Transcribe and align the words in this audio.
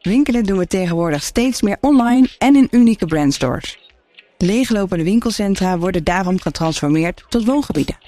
Winkelen 0.00 0.44
doen 0.44 0.58
we 0.58 0.66
tegenwoordig 0.66 1.22
steeds 1.22 1.62
meer 1.62 1.76
online 1.80 2.28
en 2.38 2.56
in 2.56 2.68
unieke 2.70 3.06
brandstores. 3.06 3.78
Leeglopende 4.38 5.04
winkelcentra 5.04 5.78
worden 5.78 6.04
daarom 6.04 6.40
getransformeerd 6.40 7.24
tot 7.28 7.44
woongebieden. 7.44 7.98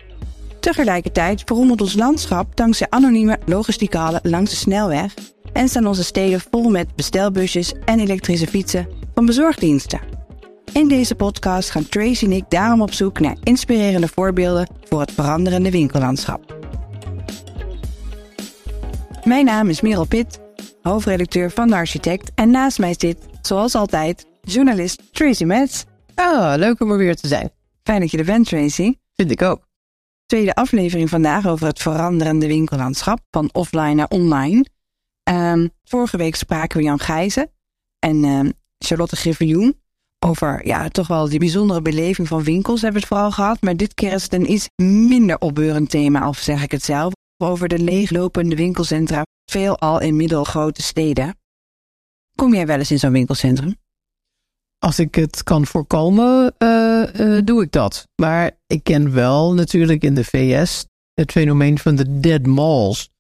Tegelijkertijd 0.61 1.43
verrommelt 1.45 1.81
ons 1.81 1.95
landschap 1.95 2.57
dankzij 2.57 2.87
anonieme 2.91 3.39
logistieke 3.47 3.99
hallen 3.99 4.21
langs 4.23 4.51
de 4.51 4.57
snelweg 4.57 5.15
en 5.53 5.69
staan 5.69 5.87
onze 5.87 6.05
steden 6.05 6.41
vol 6.51 6.71
met 6.71 6.97
bestelbusjes 6.97 7.73
en 7.85 8.01
elektrische 8.01 8.47
fietsen 8.47 8.89
van 9.15 9.27
bezorgdiensten. 9.27 10.01
In 10.73 10.89
deze 10.89 11.15
podcast 11.15 11.71
gaan 11.71 11.89
Tracy 11.89 12.25
en 12.25 12.33
ik 12.33 12.45
daarom 12.49 12.83
op 12.83 12.93
zoek 12.93 13.21
naar 13.21 13.37
inspirerende 13.43 14.09
voorbeelden 14.09 14.69
voor 14.85 15.01
het 15.01 15.13
veranderende 15.13 15.71
winkellandschap. 15.71 16.61
Mijn 19.25 19.45
naam 19.45 19.69
is 19.69 19.81
Merel 19.81 20.07
Pitt, 20.07 20.41
hoofdredacteur 20.83 21.51
van 21.51 21.69
De 21.69 21.75
Architect 21.75 22.31
en 22.35 22.51
naast 22.51 22.79
mij 22.79 22.95
zit, 22.99 23.19
zoals 23.43 23.75
altijd, 23.75 24.27
journalist 24.41 25.03
Tracy 25.13 25.45
Metz. 25.45 25.85
Ah, 26.15 26.55
leuk 26.57 26.81
om 26.81 26.91
er 26.91 26.97
weer 26.97 27.17
te 27.17 27.29
zijn. 27.29 27.51
Fijn 27.83 28.01
dat 28.01 28.11
je 28.11 28.19
er 28.19 28.25
bent, 28.25 28.47
Tracy. 28.47 28.95
Vind 29.15 29.31
ik 29.31 29.43
ook. 29.43 29.69
Tweede 30.27 30.55
aflevering 30.55 31.09
vandaag 31.09 31.47
over 31.47 31.67
het 31.67 31.81
veranderende 31.81 32.47
winkellandschap 32.47 33.21
van 33.31 33.49
offline 33.53 33.95
naar 33.95 34.09
online. 34.09 34.65
Ehm, 35.23 35.69
vorige 35.85 36.17
week 36.17 36.35
spraken 36.35 36.79
we 36.79 36.85
Jan 36.85 36.99
Gijzen 36.99 37.51
en 37.99 38.25
ehm, 38.25 38.51
Charlotte 38.79 39.17
Griffioen 39.17 39.81
over 40.25 40.67
ja, 40.67 40.89
toch 40.89 41.07
wel 41.07 41.29
die 41.29 41.39
bijzondere 41.39 41.83
beleving 41.83 42.29
van 42.29 42.43
winkels 42.43 42.83
hebben 42.83 43.01
we 43.01 43.07
het 43.07 43.17
vooral 43.17 43.31
gehad. 43.31 43.61
Maar 43.61 43.77
dit 43.77 43.95
keer 43.95 44.13
is 44.13 44.23
het 44.23 44.33
een 44.33 44.53
iets 44.53 44.69
minder 44.83 45.39
opbeurend 45.39 45.91
thema, 45.91 46.29
of 46.29 46.39
zeg 46.39 46.63
ik 46.63 46.71
het 46.71 46.85
zelf. 46.85 47.13
Over 47.43 47.69
de 47.69 47.79
leeglopende 47.79 48.57
winkelcentra, 48.57 49.23
veelal 49.45 50.01
in 50.01 50.17
middelgrote 50.17 50.83
steden. 50.83 51.37
Kom 52.35 52.55
jij 52.55 52.67
wel 52.67 52.79
eens 52.79 52.91
in 52.91 52.99
zo'n 52.99 53.13
winkelcentrum? 53.13 53.77
Als 54.79 54.99
ik 54.99 55.15
het 55.15 55.43
kan 55.43 55.67
voorkomen, 55.67 56.55
uh, 56.59 57.15
uh, 57.15 57.41
doe 57.45 57.63
ik 57.63 57.73
dat. 57.73 58.09
Maar 58.15 58.51
ik 58.67 58.83
ken 58.83 59.13
wel 59.13 59.55
natuurlijk 59.55 60.03
in 60.03 60.15
de 60.15 60.25
VS 60.25 60.87
het 61.15 61.33
fenomeen 61.33 61.79
van 61.79 61.95
de 61.95 62.21
dead 62.21 62.47
malls. 62.47 63.11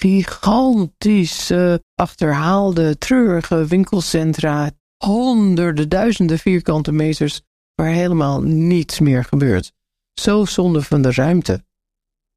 Gigantische, 0.00 1.82
achterhaalde, 1.94 2.98
treurige 2.98 3.66
winkelcentra. 3.66 4.70
Honderden, 5.04 5.88
duizenden 5.88 6.38
vierkante 6.38 6.92
meters 6.92 7.40
waar 7.74 7.90
helemaal 7.90 8.42
niets 8.42 9.00
meer 9.00 9.24
gebeurt. 9.24 9.72
Zo 10.20 10.44
zonde 10.44 10.82
van 10.82 11.02
de 11.02 11.12
ruimte. 11.12 11.64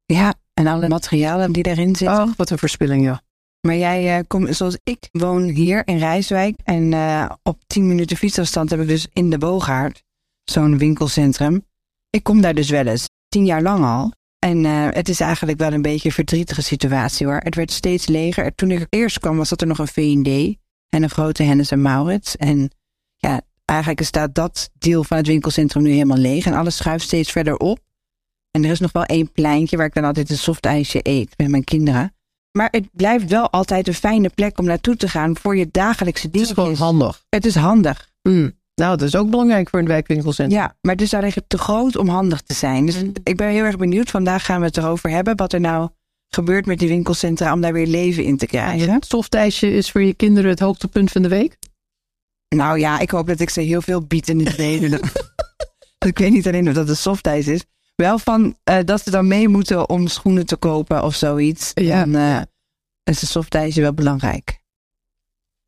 Ja, 0.04 0.34
en 0.54 0.66
alle 0.66 0.88
materialen 0.88 1.52
die 1.52 1.62
daarin 1.62 1.96
zitten. 1.96 2.22
Oh, 2.22 2.32
wat 2.36 2.50
een 2.50 2.58
verspilling, 2.58 3.04
ja. 3.04 3.22
Maar 3.68 3.76
jij 3.76 4.18
uh, 4.18 4.24
komt, 4.26 4.56
zoals 4.56 4.78
ik 4.84 5.08
woon 5.12 5.42
hier 5.42 5.86
in 5.86 5.98
Rijswijk. 5.98 6.56
En 6.64 6.92
uh, 6.92 7.30
op 7.42 7.58
10 7.66 7.88
minuten 7.88 8.16
fietsafstand 8.16 8.70
heb 8.70 8.80
ik 8.80 8.88
dus 8.88 9.06
in 9.12 9.30
de 9.30 9.38
Boogaard 9.38 10.02
zo'n 10.44 10.78
winkelcentrum. 10.78 11.66
Ik 12.10 12.22
kom 12.22 12.40
daar 12.40 12.54
dus 12.54 12.70
wel 12.70 12.86
eens, 12.86 13.08
tien 13.28 13.44
jaar 13.44 13.62
lang 13.62 13.84
al. 13.84 14.12
En 14.38 14.64
uh, 14.64 14.88
het 14.90 15.08
is 15.08 15.20
eigenlijk 15.20 15.58
wel 15.58 15.72
een 15.72 15.82
beetje 15.82 16.08
een 16.08 16.14
verdrietige 16.14 16.62
situatie 16.62 17.26
hoor. 17.26 17.36
Het 17.36 17.54
werd 17.54 17.70
steeds 17.70 18.06
leger. 18.06 18.54
Toen 18.54 18.70
ik 18.70 18.86
eerst 18.88 19.18
kwam 19.18 19.36
was 19.36 19.48
dat 19.48 19.60
er 19.60 19.66
nog 19.66 19.78
een 19.78 19.88
V&D 19.88 20.56
en 20.88 21.02
een 21.02 21.10
grote 21.10 21.42
Hennis 21.42 21.70
en 21.70 21.82
Maurits. 21.82 22.36
En 22.36 22.70
ja, 23.16 23.40
eigenlijk 23.64 24.02
staat 24.02 24.34
dat 24.34 24.70
deel 24.78 25.04
van 25.04 25.16
het 25.16 25.26
winkelcentrum 25.26 25.82
nu 25.82 25.90
helemaal 25.90 26.16
leeg. 26.16 26.46
En 26.46 26.54
alles 26.54 26.76
schuift 26.76 27.04
steeds 27.04 27.30
verder 27.30 27.56
op. 27.56 27.78
En 28.50 28.64
er 28.64 28.70
is 28.70 28.80
nog 28.80 28.92
wel 28.92 29.04
één 29.04 29.32
pleintje 29.32 29.76
waar 29.76 29.86
ik 29.86 29.94
dan 29.94 30.04
altijd 30.04 30.30
een 30.30 30.38
softijsje 30.38 31.00
eet 31.02 31.34
met 31.36 31.48
mijn 31.48 31.64
kinderen. 31.64 32.12
Maar 32.58 32.68
het 32.70 32.88
blijft 32.92 33.30
wel 33.30 33.50
altijd 33.50 33.88
een 33.88 33.94
fijne 33.94 34.28
plek 34.28 34.58
om 34.58 34.64
naartoe 34.64 34.96
te 34.96 35.08
gaan 35.08 35.36
voor 35.36 35.56
je 35.56 35.68
dagelijkse 35.70 36.30
dingen. 36.30 36.48
Het 36.48 36.58
is 36.58 36.64
gewoon 36.64 36.76
handig. 36.78 37.24
Het 37.28 37.46
is 37.46 37.54
handig. 37.54 38.08
Mm. 38.22 38.52
Nou, 38.74 38.96
dat 38.96 39.08
is 39.08 39.16
ook 39.16 39.30
belangrijk 39.30 39.68
voor 39.68 39.78
een 39.78 39.86
wijkwinkelcentrum. 39.86 40.60
Ja, 40.60 40.76
maar 40.80 40.92
het 40.92 41.02
is 41.02 41.12
eigenlijk 41.12 41.48
te 41.48 41.58
groot 41.58 41.96
om 41.96 42.08
handig 42.08 42.40
te 42.40 42.54
zijn. 42.54 42.86
Dus 42.86 43.02
mm. 43.02 43.12
ik 43.24 43.36
ben 43.36 43.48
heel 43.48 43.64
erg 43.64 43.76
benieuwd. 43.76 44.10
Vandaag 44.10 44.44
gaan 44.44 44.60
we 44.60 44.66
het 44.66 44.76
erover 44.76 45.10
hebben. 45.10 45.36
Wat 45.36 45.52
er 45.52 45.60
nou 45.60 45.88
gebeurt 46.28 46.66
met 46.66 46.78
die 46.78 46.88
winkelcentra 46.88 47.52
om 47.52 47.60
daar 47.60 47.72
weer 47.72 47.86
leven 47.86 48.24
in 48.24 48.36
te 48.36 48.46
krijgen. 48.46 48.92
Het 48.92 49.06
softijsje 49.06 49.72
is 49.72 49.90
voor 49.90 50.02
je 50.02 50.14
kinderen 50.14 50.50
het 50.50 50.60
hoogtepunt 50.60 51.10
van 51.10 51.22
de 51.22 51.28
week? 51.28 51.56
Nou 52.48 52.78
ja, 52.78 52.98
ik 52.98 53.10
hoop 53.10 53.26
dat 53.26 53.40
ik 53.40 53.50
ze 53.50 53.60
heel 53.60 53.82
veel 53.82 54.02
bied 54.02 54.28
in 54.28 54.38
het 54.38 54.54
reden. 54.64 55.00
ik 56.06 56.18
weet 56.18 56.32
niet 56.32 56.46
alleen 56.46 56.68
of 56.68 56.74
dat 56.74 56.88
een 56.88 56.96
softijs 56.96 57.46
is. 57.46 57.64
Wel 58.02 58.18
van 58.18 58.56
uh, 58.70 58.76
dat 58.84 59.02
ze 59.02 59.10
dan 59.10 59.28
mee 59.28 59.48
moeten 59.48 59.88
om 59.88 60.06
schoenen 60.06 60.46
te 60.46 60.56
kopen 60.56 61.02
of 61.04 61.14
zoiets. 61.14 61.70
Ja. 61.74 62.06
Uh, 62.06 62.40
is 63.08 63.20
de 63.20 63.26
softijsje 63.26 63.80
wel 63.80 63.94
belangrijk. 63.94 64.60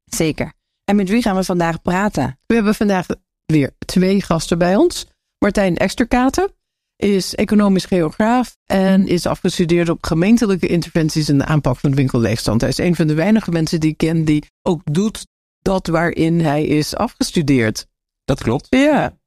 Zeker. 0.04 0.52
En 0.84 0.96
met 0.96 1.08
wie 1.08 1.22
gaan 1.22 1.36
we 1.36 1.44
vandaag 1.44 1.82
praten? 1.82 2.38
We 2.46 2.54
hebben 2.54 2.74
vandaag 2.74 3.06
weer 3.46 3.70
twee 3.78 4.22
gasten 4.22 4.58
bij 4.58 4.76
ons. 4.76 5.06
Martijn 5.38 5.76
Eksterkaten 5.76 6.52
is 6.96 7.34
economisch 7.34 7.84
geograaf 7.84 8.56
en 8.66 9.06
is 9.06 9.26
afgestudeerd 9.26 9.88
op 9.88 10.04
gemeentelijke 10.04 10.66
interventies 10.66 11.28
en 11.28 11.38
de 11.38 11.44
aanpak 11.44 11.76
van 11.76 11.90
de 11.90 11.96
winkelleegstand. 11.96 12.60
Hij 12.60 12.70
is 12.70 12.78
een 12.78 12.94
van 12.94 13.06
de 13.06 13.14
weinige 13.14 13.50
mensen 13.50 13.80
die 13.80 13.90
ik 13.90 13.96
ken 13.96 14.24
die 14.24 14.44
ook 14.62 14.80
doet 14.84 15.26
dat 15.62 15.86
waarin 15.86 16.40
hij 16.40 16.64
is 16.64 16.96
afgestudeerd. 16.96 17.86
Dat 18.24 18.42
klopt. 18.42 18.66
Ja. 18.70 19.18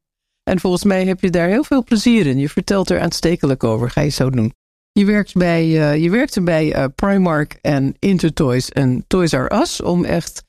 En 0.44 0.60
volgens 0.60 0.84
mij 0.84 1.06
heb 1.06 1.22
je 1.22 1.30
daar 1.30 1.48
heel 1.48 1.64
veel 1.64 1.84
plezier 1.84 2.28
in. 2.28 2.40
Je 2.40 2.50
vertelt 2.50 2.90
er 2.90 3.00
aanstekelijk 3.00 3.64
over. 3.64 3.90
Ga 3.90 4.02
je 4.02 4.10
zo 4.10 4.30
doen. 4.30 4.54
Je, 4.94 5.06
werkt 5.06 5.34
bij, 5.34 5.66
uh, 5.68 6.04
je 6.04 6.10
werkte 6.10 6.42
bij 6.42 6.76
uh, 6.76 6.86
Primark 6.96 7.58
en 7.62 7.96
Intertoys 8.00 8.70
en 8.70 9.04
Toys 9.08 9.32
R 9.32 9.54
Us 9.54 9.82
om 9.82 10.06
echt 10.06 10.44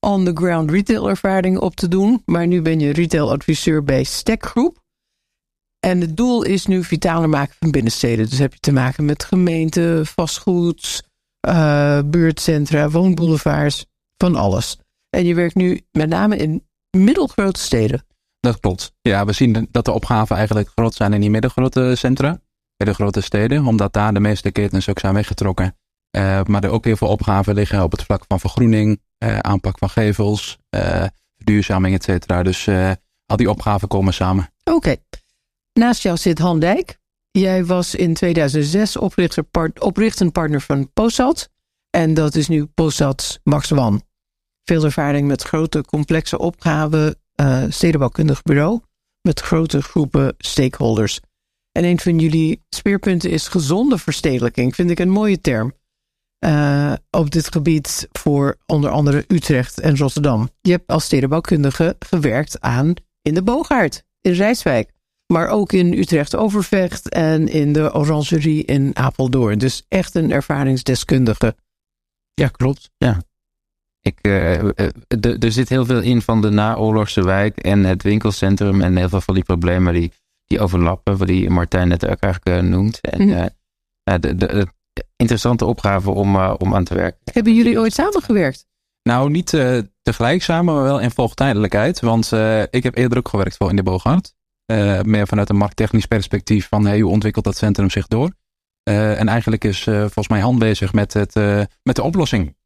on-the-ground 0.00 0.70
retail 0.70 1.08
ervaring 1.08 1.58
op 1.58 1.76
te 1.76 1.88
doen. 1.88 2.22
Maar 2.24 2.46
nu 2.46 2.62
ben 2.62 2.80
je 2.80 2.92
retailadviseur 2.92 3.84
bij 3.84 4.04
Stack 4.04 4.46
Group. 4.46 4.80
En 5.86 6.00
het 6.00 6.16
doel 6.16 6.42
is 6.42 6.66
nu 6.66 6.84
vitaler 6.84 7.28
maken 7.28 7.54
van 7.58 7.70
binnensteden. 7.70 8.28
Dus 8.28 8.38
heb 8.38 8.52
je 8.52 8.60
te 8.60 8.72
maken 8.72 9.04
met 9.04 9.24
gemeenten, 9.24 10.06
vastgoed, 10.06 11.08
uh, 11.48 12.00
buurtcentra, 12.04 12.90
woonboulevards, 12.90 13.86
van 14.16 14.36
alles. 14.36 14.78
En 15.10 15.24
je 15.24 15.34
werkt 15.34 15.54
nu 15.54 15.80
met 15.92 16.08
name 16.08 16.36
in 16.36 16.66
middelgrote 16.90 17.60
steden. 17.60 18.04
Dat 18.40 18.60
klopt. 18.60 18.92
Ja, 19.00 19.24
we 19.24 19.32
zien 19.32 19.68
dat 19.70 19.84
de 19.84 19.92
opgaven 19.92 20.36
eigenlijk 20.36 20.68
groot 20.74 20.94
zijn 20.94 21.12
in 21.12 21.20
die 21.20 21.30
middengrote 21.30 21.94
centra, 21.96 22.40
middengrote 22.84 23.20
steden, 23.20 23.66
omdat 23.66 23.92
daar 23.92 24.14
de 24.14 24.20
meeste 24.20 24.50
ketens 24.50 24.88
ook 24.88 24.98
zijn 24.98 25.14
weggetrokken. 25.14 25.76
Uh, 26.16 26.42
maar 26.42 26.64
er 26.64 26.70
ook 26.70 26.84
heel 26.84 26.96
veel 26.96 27.08
opgaven 27.08 27.54
liggen 27.54 27.82
op 27.82 27.92
het 27.92 28.02
vlak 28.02 28.24
van 28.28 28.40
vergroening, 28.40 29.00
uh, 29.18 29.38
aanpak 29.38 29.78
van 29.78 29.90
gevels, 29.90 30.58
uh, 30.70 31.04
verduurzaming, 31.36 31.94
et 31.94 32.02
cetera. 32.02 32.42
Dus 32.42 32.68
al 33.26 33.36
die 33.36 33.50
opgaven 33.50 33.88
komen 33.88 34.14
samen. 34.14 34.52
Oké. 34.64 34.96
Naast 35.72 36.02
jou 36.02 36.16
zit 36.16 36.38
Han 36.38 36.58
Dijk. 36.58 36.98
Jij 37.30 37.64
was 37.64 37.94
in 37.94 38.14
2006 38.14 38.96
oprichter, 38.96 39.44
oprichtend 39.78 40.32
partner 40.32 40.60
van 40.60 40.92
Posat. 40.92 41.48
En 41.90 42.14
dat 42.14 42.34
is 42.34 42.48
nu 42.48 42.64
Posat 42.64 43.40
Max 43.42 43.72
One. 43.72 44.00
Veel 44.64 44.84
ervaring 44.84 45.26
met 45.26 45.42
grote, 45.42 45.84
complexe 45.84 46.38
opgaven, 46.38 47.16
stedenbouwkundig 47.68 48.42
bureau 48.42 48.80
met 49.20 49.40
grote 49.40 49.82
groepen 49.82 50.34
stakeholders. 50.38 51.20
En 51.72 51.84
een 51.84 52.00
van 52.00 52.18
jullie 52.18 52.62
speerpunten 52.68 53.30
is 53.30 53.48
gezonde 53.48 53.98
verstedelijking. 53.98 54.74
Vind 54.74 54.90
ik 54.90 54.98
een 54.98 55.10
mooie 55.10 55.40
term. 55.40 55.72
Uh, 56.44 56.92
op 57.10 57.30
dit 57.30 57.52
gebied 57.52 58.08
voor 58.12 58.58
onder 58.66 58.90
andere 58.90 59.24
Utrecht 59.28 59.80
en 59.80 59.96
Rotterdam. 59.96 60.50
Je 60.60 60.70
hebt 60.70 60.86
als 60.86 61.04
stedenbouwkundige 61.04 61.96
gewerkt 61.98 62.60
aan 62.60 62.94
in 63.22 63.34
de 63.34 63.42
Boogaard 63.42 64.04
in 64.20 64.32
Rijswijk. 64.32 64.90
Maar 65.26 65.48
ook 65.48 65.72
in 65.72 65.92
Utrecht 65.92 66.36
Overvecht 66.36 67.08
en 67.08 67.48
in 67.48 67.72
de 67.72 67.94
Orangerie 67.94 68.64
in 68.64 68.96
Apeldoorn. 68.96 69.58
Dus 69.58 69.84
echt 69.88 70.14
een 70.14 70.30
ervaringsdeskundige. 70.30 71.56
Ja, 72.34 72.48
klopt. 72.48 72.90
Ja. 72.96 73.22
Ik, 74.00 74.18
uh, 74.22 74.64
er 75.08 75.52
zit 75.52 75.68
heel 75.68 75.84
veel 75.84 76.00
in 76.00 76.22
van 76.22 76.40
de 76.40 76.50
naoorlogse 76.50 77.24
wijk 77.24 77.58
en 77.58 77.84
het 77.84 78.02
winkelcentrum 78.02 78.80
en 78.80 78.96
heel 78.96 79.08
veel 79.08 79.20
van 79.20 79.34
die 79.34 79.44
problemen 79.44 79.94
die, 79.94 80.12
die 80.52 80.60
overlappen, 80.60 81.16
wat 81.16 81.26
die 81.26 81.50
Martijn 81.50 81.88
net 81.88 82.06
ook 82.06 82.20
eigenlijk 82.20 82.62
uh, 82.62 82.70
noemt. 82.70 83.00
En 83.00 83.22
mm. 83.22 83.48
de, 84.20 84.36
de, 84.36 84.36
de, 84.36 84.66
interessante 85.16 85.64
opgave 85.64 86.10
om, 86.10 86.36
om 86.36 86.74
aan 86.74 86.84
te 86.84 86.94
werken. 86.94 87.20
Hebben 87.32 87.54
jullie 87.54 87.78
ooit 87.78 87.92
samengewerkt? 87.92 88.66
Nou, 89.02 89.30
niet 89.30 89.56
tegelijk 90.02 90.42
samen, 90.42 90.74
maar 90.74 90.82
wel 90.82 91.00
in 91.00 91.10
volgtijdelijkheid. 91.10 92.00
Want 92.00 92.32
ik 92.70 92.82
heb 92.82 92.96
eerder 92.96 93.18
ook 93.18 93.28
gewerkt 93.28 93.56
voor 93.56 93.70
in 93.70 93.76
de 93.76 93.82
Boogaard. 93.82 94.34
meer 95.02 95.26
vanuit 95.26 95.48
een 95.48 95.56
markttechnisch 95.56 96.06
perspectief 96.06 96.68
van 96.68 96.86
hey, 96.86 97.00
hoe 97.00 97.10
ontwikkelt 97.10 97.44
dat 97.44 97.56
centrum 97.56 97.90
zich 97.90 98.06
door. 98.06 98.30
en 98.82 99.28
eigenlijk 99.28 99.64
is 99.64 99.82
volgens 99.82 100.28
mij 100.28 100.40
hand 100.40 100.58
bezig 100.58 100.92
met, 100.92 101.12
het, 101.12 101.34
met 101.82 101.96
de 101.96 102.02
oplossing. 102.02 102.56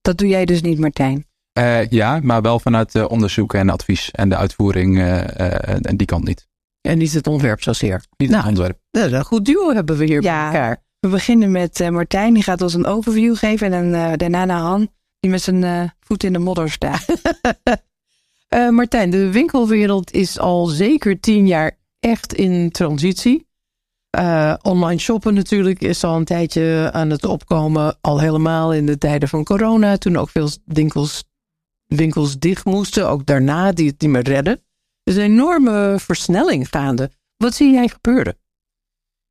Dat 0.00 0.18
doe 0.18 0.28
jij 0.28 0.44
dus 0.44 0.62
niet, 0.62 0.78
Martijn? 0.78 1.26
Uh, 1.58 1.88
ja, 1.88 2.20
maar 2.22 2.42
wel 2.42 2.58
vanuit 2.58 2.94
uh, 2.94 3.04
onderzoek 3.08 3.54
en 3.54 3.68
advies 3.68 4.10
en 4.10 4.28
de 4.28 4.36
uitvoering 4.36 4.96
uh, 4.96 5.86
en 5.86 5.96
die 5.96 6.06
kant 6.06 6.24
niet. 6.24 6.48
En 6.80 6.98
niet 6.98 7.12
het 7.12 7.26
ontwerp 7.26 7.62
zozeer? 7.62 8.04
Niet 8.16 8.30
nou, 8.30 8.40
het 8.40 8.58
ontwerp. 8.58 8.78
een 8.90 9.24
goed 9.24 9.44
duo 9.44 9.72
hebben 9.72 9.96
we 9.96 10.04
hier 10.04 10.22
ja, 10.22 10.50
bij 10.50 10.60
elkaar. 10.60 10.82
We 11.00 11.08
beginnen 11.08 11.50
met 11.50 11.90
Martijn, 11.90 12.34
die 12.34 12.42
gaat 12.42 12.62
ons 12.62 12.74
een 12.74 12.86
overview 12.86 13.36
geven 13.36 13.72
en 13.72 13.92
dan, 13.92 14.16
daarna 14.16 14.44
naar 14.44 14.60
Han. 14.60 14.90
Die 15.20 15.30
met 15.30 15.42
zijn 15.42 15.62
uh, 15.62 15.82
voet 16.00 16.24
in 16.24 16.32
de 16.32 16.38
modder 16.38 16.70
staat. 16.70 17.04
Martijn, 18.70 19.10
de 19.10 19.30
winkelwereld 19.30 20.12
is 20.12 20.38
al 20.38 20.66
zeker 20.66 21.20
tien 21.20 21.46
jaar 21.46 21.78
echt 22.00 22.34
in 22.34 22.70
transitie. 22.70 23.48
Online 24.62 24.98
shoppen 24.98 25.34
natuurlijk 25.34 25.80
is 25.80 26.04
al 26.04 26.16
een 26.16 26.24
tijdje 26.24 26.90
aan 26.92 27.10
het 27.10 27.24
opkomen. 27.24 27.98
Al 28.00 28.20
helemaal 28.20 28.72
in 28.72 28.86
de 28.86 28.98
tijden 28.98 29.28
van 29.28 29.44
corona. 29.44 29.96
Toen 29.96 30.16
ook 30.16 30.30
veel 30.30 30.48
winkels, 30.64 31.24
winkels 31.86 32.38
dicht 32.38 32.64
moesten. 32.64 33.08
Ook 33.08 33.26
daarna 33.26 33.72
die 33.72 33.86
het 33.86 34.00
niet 34.00 34.10
meer 34.10 34.22
redden. 34.22 34.60
Is 35.02 35.16
een 35.16 35.22
enorme 35.22 35.96
versnelling 35.98 36.68
gaande. 36.68 37.10
Wat 37.36 37.54
zie 37.54 37.72
jij 37.72 37.88
gebeuren? 37.88 38.38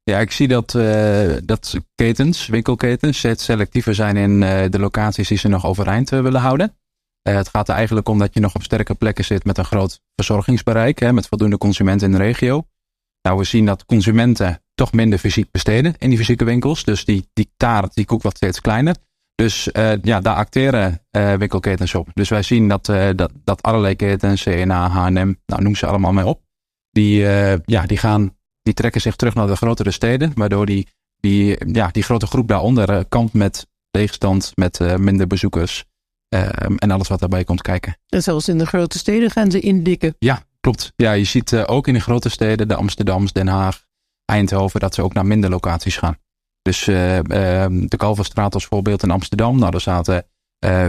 Ja, 0.04 0.20
ik 0.20 0.32
zie 0.32 0.48
dat, 0.48 0.74
uh, 0.74 1.36
dat 1.44 1.76
ketens, 1.96 2.48
winkelketens, 2.48 3.18
steeds 3.18 3.44
selectiever 3.44 3.96
zijn 3.96 4.18
in 4.18 4.42
uh, 4.42 4.64
de 4.70 4.80
locaties 4.80 5.28
die 5.28 5.38
ze 5.38 5.48
nog 5.48 5.66
overeind 5.66 6.12
uh, 6.12 6.22
willen 6.22 6.42
houden. 6.42 6.76
het 7.22 7.50
gaat 7.50 7.70
er 7.70 7.76
eigenlijk 7.76 8.10
om 8.10 8.20
dat 8.20 8.34
je 8.34 8.40
nog 8.40 8.56
op 8.56 8.64
sterke 8.64 8.94
plekken 8.94 9.26
zit 9.26 9.44
met 9.44 9.58
een 9.58 9.66
groot 9.66 10.02
verzorgingsbereik, 10.16 11.00
hè, 11.00 11.14
met 11.14 11.28
voldoende 11.28 11.58
consumenten 11.58 12.12
in 12.12 12.18
de 12.18 12.24
regio. 12.24 12.68
Nou, 13.22 13.38
we 13.38 13.44
zien 13.44 13.66
dat 13.66 13.86
consumenten 13.86 14.64
toch 14.76 14.94
minder 14.94 15.20
fysiek 15.20 15.52
besteden 15.52 15.96
in 15.98 16.10
die 16.10 16.18
fysieke 16.18 16.44
winkels. 16.44 16.84
Dus 16.84 17.06
die, 17.06 17.30
die 17.34 17.52
taart, 17.58 17.94
die 17.94 18.06
koek 18.06 18.22
wat 18.22 18.36
steeds 18.36 18.62
kleiner. 18.62 18.96
Dus 19.40 19.70
ja, 20.02 20.20
daar 20.20 20.36
acteren 20.36 21.02
winkelketens 21.12 21.96
op. 21.96 22.08
Dus 22.14 22.30
wij 22.30 22.42
zien 22.42 22.68
dat, 22.68 22.86
dat, 23.16 23.32
dat 23.44 23.62
allerlei 23.62 23.96
ketens, 23.96 24.44
CNA, 24.44 24.90
H&M, 24.90 25.34
nou 25.46 25.62
noem 25.62 25.76
ze 25.76 25.86
allemaal 25.86 26.14
mee 26.14 26.26
op. 26.26 26.42
Die, 26.92 27.20
ja, 27.66 27.86
die 27.86 27.98
gaan 27.98 28.38
die 28.70 28.78
trekken 28.78 29.02
zich 29.02 29.16
terug 29.16 29.34
naar 29.34 29.48
de 29.48 29.56
grotere 29.56 29.92
steden, 29.92 30.32
waardoor 30.36 30.66
die, 30.66 30.88
die, 31.20 31.58
ja, 31.74 31.88
die 31.88 32.04
grote 32.04 32.28
groep 32.28 32.48
daaronder 32.48 32.90
uh, 32.90 33.00
kampt 33.10 33.34
met 33.34 33.68
leegstand, 33.92 34.52
met 34.56 34.80
uh, 34.80 34.96
minder 34.96 35.28
bezoekers 35.28 35.86
uh, 36.36 36.50
en 36.78 36.92
alles 36.92 37.08
wat 37.08 37.20
daarbij 37.20 37.44
komt 37.44 37.62
kijken. 37.62 37.98
En 38.08 38.24
zelfs 38.24 38.48
in 38.48 38.58
de 38.58 38.66
grote 38.66 38.98
steden 38.98 39.32
gaan 39.32 39.52
ze 39.52 39.60
indikken. 39.60 40.16
Ja, 40.20 40.44
klopt. 40.60 40.94
Ja, 40.96 41.12
je 41.12 41.24
ziet 41.24 41.56
ook 41.56 41.88
in 41.88 41.94
de 41.94 42.00
grote 42.00 42.30
steden, 42.30 42.68
de 42.68 42.76
Amsterdams, 42.76 43.34
Den 43.34 43.48
Haag, 43.48 43.86
Eindhoven, 44.26 44.80
dat 44.80 44.94
ze 44.94 45.02
ook 45.02 45.14
naar 45.14 45.26
minder 45.26 45.50
locaties 45.50 45.98
gaan. 45.98 46.18
Dus 46.70 46.88
ehm, 46.88 47.88
de 47.88 47.98
Kalverstraat 47.98 48.54
als 48.54 48.66
voorbeeld 48.66 49.04
in 49.04 49.12
Amsterdam, 49.12 49.60
nou 49.60 49.72
daar 49.72 49.82
zaten 49.82 50.26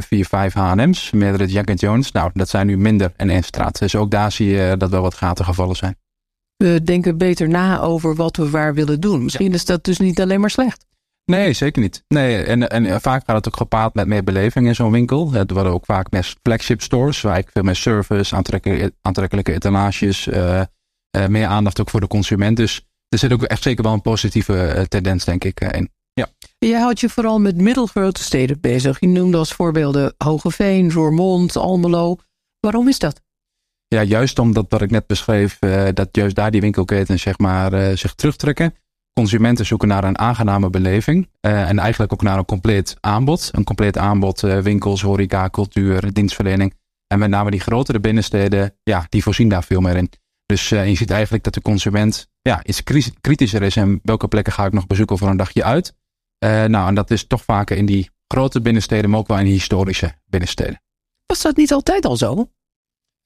vier, 0.00 0.27
vijf 0.27 0.53
H&M's, 0.53 1.11
meerdere 1.11 1.47
Jack 1.47 1.79
Jones. 1.79 2.12
Nou, 2.12 2.31
dat 2.35 2.49
zijn 2.49 2.67
nu 2.67 2.79
minder 2.79 3.12
in 3.17 3.31
één 3.31 3.43
straat. 3.43 3.79
Dus 3.79 3.97
ook 3.97 4.11
daar 4.11 4.32
zie 4.32 4.49
je 4.49 4.75
dat 4.79 4.91
wel 4.91 5.03
wat 5.03 5.15
gaten 5.15 5.44
gevallen 5.44 5.77
zijn 5.77 5.97
we 6.65 6.82
denken 6.85 7.19
beter 7.19 7.49
na 7.49 7.81
over 7.81 8.15
wat 8.15 8.37
we 8.37 8.50
waar 8.50 8.75
willen 8.75 9.00
doen. 9.00 9.23
Misschien 9.23 9.53
is 9.53 9.65
dat 9.65 9.85
dus 9.85 9.99
niet 9.99 10.21
alleen 10.21 10.41
maar 10.41 10.50
slecht. 10.50 10.87
Nee, 11.25 11.53
zeker 11.53 11.82
niet. 11.82 12.05
Nee, 12.09 12.43
en, 12.43 12.69
en 12.69 13.00
vaak 13.00 13.23
gaat 13.27 13.37
het 13.37 13.49
ook 13.49 13.56
gepaard 13.56 13.94
met 13.94 14.06
meer 14.06 14.25
beleving 14.25 14.67
in 14.67 14.75
zo'n 14.75 14.91
winkel. 14.91 15.35
Er 15.35 15.47
worden 15.55 15.73
ook 15.73 15.85
vaak 15.85 16.11
meer 16.11 16.35
flagship 16.43 16.82
stores, 16.82 17.21
waar 17.21 17.38
ik 17.38 17.49
veel 17.53 17.62
meer 17.62 17.77
service, 17.77 18.37
aantrekkelijke, 18.37 18.93
aantrekkelijke 19.03 19.53
etalages, 19.53 20.27
uh, 20.27 20.61
uh, 21.17 21.27
meer 21.27 21.47
aandacht 21.47 21.81
ook 21.81 21.91
voor 21.91 22.00
de 22.00 22.06
consument. 22.06 22.56
Dus 22.56 22.90
er 23.11 23.19
zit 23.19 23.33
ook 23.33 23.43
echt 23.43 23.62
zeker 23.62 23.85
wel 23.85 23.93
een 23.93 24.03
positieve 24.03 24.75
uh, 24.77 24.83
tendens, 24.83 25.25
denk 25.25 25.45
ik, 25.45 25.61
in. 25.61 25.91
Ja. 26.12 26.29
Je 26.59 26.77
houdt 26.77 27.01
je 27.01 27.09
vooral 27.09 27.39
met 27.39 27.57
middelgrote 27.57 28.23
steden 28.23 28.61
bezig. 28.61 29.01
Je 29.01 29.07
noemde 29.07 29.37
als 29.37 29.53
voorbeelden 29.53 30.15
Hogeveen, 30.19 30.93
Roermond, 30.93 31.57
Almelo. 31.57 32.17
Waarom 32.61 32.89
is 32.89 32.99
dat? 32.99 33.21
Ja, 33.89 34.03
juist 34.03 34.39
omdat 34.39 34.67
wat 34.69 34.83
ik 34.83 34.91
net 34.91 35.07
beschreef, 35.07 35.57
uh, 35.61 35.89
dat 35.95 36.09
juist 36.12 36.35
daar 36.35 36.51
die 36.51 36.61
winkelketens 36.61 37.23
zeg 37.23 37.39
maar, 37.39 37.73
uh, 37.73 37.97
zich 37.97 38.15
terugtrekken. 38.15 38.75
Consumenten 39.13 39.67
zoeken 39.67 39.89
naar 39.89 40.05
een 40.05 40.19
aangename 40.19 40.71
beleving 40.71 41.29
uh, 41.41 41.69
en 41.69 41.79
eigenlijk 41.79 42.13
ook 42.13 42.23
naar 42.23 42.39
een 42.39 42.45
compleet 42.45 42.97
aanbod. 43.01 43.49
Een 43.53 43.65
compleet 43.65 43.99
aanbod, 43.99 44.41
winkels, 44.41 45.03
horeca, 45.03 45.49
cultuur, 45.49 46.13
dienstverlening. 46.13 46.75
En 47.06 47.19
met 47.19 47.31
name 47.31 47.51
die 47.51 47.61
grotere 47.61 48.01
binnensteden, 48.01 48.75
ja, 48.83 49.06
die 49.09 49.23
voorzien 49.23 49.49
daar 49.49 49.65
veel 49.65 49.81
meer 49.81 49.97
in. 49.97 50.11
Dus 50.50 50.69
je 50.69 50.94
ziet 50.94 51.11
eigenlijk 51.11 51.44
dat 51.44 51.55
de 51.55 51.62
consument 51.62 52.29
ja, 52.43 52.64
iets 52.64 52.82
kritischer 53.20 53.62
is 53.62 53.76
en 53.76 54.00
welke 54.02 54.29
plekken 54.29 54.52
ga 54.52 54.67
ik 54.67 54.73
nog 54.73 54.87
bezoeken 54.87 55.19
voor 55.19 55.29
een 55.29 55.37
dagje 55.37 55.64
uit. 55.64 55.94
nou, 56.38 56.88
en 56.88 56.94
dat 56.94 57.11
is 57.11 57.26
toch 57.26 57.44
vaker 57.44 57.76
in 57.76 57.87
die 57.87 58.11
grote 58.29 58.61
binnensteden, 58.61 59.11
maar 59.11 59.19
ook 59.19 59.29
wel 59.29 59.38
in 59.38 59.44
die 59.44 59.52
historische 59.52 60.14
binnensteden. 60.26 60.82
Was 61.26 61.43
dat 61.43 61.56
niet 61.56 61.73
altijd 61.73 62.05
al 62.05 62.17
zo? 62.17 62.50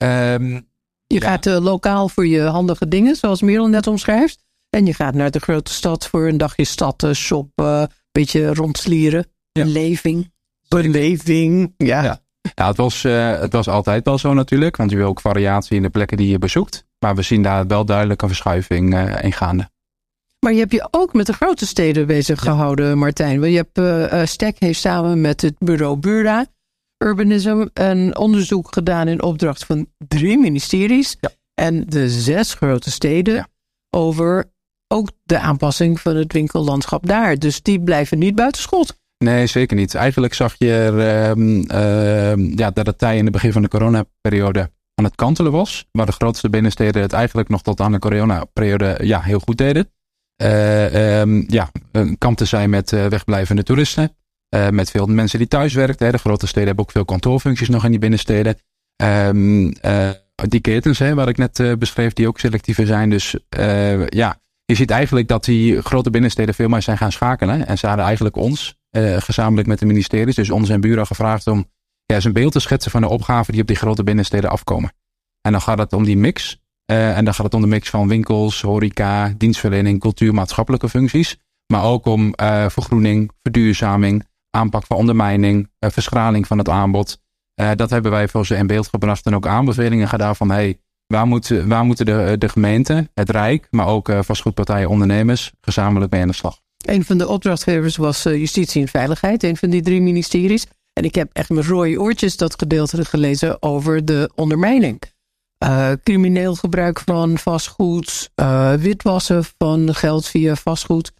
Um, 0.03 0.69
je 1.07 1.21
gaat 1.21 1.47
uh, 1.47 1.59
lokaal 1.59 2.09
voor 2.09 2.27
je 2.27 2.41
handige 2.41 2.89
dingen, 2.89 3.17
zoals 3.17 3.43
Merel 3.43 3.69
net 3.69 3.87
omschrijft. 3.87 4.45
En 4.71 4.87
je 4.87 4.95
gaat 4.95 5.15
naar 5.15 5.31
de 5.31 5.39
grote 5.39 5.73
stad 5.73 6.07
voor 6.07 6.29
een 6.29 6.39
dagje 6.39 6.65
stad, 6.65 7.09
shoppen, 7.13 7.81
een 7.81 7.89
beetje 8.13 8.55
rondslieren. 8.55 9.27
Ja. 9.53 9.65
Beleving. 9.65 10.33
Beleving, 10.69 11.75
ja. 11.77 12.03
ja. 12.03 12.23
Ja, 12.55 12.67
het 12.67 12.77
was, 12.77 13.05
uh, 13.05 13.41
het 13.41 13.53
was 13.53 13.69
altijd 13.69 14.05
wel 14.05 14.19
zo 14.19 14.35
natuurlijk, 14.35 14.77
want 14.77 14.91
je 14.91 14.97
wil 14.97 15.09
ook 15.09 15.21
variatie 15.21 15.77
in 15.77 15.83
de 15.83 15.89
plekken 15.89 16.17
die 16.17 16.29
je 16.29 16.39
bezoekt. 16.39 16.87
Maar 17.05 17.15
we 17.15 17.23
zien 17.23 17.43
daar 17.43 17.67
wel 17.67 17.85
duidelijk 17.85 18.23
een 18.23 18.29
verschuiving 18.29 18.95
uh, 18.95 19.23
in 19.23 19.33
gaande. 19.33 19.71
Maar 20.41 20.53
je 20.53 20.59
hebt 20.59 20.73
je 20.73 20.89
ook 20.91 21.13
met 21.13 21.27
de 21.27 21.33
grote 21.33 21.67
steden 21.67 22.07
bezig 22.07 22.41
gehouden, 22.41 22.99
Martijn. 22.99 23.41
Want 23.41 23.53
je 23.53 23.67
hebt, 23.73 23.79
uh, 24.13 24.25
Stek 24.25 24.57
heeft 24.59 24.81
samen 24.81 25.21
met 25.21 25.41
het 25.41 25.55
bureau 25.59 25.97
Bura 25.97 26.47
Urbanism 27.05 27.67
een 27.75 28.17
onderzoek 28.17 28.73
gedaan 28.73 29.09
in 29.09 29.23
opdracht 29.23 29.65
van 29.65 29.87
drie 30.09 30.39
ministeries 30.39 31.17
en 31.55 31.85
de 31.89 32.11
zes 32.11 32.55
grote 32.55 32.91
steden 32.91 33.49
over 33.91 34.45
ook 34.89 35.11
de 35.23 35.39
aanpassing 35.39 36.01
van 36.01 36.17
het 36.17 36.33
winkellandschap 36.33 37.07
daar. 37.07 37.39
Dus 37.39 37.63
die 37.63 37.83
blijven 37.83 38.19
niet 38.19 38.35
buitenschot. 38.35 38.99
Nee, 39.19 39.47
zeker 39.47 39.77
niet. 39.77 39.95
Eigenlijk 39.95 40.35
zag 40.35 40.55
je 40.59 40.73
er, 40.73 41.37
uh, 41.37 42.57
ja, 42.57 42.71
dat 42.71 42.87
het 42.87 43.03
in 43.03 43.25
het 43.25 43.33
begin 43.33 43.53
van 43.53 43.63
de 43.63 43.69
coronaperiode 43.69 44.71
aan 44.95 45.05
het 45.05 45.15
kantelen 45.15 45.53
was. 45.53 45.89
Waar 45.93 46.07
de 46.07 46.13
grootste 46.13 46.51
binnensteden 46.51 47.03
het 47.03 47.13
eigenlijk 47.13 47.49
nog 47.49 47.63
tot 47.63 47.81
aan 47.81 47.93
de 47.93 47.99
coronaperiode 47.99 48.99
ja, 49.03 49.21
heel 49.21 49.41
goed 49.41 49.57
deden. 49.57 49.89
Uh, 50.43 51.21
um, 51.21 51.45
ja, 51.49 51.71
kampten 52.19 52.47
zij 52.47 52.69
met 52.69 52.93
uh, 52.93 53.07
wegblijvende 53.07 53.63
toeristen. 53.63 54.17
Uh, 54.55 54.69
met 54.69 54.91
veel 54.91 55.07
mensen 55.07 55.39
die 55.39 55.49
thuis 55.49 55.75
werken. 55.75 56.13
De 56.13 56.19
grote 56.19 56.47
steden 56.47 56.67
hebben 56.67 56.85
ook 56.85 56.91
veel 56.91 57.05
kantoorfuncties 57.05 57.69
nog 57.69 57.85
in 57.85 57.91
die 57.91 58.01
binnensteden. 58.01 58.59
Uh, 59.03 60.11
die 60.35 60.61
ketens, 60.61 60.99
hè, 60.99 61.15
waar 61.15 61.29
ik 61.29 61.37
net 61.37 61.79
beschreef, 61.79 62.13
die 62.13 62.29
ook 62.29 62.39
selectiever 62.39 62.87
zijn. 62.87 63.11
Dus 63.11 63.37
ja, 64.07 64.41
je 64.65 64.75
ziet 64.75 64.91
eigenlijk 64.91 65.29
dat 65.29 65.45
die 65.45 65.83
grote 65.83 66.11
binnensteden 66.11 66.55
veel 66.55 66.69
meer 66.69 66.83
zijn 66.83 66.99
gaan 66.99 67.13
schakelen. 67.13 67.67
En 67.67 67.79
ze 67.79 67.87
hadden 67.87 68.05
eigenlijk 68.05 68.37
ons, 68.37 68.79
gezamenlijk 69.17 69.69
met 69.69 69.79
de 69.79 69.87
ministeries, 69.87 70.35
dus 70.35 70.51
ons 70.51 70.69
en 70.69 70.81
bureau 70.81 71.07
gevraagd 71.07 71.47
om 71.47 71.67
ja, 72.07 72.15
eens 72.15 72.25
een 72.25 72.33
beeld 72.33 72.53
te 72.53 72.61
schetsen 72.61 72.91
van 72.91 73.01
de 73.01 73.09
opgaven 73.09 73.53
die 73.53 73.63
op 73.63 73.69
die 73.69 73.77
grote 73.77 74.05
binnensteden 74.05 74.51
afkomen. 74.51 74.93
En 75.41 75.53
dan 75.53 75.61
gaat 75.61 75.79
het 75.79 75.93
om 75.93 76.05
die 76.05 76.17
mix. 76.17 76.63
en 76.87 77.25
dan 77.25 77.35
gaat 77.35 77.45
het 77.45 77.55
om 77.55 77.61
de 77.61 77.67
mix 77.67 77.91
van 77.91 78.09
winkels, 78.09 78.61
horeca, 78.61 79.35
dienstverlening, 79.37 80.01
cultuur, 80.01 80.35
maatschappelijke 80.35 80.89
functies. 80.89 81.39
Maar 81.67 81.85
ook 81.85 82.07
om 82.07 82.35
vergroening, 82.69 83.31
verduurzaming, 83.43 84.27
aanpak 84.51 84.87
van 84.87 84.97
ondermijning, 84.97 85.71
uh, 85.81 85.91
verschraling 85.91 86.47
van 86.47 86.59
het 86.59 86.69
aanbod. 86.69 87.23
Dat 87.55 87.91
hebben 87.91 88.11
wij 88.11 88.29
voor 88.29 88.47
ze 88.47 88.57
in 88.57 88.67
beeld 88.67 88.89
gebracht 88.89 89.27
en 89.27 89.35
ook 89.35 89.47
aanbevelingen 89.47 90.09
gedaan 90.09 90.37
van 90.37 90.51
hey, 90.51 90.79
waar, 91.07 91.27
moet, 91.27 91.49
waar 91.49 91.85
moeten 91.85 92.07
de, 92.07 92.37
de 92.39 92.49
gemeente, 92.49 93.11
het 93.15 93.31
Rijk, 93.31 93.67
maar 93.71 93.87
ook 93.87 94.13
vastgoedpartijen, 94.21 94.89
ondernemers 94.89 95.53
gezamenlijk 95.61 96.13
mee 96.13 96.21
aan 96.21 96.29
de 96.29 96.35
slag. 96.35 96.61
Een 96.85 97.05
van 97.05 97.19
de 97.19 97.29
opdrachtgevers 97.29 97.97
was 97.97 98.23
Justitie 98.23 98.83
en 98.83 98.89
Veiligheid, 98.89 99.43
een 99.43 99.57
van 99.57 99.71
die 99.71 99.83
drie 99.83 100.01
ministeries. 100.01 100.67
En 101.01 101.05
ik 101.05 101.15
heb 101.15 101.31
echt 101.33 101.51
met 101.51 101.65
rode 101.65 102.01
oortjes 102.01 102.37
dat 102.37 102.59
gedeelte 102.59 103.05
gelezen 103.05 103.63
over 103.63 104.05
de 104.05 104.31
ondermijning. 104.35 105.03
Uh, 105.65 105.93
crimineel 106.03 106.55
gebruik 106.55 107.01
van 107.01 107.39
vastgoed, 107.39 108.31
uh, 108.41 108.73
witwassen 108.73 109.45
van 109.59 109.95
geld 109.95 110.27
via 110.27 110.55
vastgoed 110.55 111.13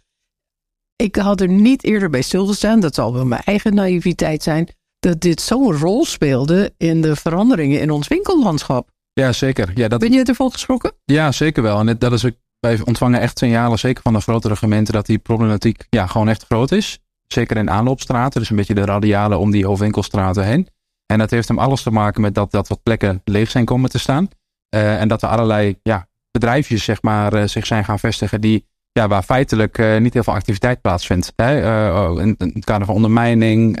ik 0.95 1.15
had 1.15 1.41
er 1.41 1.47
niet 1.47 1.83
eerder 1.83 2.09
bij 2.09 2.21
stilgestaan, 2.21 2.79
dat 2.79 2.95
zal 2.95 3.13
wel 3.13 3.25
mijn 3.25 3.41
eigen 3.45 3.73
naïviteit 3.73 4.43
zijn, 4.43 4.69
dat 4.99 5.21
dit 5.21 5.41
zo'n 5.41 5.77
rol 5.77 6.05
speelde 6.05 6.73
in 6.77 7.01
de 7.01 7.15
veranderingen 7.15 7.81
in 7.81 7.91
ons 7.91 8.07
winkellandschap. 8.07 8.89
Ja, 9.13 9.31
zeker. 9.31 9.71
Ja, 9.75 9.87
dat... 9.87 9.99
Ben 9.99 10.11
je 10.11 10.23
ervan 10.23 10.51
geschrokken? 10.51 10.91
Ja, 11.05 11.31
zeker 11.31 11.63
wel. 11.63 11.79
En 11.79 11.97
dat 11.97 12.11
is 12.11 12.25
wij 12.59 12.79
ontvangen 12.83 13.19
echt 13.19 13.37
signalen, 13.37 13.79
zeker 13.79 14.01
van 14.01 14.13
de 14.13 14.21
grotere 14.21 14.55
gemeenten, 14.55 14.93
dat 14.93 15.05
die 15.05 15.17
problematiek 15.17 15.85
ja, 15.89 16.07
gewoon 16.07 16.29
echt 16.29 16.45
groot 16.45 16.71
is. 16.71 16.99
Zeker 17.27 17.57
in 17.57 17.69
aanloopstraten, 17.69 18.39
dus 18.39 18.49
een 18.49 18.55
beetje 18.55 18.73
de 18.73 18.85
radialen 18.85 19.39
om 19.39 19.51
die 19.51 19.65
hoofdwinkelstraten 19.65 20.45
heen. 20.45 20.67
En 21.05 21.17
dat 21.17 21.29
heeft 21.29 21.47
hem 21.47 21.59
alles 21.59 21.83
te 21.83 21.91
maken 21.91 22.21
met 22.21 22.35
dat, 22.35 22.51
dat 22.51 22.67
wat 22.67 22.83
plekken 22.83 23.21
leeg 23.23 23.49
zijn 23.49 23.65
komen 23.65 23.89
te 23.89 23.99
staan. 23.99 24.27
Uh, 24.75 25.01
en 25.01 25.07
dat 25.07 25.21
er 25.21 25.29
allerlei 25.29 25.79
ja, 25.83 26.07
bedrijfjes 26.31 26.83
zeg 26.83 27.01
maar, 27.01 27.33
uh, 27.33 27.43
zich 27.43 27.65
zijn 27.65 27.85
gaan 27.85 27.99
vestigen 27.99 28.41
die 28.41 28.67
ja, 28.91 29.07
waar 29.07 29.23
feitelijk 29.23 29.77
uh, 29.77 29.97
niet 29.97 30.13
heel 30.13 30.23
veel 30.23 30.33
activiteit 30.33 30.81
plaatsvindt. 30.81 31.33
Hè? 31.35 31.91
Oh, 31.91 32.21
in, 32.21 32.35
het 32.37 32.65
kader 32.65 32.85
van 32.85 32.95
ondermijning, 32.95 33.79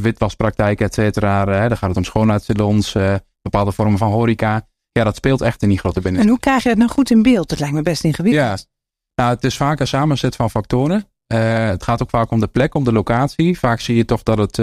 witwaspraktijken, 0.00 0.86
et 0.86 0.94
cetera. 0.94 1.44
dan 1.68 1.76
gaat 1.76 1.88
het 1.88 1.96
om 1.96 2.04
schoonheidssalons, 2.04 2.96
bepaalde 3.42 3.72
vormen 3.72 3.98
van 3.98 4.10
horeca. 4.10 4.68
Ja, 4.92 5.04
dat 5.04 5.16
speelt 5.16 5.40
echt 5.40 5.62
in 5.62 5.68
die 5.68 5.78
grote 5.78 6.00
binnen. 6.00 6.22
En 6.22 6.28
hoe 6.28 6.38
krijg 6.38 6.62
je 6.62 6.68
het 6.68 6.78
nou 6.78 6.90
goed 6.90 7.10
in 7.10 7.22
beeld? 7.22 7.48
Dat 7.48 7.58
lijkt 7.58 7.74
me 7.74 7.82
best 7.82 8.04
ingewikkeld. 8.04 8.44
Ja, 8.44 8.56
nou, 9.14 9.34
het 9.34 9.44
is 9.44 9.56
vaak 9.56 9.80
een 9.80 9.86
samenzet 9.86 10.36
van 10.36 10.50
factoren. 10.50 11.04
Het 11.26 11.82
gaat 11.82 12.02
ook 12.02 12.10
vaak 12.10 12.30
om 12.30 12.40
de 12.40 12.46
plek, 12.46 12.74
om 12.74 12.84
de 12.84 12.92
locatie. 12.92 13.58
Vaak 13.58 13.80
zie 13.80 13.96
je 13.96 14.04
toch 14.04 14.22
dat 14.22 14.38
het 14.38 14.60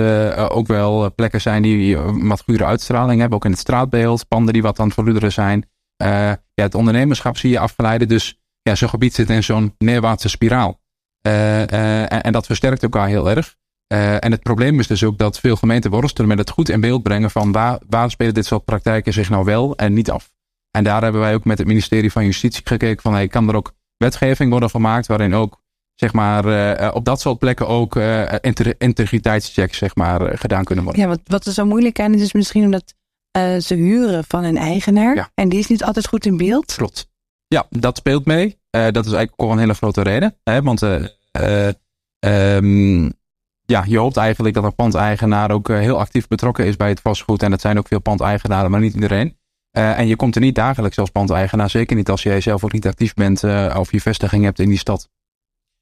ook 0.51 0.67
wel 0.67 1.13
plekken 1.15 1.41
zijn 1.41 1.62
die 1.62 1.98
wat 1.98 2.41
goede 2.41 2.65
uitstraling 2.65 3.20
hebben. 3.20 3.38
Ook 3.38 3.46
in 3.46 3.51
het 3.51 3.60
straatbeeld, 3.60 4.27
panden 4.27 4.53
die 4.53 4.62
wat 4.62 4.79
aan 4.79 4.91
het 4.96 5.34
zijn. 5.34 5.70
ja, 5.98 6.39
het 6.53 6.75
ondernemerschap 6.75 7.38
zie 7.38 7.50
je 7.50 7.60
afgeleiden. 7.60 8.08
Dus 8.08 8.39
ja, 8.62 8.75
zo'n 8.75 8.89
gebied 8.89 9.13
zit 9.13 9.29
in 9.29 9.43
zo'n 9.43 9.75
neerwaartse 9.77 10.29
spiraal. 10.29 10.79
en 11.22 12.32
dat 12.32 12.46
versterkt 12.46 12.84
elkaar 12.84 13.08
heel 13.08 13.29
erg. 13.29 13.55
En 14.20 14.32
het 14.32 14.43
probleem 14.43 14.79
is 14.79 14.88
dus 14.88 15.03
ook 15.03 15.17
dat 15.17 15.39
veel 15.39 15.55
gemeenten 15.55 15.91
worstelen 15.91 16.29
met 16.29 16.38
het 16.38 16.50
goed 16.50 16.70
in 16.70 16.82
beeld 16.82 17.03
brengen 17.03 17.32
van 17.32 17.51
waar, 17.51 17.79
waar 17.89 18.10
spelen 18.10 18.34
dit 18.34 18.46
soort 18.46 18.65
praktijken 18.65 19.13
zich 19.13 19.29
nou 19.29 19.46
wel 19.46 19.75
en 19.75 19.93
niet 19.93 20.12
af. 20.12 20.32
En 20.72 20.84
daar 20.84 21.01
hebben 21.03 21.22
wij 21.22 21.34
ook 21.34 21.46
met 21.46 21.58
het 21.58 21.67
ministerie 21.67 22.12
van 22.12 22.25
Justitie 22.25 22.62
gekeken 22.65 23.01
van 23.01 23.13
hey, 23.13 23.27
kan 23.27 23.50
er 23.50 23.55
ook 23.55 23.74
wetgeving 23.98 24.50
worden 24.50 24.70
gemaakt 24.70 25.08
waarin 25.08 25.36
ook 25.36 25.62
zeg 25.96 26.14
maar 26.14 26.46
uh, 26.80 26.96
op 26.96 27.06
dat 27.06 27.22
soort 27.22 27.40
plekken 27.40 27.68
ook 27.68 27.96
uh, 27.96 28.34
integriteitschecks 28.78 29.78
zeg 29.78 29.96
maar 29.96 30.38
gedaan 30.38 30.64
kunnen 30.64 30.84
worden. 30.84 31.04
Ja, 31.04 31.08
wat, 31.08 31.20
wat 31.24 31.46
er 31.46 31.52
zo 31.52 31.66
moeilijk 31.66 32.00
aan 32.00 32.14
is, 32.14 32.22
is 32.22 32.34
misschien 32.34 32.64
omdat 32.64 32.94
ze 33.64 33.74
huren 33.76 34.24
van 34.28 34.44
een 34.44 34.58
eigenaar 34.58 35.16
ja. 35.16 35.30
en 35.34 35.50
die 35.50 35.60
is 35.60 35.68
niet 35.68 35.84
altijd 35.84 36.08
goed 36.08 36.26
in 36.26 36.38
beeld. 36.38 36.76
Klopt. 36.76 37.08
Ja, 37.48 37.66
dat 37.70 37.98
speelt 37.98 38.26
mee. 38.26 38.58
dat 38.70 39.06
is 39.06 39.12
eigenlijk 39.12 39.34
ook 39.36 39.52
een 39.52 39.58
hele 39.58 39.74
grote 39.74 40.02
reden. 40.02 40.36
Hè, 40.44 40.62
want 40.62 40.82
um, 42.20 43.14
ja, 43.66 43.84
je 43.88 43.98
hoopt 43.98 44.18
eigenlijk 44.18 44.56
dat 44.56 44.64
een 44.64 44.76
pandeigenaar 44.76 45.52
ook 45.52 45.70
eh, 45.70 45.78
heel 45.78 46.00
actief 46.00 46.28
betrokken 46.28 46.66
is 46.66 46.76
bij 46.76 46.90
het 46.90 47.02
vastgoed. 47.02 47.44
En 47.44 47.52
dat 47.52 47.62
zijn 47.62 47.78
ook 47.78 47.88
veel 47.88 48.02
pandeigenaren, 48.02 48.72
maar 48.72 48.80
niet 48.80 48.94
iedereen. 48.94 49.38
Uh, 49.78 50.00
en 50.00 50.08
je 50.08 50.16
komt 50.16 50.36
er 50.36 50.42
niet 50.42 50.56
dagelijks 50.56 50.98
als 50.98 51.10
pandeigenaar, 51.10 51.70
zeker 51.70 51.96
niet 51.96 52.10
als 52.10 52.24
jij 52.24 52.42
zelf 52.42 52.64
ook 52.64 52.72
niet 52.72 52.88
actief 52.88 53.14
bent 53.14 53.44
uh, 53.44 53.76
of 53.80 53.92
je 53.92 54.02
vestiging 54.02 54.44
hebt 54.44 54.60
in 54.60 54.70
die 54.70 54.78
stad. 54.78 55.10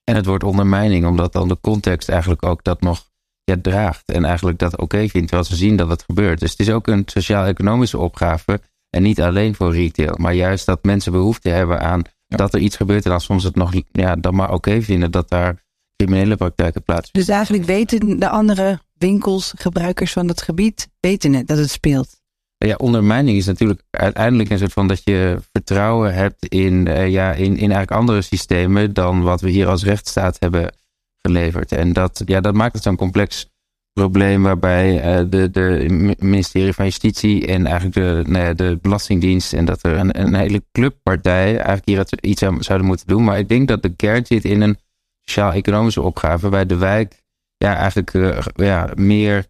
En 0.03 0.15
het 0.15 0.25
wordt 0.25 0.43
ondermijning, 0.43 1.05
omdat 1.05 1.34
dan 1.34 1.48
de 1.48 1.58
context 1.62 2.10
eigenlijk 2.10 2.46
ook 2.46 2.63
dat 2.63 2.81
nog 2.81 3.10
ja, 3.43 3.55
draagt. 3.62 4.12
En 4.12 4.25
eigenlijk 4.25 4.60
dat 4.60 4.77
oké 4.77 4.98
vindt, 4.98 5.27
terwijl 5.27 5.43
ze 5.43 5.55
zien 5.55 5.75
dat 5.75 5.89
het 5.89 6.03
gebeurt. 6.03 6.39
Dus 6.39 6.51
het 6.51 6.60
is 6.60 6.70
ook 6.70 6.88
een 6.88 7.03
sociaal-economische 7.05 7.98
opgave. 7.98 8.62
En 8.89 9.03
niet 9.03 9.22
alleen 9.22 9.55
voor 9.55 9.74
retail, 9.74 10.15
maar 10.17 10.34
juist 10.34 10.65
dat 10.65 10.84
mensen 10.84 11.12
behoefte 11.12 11.50
hebben 11.50 11.81
aan 11.81 12.01
dat 12.27 12.53
er 12.53 12.60
iets 12.60 12.75
gebeurt. 12.75 13.03
En 13.03 13.12
dan 13.12 13.22
soms 13.22 13.43
het 13.43 13.55
nog 13.55 13.74
ja, 13.91 14.15
dan 14.15 14.36
maar 14.36 14.53
oké 14.53 14.81
vinden 14.81 15.12
dat 15.12 15.29
daar 15.29 15.63
criminele 15.96 16.36
praktijken 16.36 16.84
plaats. 16.84 17.12
Dus 17.12 17.27
eigenlijk 17.27 17.63
weten 17.63 18.20
de 18.20 18.29
andere 18.29 18.79
winkels, 18.93 19.53
gebruikers 19.58 20.12
van 20.12 20.27
het 20.27 20.41
gebied, 20.41 20.89
weten 21.00 21.34
het 21.34 21.48
dat 21.48 21.58
het 21.58 21.70
speelt. 21.70 22.21
Ja, 22.65 22.75
ondermijning 22.75 23.38
is 23.38 23.46
natuurlijk 23.46 23.82
uiteindelijk 23.89 24.50
een 24.50 24.58
soort 24.58 24.74
van 24.74 24.88
dat 24.88 25.01
je 25.03 25.38
vertrouwen 25.51 26.13
hebt 26.13 26.46
in, 26.46 26.86
uh, 26.86 27.10
ja, 27.10 27.32
in, 27.32 27.51
in 27.51 27.72
eigenlijk 27.72 27.91
andere 27.91 28.22
systemen 28.22 28.94
dan 28.94 29.22
wat 29.22 29.41
we 29.41 29.50
hier 29.50 29.68
als 29.68 29.84
rechtsstaat 29.84 30.38
hebben 30.39 30.74
geleverd. 31.22 31.72
En 31.72 31.94
dat, 31.94 32.22
ja, 32.25 32.41
dat 32.41 32.53
maakt 32.53 32.74
het 32.74 32.84
zo'n 32.84 32.96
complex 32.96 33.50
probleem 33.94 34.44
waarbij 34.44 35.20
uh, 35.20 35.25
de, 35.30 35.50
de 35.51 35.86
ministerie 36.20 36.74
van 36.74 36.86
Justitie 36.86 37.48
en 37.48 37.65
eigenlijk 37.65 37.96
de, 37.96 38.32
nou 38.32 38.56
de 38.56 38.80
Belastingdienst 38.82 39.53
en 39.53 39.65
dat 39.65 39.84
er 39.84 39.98
een, 39.98 40.20
een 40.20 40.34
hele 40.34 40.63
clubpartij 40.72 41.58
eigenlijk 41.58 41.86
hier 41.86 42.30
iets 42.30 42.44
aan 42.44 42.63
zouden 42.63 42.88
moeten 42.88 43.08
doen. 43.08 43.24
Maar 43.24 43.39
ik 43.39 43.50
denk 43.50 43.68
dat 43.68 43.82
de 43.82 43.96
kern 43.96 44.25
zit 44.25 44.46
in 44.46 44.62
een 44.62 44.77
sociaal-economische 45.22 46.01
opgave, 46.01 46.50
bij 46.50 46.65
de 46.65 46.77
wijk 46.77 47.24
ja, 47.58 47.75
eigenlijk 47.75 48.13
uh, 48.13 48.39
ja, 48.56 48.89
meer 48.96 49.46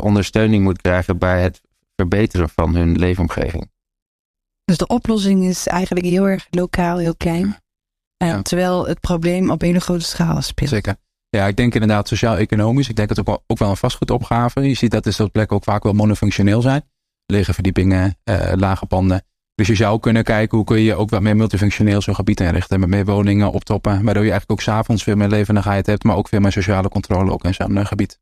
ondersteuning 0.00 0.62
moet 0.62 0.80
krijgen 0.80 1.18
bij 1.18 1.42
het 1.42 1.60
verbeteren 2.00 2.48
van 2.48 2.74
hun 2.74 2.98
leefomgeving. 2.98 3.70
Dus 4.64 4.76
de 4.76 4.86
oplossing 4.86 5.44
is 5.44 5.66
eigenlijk 5.66 6.06
heel 6.06 6.28
erg 6.28 6.46
lokaal, 6.50 6.98
heel 6.98 7.16
klein. 7.16 7.46
Uh, 7.46 8.28
ja. 8.28 8.42
Terwijl 8.42 8.86
het 8.86 9.00
probleem 9.00 9.50
op 9.50 9.60
hele 9.60 9.80
grote 9.80 10.04
schaal 10.04 10.42
speelt. 10.42 10.70
Zeker. 10.70 10.96
Ja, 11.28 11.46
ik 11.46 11.56
denk 11.56 11.74
inderdaad 11.74 12.08
sociaal-economisch. 12.08 12.88
Ik 12.88 12.96
denk 12.96 13.08
dat 13.08 13.16
het 13.16 13.28
ook 13.28 13.34
wel, 13.34 13.44
ook 13.46 13.58
wel 13.58 13.70
een 13.70 13.76
vastgoedopgave. 13.76 14.60
Je 14.60 14.74
ziet 14.74 14.90
dat 14.90 15.04
de 15.04 15.10
soort 15.10 15.32
plekken 15.32 15.56
ook 15.56 15.64
vaak 15.64 15.82
wel 15.82 15.92
monofunctioneel 15.92 16.60
zijn. 16.60 16.82
Lege 17.26 17.54
verdiepingen, 17.54 18.16
lage 18.54 18.86
panden. 18.86 19.24
Dus 19.54 19.66
je 19.68 19.74
zou 19.74 20.00
kunnen 20.00 20.24
kijken 20.24 20.56
hoe 20.56 20.66
kun 20.66 20.80
je 20.80 20.94
ook 20.94 21.10
wat 21.10 21.20
meer 21.20 21.36
multifunctioneel 21.36 22.00
zo'n 22.00 22.14
gebied 22.14 22.40
inrichten. 22.40 22.80
Met 22.80 22.88
meer 22.88 23.04
woningen 23.04 23.52
optoppen. 23.52 23.92
Waardoor 24.04 24.24
je 24.24 24.30
eigenlijk 24.30 24.50
ook 24.50 24.60
s'avonds 24.60 25.02
veel 25.02 25.16
meer 25.16 25.28
levendigheid 25.28 25.86
hebt. 25.86 26.04
Maar 26.04 26.16
ook 26.16 26.28
veel 26.28 26.40
meer 26.40 26.52
sociale 26.52 26.88
controle 26.88 27.32
ook 27.32 27.44
in 27.44 27.54
zo'n 27.54 27.76
uh, 27.76 27.84
gebied. 27.84 28.18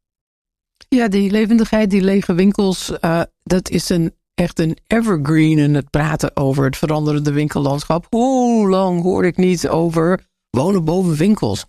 Ja, 0.88 1.08
die 1.08 1.30
levendigheid, 1.30 1.90
die 1.90 2.02
lege 2.02 2.34
winkels. 2.34 2.92
Uh, 3.00 3.22
dat 3.42 3.68
is 3.68 3.88
een, 3.88 4.14
echt 4.34 4.58
een 4.58 4.78
evergreen 4.86 5.58
in 5.58 5.74
het 5.74 5.90
praten 5.90 6.36
over 6.36 6.64
het 6.64 6.76
veranderende 6.76 7.32
winkellandschap. 7.32 8.06
Hoe 8.10 8.68
lang 8.68 9.02
hoor 9.02 9.24
ik 9.24 9.36
niet 9.36 9.68
over 9.68 10.28
wonen 10.50 10.84
boven 10.84 11.16
winkels? 11.16 11.66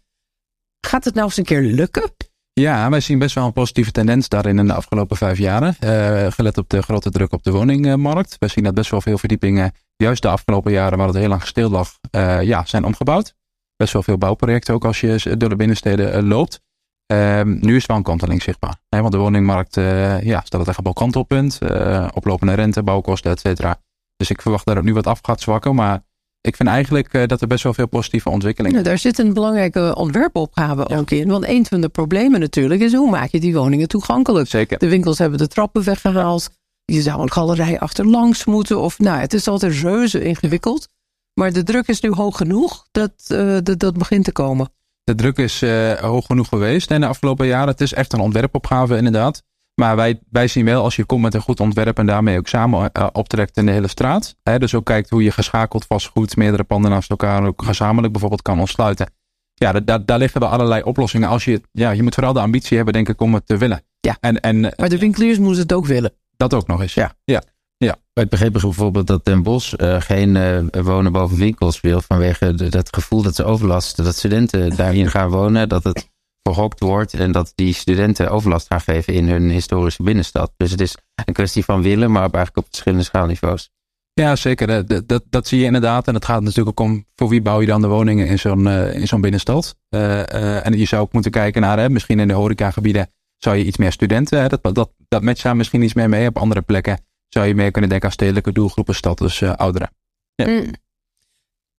Gaat 0.87 1.05
het 1.05 1.13
nou 1.13 1.25
eens 1.25 1.37
een 1.37 1.43
keer 1.43 1.61
lukken? 1.61 2.11
Ja, 2.53 2.89
wij 2.89 2.99
zien 2.99 3.19
best 3.19 3.35
wel 3.35 3.45
een 3.45 3.53
positieve 3.53 3.91
tendens 3.91 4.29
daarin 4.29 4.59
in 4.59 4.67
de 4.67 4.73
afgelopen 4.73 5.17
vijf 5.17 5.37
jaren. 5.37 5.75
Uh, 5.83 6.31
gelet 6.31 6.57
op 6.57 6.69
de 6.69 6.81
grote 6.81 7.09
druk 7.09 7.31
op 7.31 7.43
de 7.43 7.51
woningmarkt. 7.51 8.35
We 8.39 8.47
zien 8.47 8.63
dat 8.63 8.73
best 8.73 8.91
wel 8.91 9.01
veel 9.01 9.17
verdiepingen, 9.17 9.71
juist 9.95 10.21
de 10.21 10.27
afgelopen 10.27 10.71
jaren 10.71 10.97
waar 10.97 11.07
het 11.07 11.15
heel 11.15 11.27
lang 11.27 11.43
stil 11.43 11.69
lag, 11.69 11.97
uh, 12.11 12.41
ja, 12.41 12.65
zijn 12.65 12.83
omgebouwd. 12.83 13.35
Best 13.75 13.93
wel 13.93 14.03
veel 14.03 14.17
bouwprojecten 14.17 14.73
ook 14.73 14.85
als 14.85 15.01
je 15.01 15.35
door 15.37 15.49
de 15.49 15.55
binnensteden 15.55 16.27
loopt. 16.27 16.61
Ehm, 17.09 17.57
nu 17.59 17.75
is 17.75 17.85
wel 17.85 17.97
een 17.97 18.03
kanteling 18.03 18.41
zichtbaar. 18.41 18.75
Hè, 18.89 18.99
want 19.01 19.11
de 19.11 19.17
woningmarkt 19.17 19.75
ja, 20.23 20.41
staat 20.43 20.67
echt 20.67 20.77
op 20.77 20.85
een 20.85 20.93
kantelpunt. 20.93 21.59
oplopende 22.13 22.53
rente, 22.53 22.83
bouwkosten, 22.83 23.31
et 23.31 23.39
cetera. 23.39 23.79
Dus 24.15 24.29
ik 24.29 24.41
verwacht 24.41 24.65
dat 24.65 24.75
het 24.75 24.85
nu 24.85 24.93
wat 24.93 25.07
af 25.07 25.19
gaat 25.21 25.41
zwakken. 25.41 25.75
Maar 25.75 26.03
ik 26.41 26.55
vind 26.55 26.69
eigenlijk 26.69 27.13
uh, 27.13 27.27
dat 27.27 27.41
er 27.41 27.47
best 27.47 27.63
wel 27.63 27.73
veel 27.73 27.87
positieve 27.87 28.29
ontwikkelingen 28.29 28.75
nou, 28.77 28.89
Daar 28.89 28.97
zit 28.97 29.19
een 29.19 29.33
belangrijke 29.33 29.95
ontwerpopgave 29.95 30.85
ja. 30.87 30.97
ook 30.97 31.11
in. 31.11 31.27
Want 31.27 31.47
een 31.47 31.65
van 31.65 31.81
de 31.81 31.89
problemen 31.89 32.39
natuurlijk 32.39 32.81
is 32.81 32.93
hoe 32.93 33.09
maak 33.09 33.29
je 33.29 33.39
die 33.39 33.53
woningen 33.53 33.87
toegankelijk. 33.87 34.47
Zeker. 34.47 34.79
De 34.79 34.89
winkels 34.89 35.17
hebben 35.17 35.37
de 35.37 35.47
trappen 35.47 35.83
weggehaald. 35.83 36.49
Je 36.85 37.01
zou 37.01 37.21
een 37.21 37.31
galerij 37.31 37.79
achterlangs 37.79 38.45
moeten. 38.45 38.79
Of 38.81 38.99
nou, 38.99 39.19
het 39.19 39.33
is 39.33 39.47
altijd 39.47 39.73
reuze 39.73 40.23
ingewikkeld. 40.23 40.87
Maar 41.33 41.53
de 41.53 41.63
druk 41.63 41.87
is 41.87 42.01
nu 42.01 42.11
hoog 42.11 42.37
genoeg 42.37 42.87
dat 42.91 43.11
uh, 43.27 43.57
dat, 43.63 43.79
dat 43.79 43.97
begint 43.97 44.25
te 44.25 44.31
komen. 44.31 44.71
De 45.09 45.15
druk 45.15 45.37
is 45.37 45.61
uh, 45.61 45.91
hoog 45.91 46.25
genoeg 46.25 46.47
geweest 46.47 46.91
in 46.91 47.01
de 47.01 47.07
afgelopen 47.07 47.47
jaren. 47.47 47.67
Het 47.67 47.81
is 47.81 47.93
echt 47.93 48.13
een 48.13 48.19
ontwerpopgave 48.19 48.97
inderdaad. 48.97 49.43
Maar 49.75 49.95
wij, 49.95 50.19
wij 50.29 50.47
zien 50.47 50.65
wel, 50.65 50.83
als 50.83 50.95
je 50.95 51.05
komt 51.05 51.21
met 51.21 51.33
een 51.33 51.41
goed 51.41 51.59
ontwerp 51.59 51.97
en 51.97 52.05
daarmee 52.05 52.37
ook 52.37 52.47
samen 52.47 52.89
uh, 52.93 53.07
optrekt 53.11 53.57
in 53.57 53.65
de 53.65 53.71
hele 53.71 53.87
straat. 53.87 54.35
Hè, 54.43 54.59
dus 54.59 54.75
ook 54.75 54.85
kijkt 54.85 55.09
hoe 55.09 55.23
je 55.23 55.31
geschakeld 55.31 55.85
vastgoed, 55.85 56.35
meerdere 56.35 56.63
panden 56.63 56.91
naast 56.91 57.09
elkaar 57.09 57.45
ook 57.45 57.61
gezamenlijk 57.63 58.11
bijvoorbeeld 58.11 58.41
kan 58.41 58.59
ontsluiten. 58.59 59.11
Ja, 59.53 59.71
daar, 59.71 60.05
daar 60.05 60.17
liggen 60.17 60.39
wel 60.39 60.49
allerlei 60.49 60.83
oplossingen. 60.83 61.29
Als 61.29 61.45
je, 61.45 61.61
ja, 61.71 61.91
je 61.91 62.03
moet 62.03 62.13
vooral 62.13 62.33
de 62.33 62.39
ambitie 62.39 62.75
hebben, 62.75 62.93
denk 62.93 63.09
ik, 63.09 63.21
om 63.21 63.33
het 63.33 63.47
te 63.47 63.57
willen. 63.57 63.81
Ja, 63.99 64.17
en, 64.19 64.39
en, 64.39 64.59
maar 64.59 64.89
de 64.89 64.99
winkeliers 64.99 65.37
moeten 65.37 65.61
het 65.61 65.73
ook 65.73 65.85
willen. 65.85 66.13
Dat 66.37 66.53
ook 66.53 66.67
nog 66.67 66.81
eens. 66.81 66.93
Ja. 66.93 67.13
ja. 67.23 67.43
Ik 68.19 68.29
begreep 68.29 68.51
bijvoorbeeld 68.51 69.07
dat 69.07 69.25
Den 69.25 69.43
Bosch 69.43 69.73
uh, 69.77 70.01
geen 70.01 70.35
uh, 70.35 70.83
wonen 70.83 71.11
boven 71.11 71.37
winkels 71.37 71.81
wil 71.81 72.01
vanwege 72.01 72.53
de, 72.53 72.69
dat 72.69 72.95
gevoel 72.95 73.21
dat 73.21 73.35
ze 73.35 73.43
overlasten, 73.43 74.03
dat 74.03 74.15
studenten 74.15 74.75
daarin 74.75 75.09
gaan 75.09 75.29
wonen, 75.29 75.69
dat 75.69 75.83
het 75.83 76.09
verhokt 76.43 76.79
wordt 76.79 77.13
en 77.13 77.31
dat 77.31 77.51
die 77.55 77.73
studenten 77.73 78.29
overlast 78.31 78.67
gaan 78.67 78.81
geven 78.81 79.13
in 79.13 79.29
hun 79.29 79.49
historische 79.49 80.03
binnenstad. 80.03 80.51
Dus 80.57 80.71
het 80.71 80.81
is 80.81 80.97
een 81.25 81.33
kwestie 81.33 81.65
van 81.65 81.81
willen, 81.81 82.11
maar 82.11 82.21
eigenlijk 82.21 82.57
op 82.57 82.65
verschillende 82.69 83.03
schaalniveaus. 83.03 83.69
Ja, 84.13 84.35
zeker. 84.35 84.85
Dat, 84.85 85.07
dat, 85.07 85.23
dat 85.29 85.47
zie 85.47 85.59
je 85.59 85.65
inderdaad. 85.65 86.07
En 86.07 86.13
het 86.13 86.25
gaat 86.25 86.41
natuurlijk 86.41 86.79
ook 86.79 86.87
om 86.87 87.05
voor 87.15 87.29
wie 87.29 87.41
bouw 87.41 87.61
je 87.61 87.67
dan 87.67 87.81
de 87.81 87.87
woningen 87.87 88.27
in 88.27 88.39
zo'n 88.39 88.65
uh, 88.65 88.93
in 88.93 89.07
zo'n 89.07 89.21
binnenstad. 89.21 89.75
Uh, 89.89 90.01
uh, 90.01 90.65
en 90.65 90.77
je 90.77 90.85
zou 90.85 91.01
ook 91.01 91.13
moeten 91.13 91.31
kijken 91.31 91.61
naar, 91.61 91.79
hè, 91.79 91.89
misschien 91.89 92.19
in 92.19 92.27
de 92.27 92.33
horecagebieden 92.33 93.09
zou 93.37 93.55
je 93.55 93.65
iets 93.65 93.77
meer 93.77 93.91
studenten, 93.91 94.41
hè, 94.41 94.47
dat, 94.47 94.75
dat, 94.75 94.91
dat 95.07 95.21
matcht 95.21 95.43
daar 95.43 95.55
misschien 95.55 95.81
iets 95.81 95.93
meer 95.93 96.09
mee. 96.09 96.27
Op 96.27 96.37
andere 96.37 96.61
plekken 96.61 96.99
zou 97.29 97.47
je 97.47 97.55
meer 97.55 97.71
kunnen 97.71 97.89
denken 97.89 98.07
aan 98.07 98.13
stedelijke 98.13 98.51
doelgroepen, 98.51 98.95
stad, 98.95 99.17
dus 99.17 99.43
ouderen. 99.43 99.91
Ja. 100.35 100.47
Mm. 100.47 100.71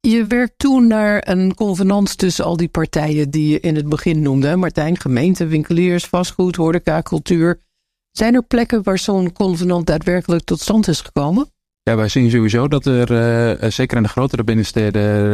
Je 0.00 0.26
werkt 0.26 0.59
toen 0.59 0.87
naar 0.87 1.28
een 1.28 1.54
convenant 1.54 2.19
tussen 2.19 2.45
al 2.45 2.57
die 2.57 2.69
partijen 2.69 3.30
die 3.30 3.49
je 3.49 3.61
in 3.61 3.76
het 3.76 3.88
begin 3.88 4.23
noemde. 4.23 4.57
Martijn, 4.57 5.00
gemeente, 5.00 5.47
winkeliers, 5.47 6.04
vastgoed, 6.04 6.57
horeca, 6.57 7.02
cultuur. 7.02 7.61
Zijn 8.11 8.35
er 8.35 8.42
plekken 8.42 8.83
waar 8.83 8.99
zo'n 8.99 9.33
convenant 9.33 9.87
daadwerkelijk 9.87 10.45
tot 10.45 10.61
stand 10.61 10.88
is 10.88 11.00
gekomen? 11.00 11.50
Ja, 11.83 11.97
wij 11.97 12.09
zien 12.09 12.30
sowieso 12.30 12.69
dat 12.69 12.87
er 12.87 13.11
uh, 13.62 13.71
zeker 13.71 13.97
in 13.97 14.02
de 14.02 14.09
grotere 14.09 14.45
binnensteden 14.45 15.33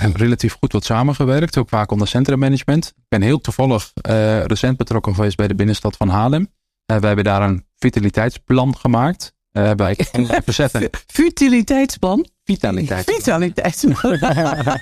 uh, 0.00 0.14
relatief 0.14 0.56
goed 0.60 0.72
wordt 0.72 0.86
samengewerkt. 0.86 1.58
Ook 1.58 1.68
vaak 1.68 1.90
onder 1.90 2.08
centrummanagement. 2.08 2.86
Ik 2.86 3.04
ben 3.08 3.22
heel 3.22 3.40
toevallig 3.40 3.92
uh, 4.08 4.44
recent 4.44 4.76
betrokken 4.76 5.14
geweest 5.14 5.36
bij 5.36 5.48
de 5.48 5.54
binnenstad 5.54 5.96
van 5.96 6.08
Haarlem. 6.08 6.48
wij 6.86 6.98
hebben 7.00 7.24
daar 7.24 7.42
een 7.42 7.66
vitaliteitsplan 7.76 8.76
gemaakt. 8.76 9.33
Uh, 9.58 9.72
bij 9.72 9.96
verzetten. 10.44 10.90
Futiliteitsplan? 11.06 12.26
Vitaliteit. 12.44 13.04
Vitaliteitsplan. 13.04 14.18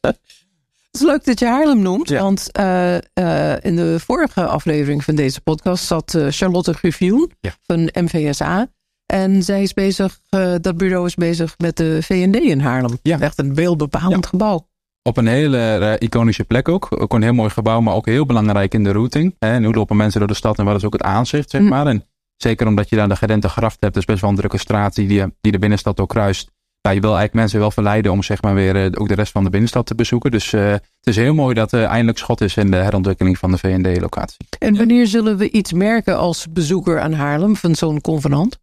Het 0.00 1.02
is 1.02 1.08
leuk 1.08 1.24
dat 1.24 1.38
je 1.38 1.46
Haarlem 1.46 1.82
noemt, 1.82 2.08
ja. 2.08 2.22
want 2.22 2.48
uh, 2.58 2.94
uh, 2.94 3.64
in 3.64 3.76
de 3.76 3.96
vorige 4.00 4.46
aflevering 4.46 5.04
van 5.04 5.14
deze 5.14 5.40
podcast 5.40 5.84
zat 5.84 6.18
Charlotte 6.28 6.72
Griffioen 6.72 7.30
ja. 7.40 7.54
van 7.62 7.88
MVSA. 7.92 8.68
En 9.06 9.42
zij 9.42 9.62
is 9.62 9.72
bezig, 9.72 10.18
dat 10.60 10.76
bureau 10.76 11.06
is 11.06 11.14
bezig 11.14 11.54
met 11.58 11.76
de 11.76 11.98
VND 12.02 12.36
in 12.36 12.60
Haarlem. 12.60 12.98
Ja. 13.02 13.20
Echt 13.20 13.38
een 13.38 13.54
beeldbepalend 13.54 14.26
gebouw. 14.26 14.68
Op 15.02 15.16
een 15.16 15.26
hele 15.26 15.96
iconische 15.98 16.44
plek 16.44 16.68
ook. 16.68 16.88
Ook 16.90 17.12
een 17.14 17.22
heel 17.22 17.32
mooi 17.32 17.50
gebouw, 17.50 17.80
maar 17.80 17.94
ook 17.94 18.06
heel 18.06 18.26
belangrijk 18.26 18.74
in 18.74 18.84
de 18.84 18.92
routing. 18.92 19.34
En 19.38 19.64
hoe 19.64 19.74
lopen 19.74 19.96
mensen 19.96 20.18
door 20.18 20.28
de 20.28 20.34
stad 20.34 20.58
en 20.58 20.64
wat 20.64 20.76
is 20.76 20.84
ook 20.84 20.92
het 20.92 21.02
aanzicht, 21.02 21.50
zeg 21.50 21.60
Mm. 21.60 21.68
maar. 21.68 21.86
En 21.86 22.04
zeker 22.44 22.66
omdat 22.66 22.88
je 22.88 22.96
daar 22.96 23.08
de 23.08 23.16
Gedente 23.16 23.48
gracht 23.48 23.76
hebt, 23.80 23.94
dus 23.94 24.04
best 24.04 24.20
wel 24.20 24.30
een 24.30 24.36
drukke 24.36 24.58
straat 24.58 24.94
die, 24.94 25.08
die, 25.08 25.24
die 25.40 25.52
de 25.52 25.58
binnenstad 25.58 26.00
ook 26.00 26.08
kruist. 26.08 26.52
Ja, 26.80 26.90
je 26.90 27.00
wil 27.00 27.16
eigenlijk 27.16 27.38
mensen 27.38 27.58
wel 27.58 27.70
verleiden 27.70 28.12
om 28.12 28.22
zeg 28.22 28.42
maar 28.42 28.54
weer 28.54 28.76
eh, 28.76 29.00
ook 29.00 29.08
de 29.08 29.14
rest 29.14 29.32
van 29.32 29.44
de 29.44 29.50
binnenstad 29.50 29.86
te 29.86 29.94
bezoeken. 29.94 30.30
Dus 30.30 30.52
eh, 30.52 30.70
het 30.70 31.06
is 31.06 31.16
heel 31.16 31.34
mooi 31.34 31.54
dat 31.54 31.72
er 31.72 31.84
eindelijk 31.84 32.18
schot 32.18 32.40
is 32.40 32.56
in 32.56 32.70
de 32.70 32.76
herontwikkeling 32.76 33.38
van 33.38 33.50
de 33.50 33.58
V&D-locatie. 33.58 34.46
En 34.58 34.76
wanneer 34.76 35.06
zullen 35.06 35.36
we 35.36 35.50
iets 35.50 35.72
merken 35.72 36.18
als 36.18 36.46
bezoeker 36.50 37.00
aan 37.00 37.12
Haarlem 37.12 37.56
van 37.56 37.74
zo'n 37.74 38.00
convenant? 38.00 38.58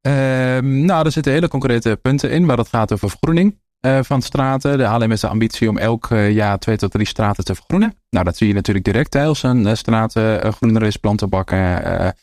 Ehm, 0.00 0.84
nou, 0.84 1.04
er 1.04 1.12
zitten 1.12 1.32
hele 1.32 1.48
concrete 1.48 1.98
punten 2.02 2.30
in 2.30 2.46
waar 2.46 2.58
het 2.58 2.68
gaat 2.68 2.92
over 2.92 3.10
vergroening 3.10 3.56
eh, 3.80 3.98
van 4.02 4.22
straten. 4.22 4.78
De 4.78 4.84
Haarlem 4.84 5.08
heeft 5.10 5.20
de 5.20 5.28
ambitie 5.28 5.68
om 5.68 5.78
elk 5.78 6.10
eh, 6.10 6.30
jaar 6.30 6.58
twee 6.58 6.76
tot 6.76 6.90
drie 6.90 7.06
straten 7.06 7.44
te 7.44 7.54
vergroenen. 7.54 7.94
Nou, 8.10 8.24
dat 8.24 8.36
zie 8.36 8.48
je 8.48 8.54
natuurlijk 8.54 8.84
direct 8.84 9.14
hè, 9.14 9.24
als 9.24 9.42
een 9.42 9.66
eh, 9.66 9.74
straat 9.74 10.16
eh, 10.16 10.36
groener 10.36 10.82
is, 10.82 10.96
plantenbakken. 10.96 12.14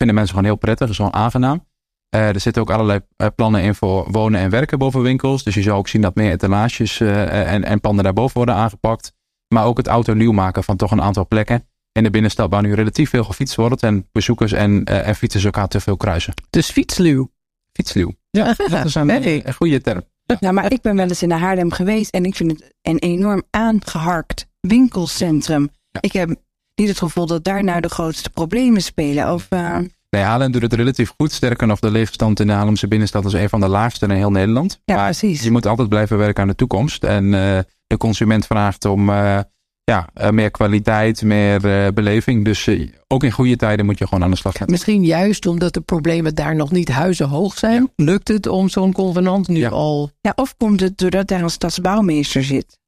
Vinden 0.00 0.16
mensen 0.16 0.34
gewoon 0.34 0.50
heel 0.50 0.60
prettig, 0.60 0.88
is 0.88 0.96
gewoon 0.96 1.14
aangenaam. 1.14 1.68
Eh, 2.08 2.28
er 2.28 2.40
zitten 2.40 2.62
ook 2.62 2.70
allerlei 2.70 3.00
eh, 3.16 3.26
plannen 3.34 3.62
in 3.62 3.74
voor 3.74 4.10
wonen 4.10 4.40
en 4.40 4.50
werken 4.50 4.78
boven 4.78 5.02
winkels. 5.02 5.44
Dus 5.44 5.54
je 5.54 5.62
zou 5.62 5.78
ook 5.78 5.88
zien 5.88 6.02
dat 6.02 6.14
meer 6.14 6.32
etalages 6.32 7.00
eh, 7.00 7.52
en, 7.52 7.64
en 7.64 7.80
panden 7.80 8.04
daarboven 8.04 8.36
worden 8.36 8.54
aangepakt. 8.54 9.12
Maar 9.54 9.64
ook 9.64 9.76
het 9.76 9.86
autonieuw 9.86 10.32
maken 10.32 10.64
van 10.64 10.76
toch 10.76 10.90
een 10.90 11.02
aantal 11.02 11.26
plekken 11.26 11.64
in 11.92 12.02
de 12.02 12.10
binnenstad 12.10 12.50
waar 12.50 12.62
nu 12.62 12.74
relatief 12.74 13.10
veel 13.10 13.24
gefietst 13.24 13.54
wordt. 13.54 13.82
En 13.82 14.08
bezoekers 14.12 14.52
en, 14.52 14.84
eh, 14.84 15.08
en 15.08 15.14
fietsers 15.14 15.44
elkaar 15.44 15.68
te 15.68 15.80
veel 15.80 15.96
kruisen. 15.96 16.34
Dus 16.50 16.70
fietsluw. 16.70 17.30
Fietsluw. 17.72 18.12
Ja, 18.30 18.54
dat 18.56 18.84
is 18.84 18.94
een, 18.94 19.54
goede 19.54 19.80
term. 19.80 20.02
Nou, 20.40 20.54
maar 20.54 20.72
ik 20.72 20.80
ben 20.80 20.96
wel 20.96 21.08
eens 21.08 21.22
in 21.22 21.30
Haarlem 21.30 21.70
geweest 21.70 22.14
en 22.14 22.24
ik 22.24 22.36
vind 22.36 22.50
het 22.50 22.74
een 22.82 22.98
enorm 22.98 23.42
aangeharkt 23.50 24.46
winkelcentrum. 24.60 25.68
Ja. 25.90 26.00
Ik 26.00 26.12
heb 26.12 26.36
niet 26.80 26.88
het 26.88 26.98
gevoel 26.98 27.26
dat 27.26 27.44
daar 27.44 27.64
nou 27.64 27.80
de 27.80 27.88
grootste 27.88 28.30
problemen 28.30 28.82
spelen. 28.82 29.32
Of, 29.32 29.46
eh, 29.48 29.78
Nee, 30.10 30.22
Haarlem 30.22 30.52
doet 30.52 30.62
het 30.62 30.72
relatief 30.72 31.12
goed. 31.18 31.32
Sterker 31.32 31.66
nog, 31.66 31.78
de 31.78 31.90
leefstand 31.90 32.40
in 32.40 32.46
de 32.46 32.52
Haarlemse 32.52 32.88
binnenstad 32.88 33.24
is 33.24 33.32
een 33.32 33.48
van 33.48 33.60
de 33.60 33.68
laagste 33.68 34.04
in 34.06 34.10
heel 34.10 34.30
Nederland. 34.30 34.80
ja, 34.84 34.94
maar 34.94 35.04
precies. 35.04 35.42
je 35.42 35.50
moet 35.50 35.66
altijd 35.66 35.88
blijven 35.88 36.18
werken 36.18 36.42
aan 36.42 36.48
de 36.48 36.54
toekomst. 36.54 37.04
En 37.04 37.24
eh, 37.34 37.58
de 37.86 37.96
consument 37.96 38.46
vraagt 38.46 38.84
om 38.84 39.10
eh, 39.10 39.38
ja, 39.84 40.08
meer 40.30 40.50
kwaliteit, 40.50 41.22
meer 41.22 41.84
eh, 41.84 41.92
beleving. 41.92 42.44
Dus 42.44 42.68
ook 43.06 43.24
in 43.24 43.30
goede 43.30 43.56
tijden 43.56 43.86
moet 43.86 43.98
je 43.98 44.06
gewoon 44.06 44.24
aan 44.24 44.30
de 44.30 44.36
slag 44.36 44.56
gaan. 44.56 44.70
Misschien 44.70 45.04
juist 45.04 45.46
omdat 45.46 45.74
de 45.74 45.80
problemen 45.80 46.34
daar 46.34 46.56
nog 46.56 46.70
niet 46.70 46.88
huizenhoog 46.88 47.58
zijn. 47.58 47.90
Lukt 47.96 48.28
het 48.28 48.46
om 48.46 48.68
zo'n 48.68 48.92
convenant 48.92 49.48
nu 49.48 49.58
Ja. 49.58 49.68
al... 49.68 50.10
Ja, 50.20 50.32
of 50.36 50.56
komt 50.56 50.80
het 50.80 50.98
doordat 50.98 51.28
daar 51.28 51.42
een 51.42 51.50
stadsbouwmeester 51.50 52.44
zit? 52.44 52.78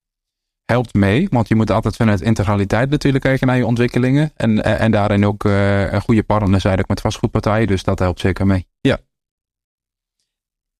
Helpt 0.73 0.95
mee, 0.95 1.26
want 1.31 1.49
je 1.49 1.55
moet 1.55 1.71
altijd 1.71 1.97
vanuit 1.97 2.21
integraliteit 2.21 2.91
natuurlijk 2.91 3.25
kijken 3.25 3.47
naar 3.47 3.57
je 3.57 3.67
ontwikkelingen. 3.67 4.33
En, 4.37 4.62
eh, 4.62 4.81
en 4.81 4.91
daarin 4.91 5.26
ook 5.26 5.45
eh, 5.45 5.93
een 5.93 6.00
goede 6.00 6.23
partner 6.23 6.61
zijn 6.61 6.79
ook 6.79 6.88
met 6.88 7.00
vastgoedpartijen. 7.00 7.67
Dus 7.67 7.83
dat 7.83 7.99
helpt 7.99 8.21
zeker 8.21 8.47
mee. 8.47 8.67
Ja. 8.81 8.99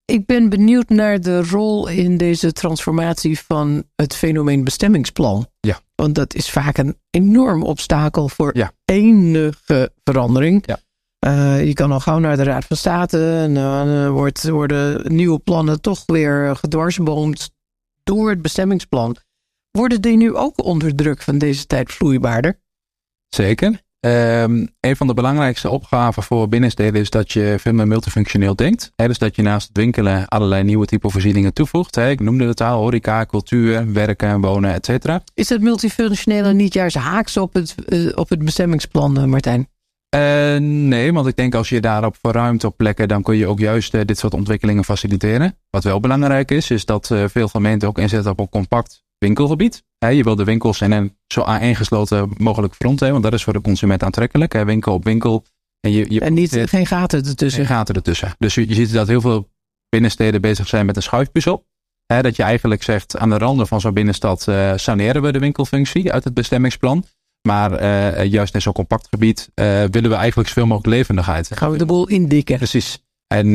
Ik 0.05 0.27
ben 0.27 0.49
benieuwd 0.49 0.89
naar 0.89 1.21
de 1.21 1.43
rol 1.43 1.89
in 1.89 2.17
deze 2.17 2.53
transformatie 2.53 3.39
van 3.41 3.85
het 3.97 4.17
fenomeen 4.17 4.65
bestemmingsplan. 4.65 5.47
Ja. 5.61 5.81
Want 5.95 6.15
dat 6.15 6.35
is 6.35 6.51
vaak 6.51 6.79
een 6.79 6.97
enorm 7.11 7.63
obstakel 7.63 8.29
voor 8.29 8.57
Ja. 8.57 8.73
enige 8.85 9.93
verandering. 10.05 10.67
Ja. 10.67 10.79
Eh, 11.19 11.67
je 11.67 11.73
kan 11.73 11.93
al 11.93 12.01
gauw 12.01 12.19
naar 12.19 12.37
de 12.37 12.43
Raad 12.43 12.65
van 12.65 12.77
State 12.77 13.37
en 13.37 13.55
dan 13.55 14.09
wordt, 14.09 14.49
worden 14.49 15.15
nieuwe 15.15 15.39
plannen 15.39 15.81
toch 15.81 16.03
weer 16.07 16.57
gedwarsboomd 16.57 17.51
door 18.03 18.31
het 18.31 18.43
bestemmingsplan. 18.43 19.17
Worden 19.73 20.01
die 20.01 20.17
nu 20.17 20.35
ook 20.35 20.65
onder 20.65 20.95
druk 20.95 21.23
van 21.23 21.39
deze 21.39 21.67
tijd 21.67 21.93
vloeibaarder? 21.93 22.61
Zeker. 23.29 23.81
Ehm, 24.01 24.67
een 24.81 24.97
van 24.97 25.07
de 25.07 25.15
belangrijkste 25.15 25.71
opgaven 25.71 26.23
voor 26.23 26.49
binnensteden 26.49 27.01
is 27.01 27.11
dat 27.11 27.33
je 27.33 27.57
veel 27.59 27.73
meer 27.73 27.87
multifunctioneel 27.87 28.57
denkt. 28.57 28.93
Hè, 28.97 29.07
dus 29.07 29.19
dat 29.19 29.37
je 29.37 29.43
naast 29.43 29.69
het 29.69 29.77
winkelen 29.77 30.29
allerlei 30.29 30.63
nieuwe 30.63 30.87
type 30.87 31.11
voorzieningen 31.11 31.53
toevoegt. 31.53 31.95
Hè. 31.95 32.11
Ik 32.11 32.21
noemde 32.21 32.47
het 32.47 32.61
al, 32.61 32.81
horeca, 32.81 33.27
cultuur, 33.27 33.93
werken, 33.93 34.41
wonen, 34.41 34.73
et 34.73 34.87
cetera. 34.87 35.23
Is 35.35 35.49
het 35.49 35.61
multifunctionele 35.61 36.53
niet 36.53 36.75
juist 36.75 36.97
haaks 36.97 37.37
op 37.37 37.53
het, 37.53 37.75
eh, 37.85 38.07
op 38.15 38.29
het 38.29 38.45
bestemmingsplan, 38.45 39.19
eh, 39.19 39.25
Martijn? 39.25 39.69
Eh, 40.09 40.57
nee, 40.61 41.13
want 41.13 41.27
ik 41.27 41.37
denk 41.37 41.55
als 41.55 41.69
je 41.69 41.81
daarop 41.81 42.17
verruimt 42.21 42.65
op 42.65 42.77
plekken, 42.77 43.09
dan 43.09 43.23
kun 43.23 43.37
je 43.37 43.47
ook 43.47 43.59
juist 43.59 43.93
dit 43.93 44.19
soort 44.19 44.35
ontwikkelingen 44.35 44.85
faciliteren. 44.85 45.57
Wat 45.71 45.85
wel 45.85 46.01
belangrijk 46.01 46.51
is, 46.51 46.71
is 46.71 46.85
dat 46.85 47.11
eh, 47.11 47.25
veel 47.29 47.49
gemeenten 47.49 47.89
ook 47.89 47.99
inzetten 47.99 48.31
op 48.31 48.39
een 48.39 48.49
compact 48.49 49.03
winkelgebied. 49.23 49.85
Je 49.99 50.23
wil 50.23 50.37
de 50.37 50.45
winkels 50.45 50.81
in 50.81 50.93
een 50.93 51.17
zo 51.27 51.43
aaneengesloten 51.43 52.31
mogelijk 52.37 52.75
front 52.75 53.01
hebben, 53.01 53.21
want 53.21 53.31
dat 53.31 53.41
is 53.41 53.45
voor 53.45 53.53
de 53.53 53.61
consument 53.61 54.03
aantrekkelijk. 54.03 54.53
Winkel 54.53 54.95
op 54.95 55.05
winkel. 55.05 55.45
En, 55.81 55.93
je, 55.93 56.07
je 56.09 56.21
En 56.21 56.35
niet, 56.35 56.63
geen 56.65 56.87
gaten 56.87 57.25
ertussen. 57.25 57.67
geen 57.67 57.77
gaten 57.77 57.95
ertussen. 57.95 58.35
Dus 58.39 58.55
je, 58.55 58.69
je 58.69 58.75
ziet 58.75 58.93
dat 58.93 59.09
heel 59.09 59.21
veel 59.21 59.49
binnensteden 59.89 60.41
bezig 60.41 60.69
zijn 60.69 60.87
met 60.87 60.97
een 60.97 61.03
schuifpuzzel. 61.03 61.67
Hè, 62.07 62.23
dat 62.23 62.37
je 62.37 62.43
eigenlijk 62.43 62.83
zegt, 62.83 63.19
aan 63.19 63.31
de 63.31 63.39
randen 63.39 63.67
van 63.67 63.81
zo'n 63.81 63.95
binnenstad 63.95 64.49
eh, 64.49 64.73
saneren 64.77 65.23
we 65.23 65.33
de 65.33 65.39
winkelfunctie 65.39 66.13
uit 66.13 66.25
het 66.25 66.35
bestemmingsplan. 66.35 67.05
Maar 67.49 67.73
eh, 67.73 68.25
juist 68.31 68.55
in 68.55 68.63
zo'n 68.63 68.73
compact 68.73 69.07
gebied 69.11 69.51
eh, 69.55 69.85
willen 69.91 70.11
we 70.11 70.17
eigenlijk 70.17 70.49
zoveel 70.49 70.67
mogelijk 70.67 70.95
levendigheid. 70.95 71.51
Gaan 71.55 71.71
we 71.71 71.79
de 71.79 71.87
boel 71.87 72.09
indikken. 72.09 72.57
Precies. 72.57 73.03
En 73.27 73.55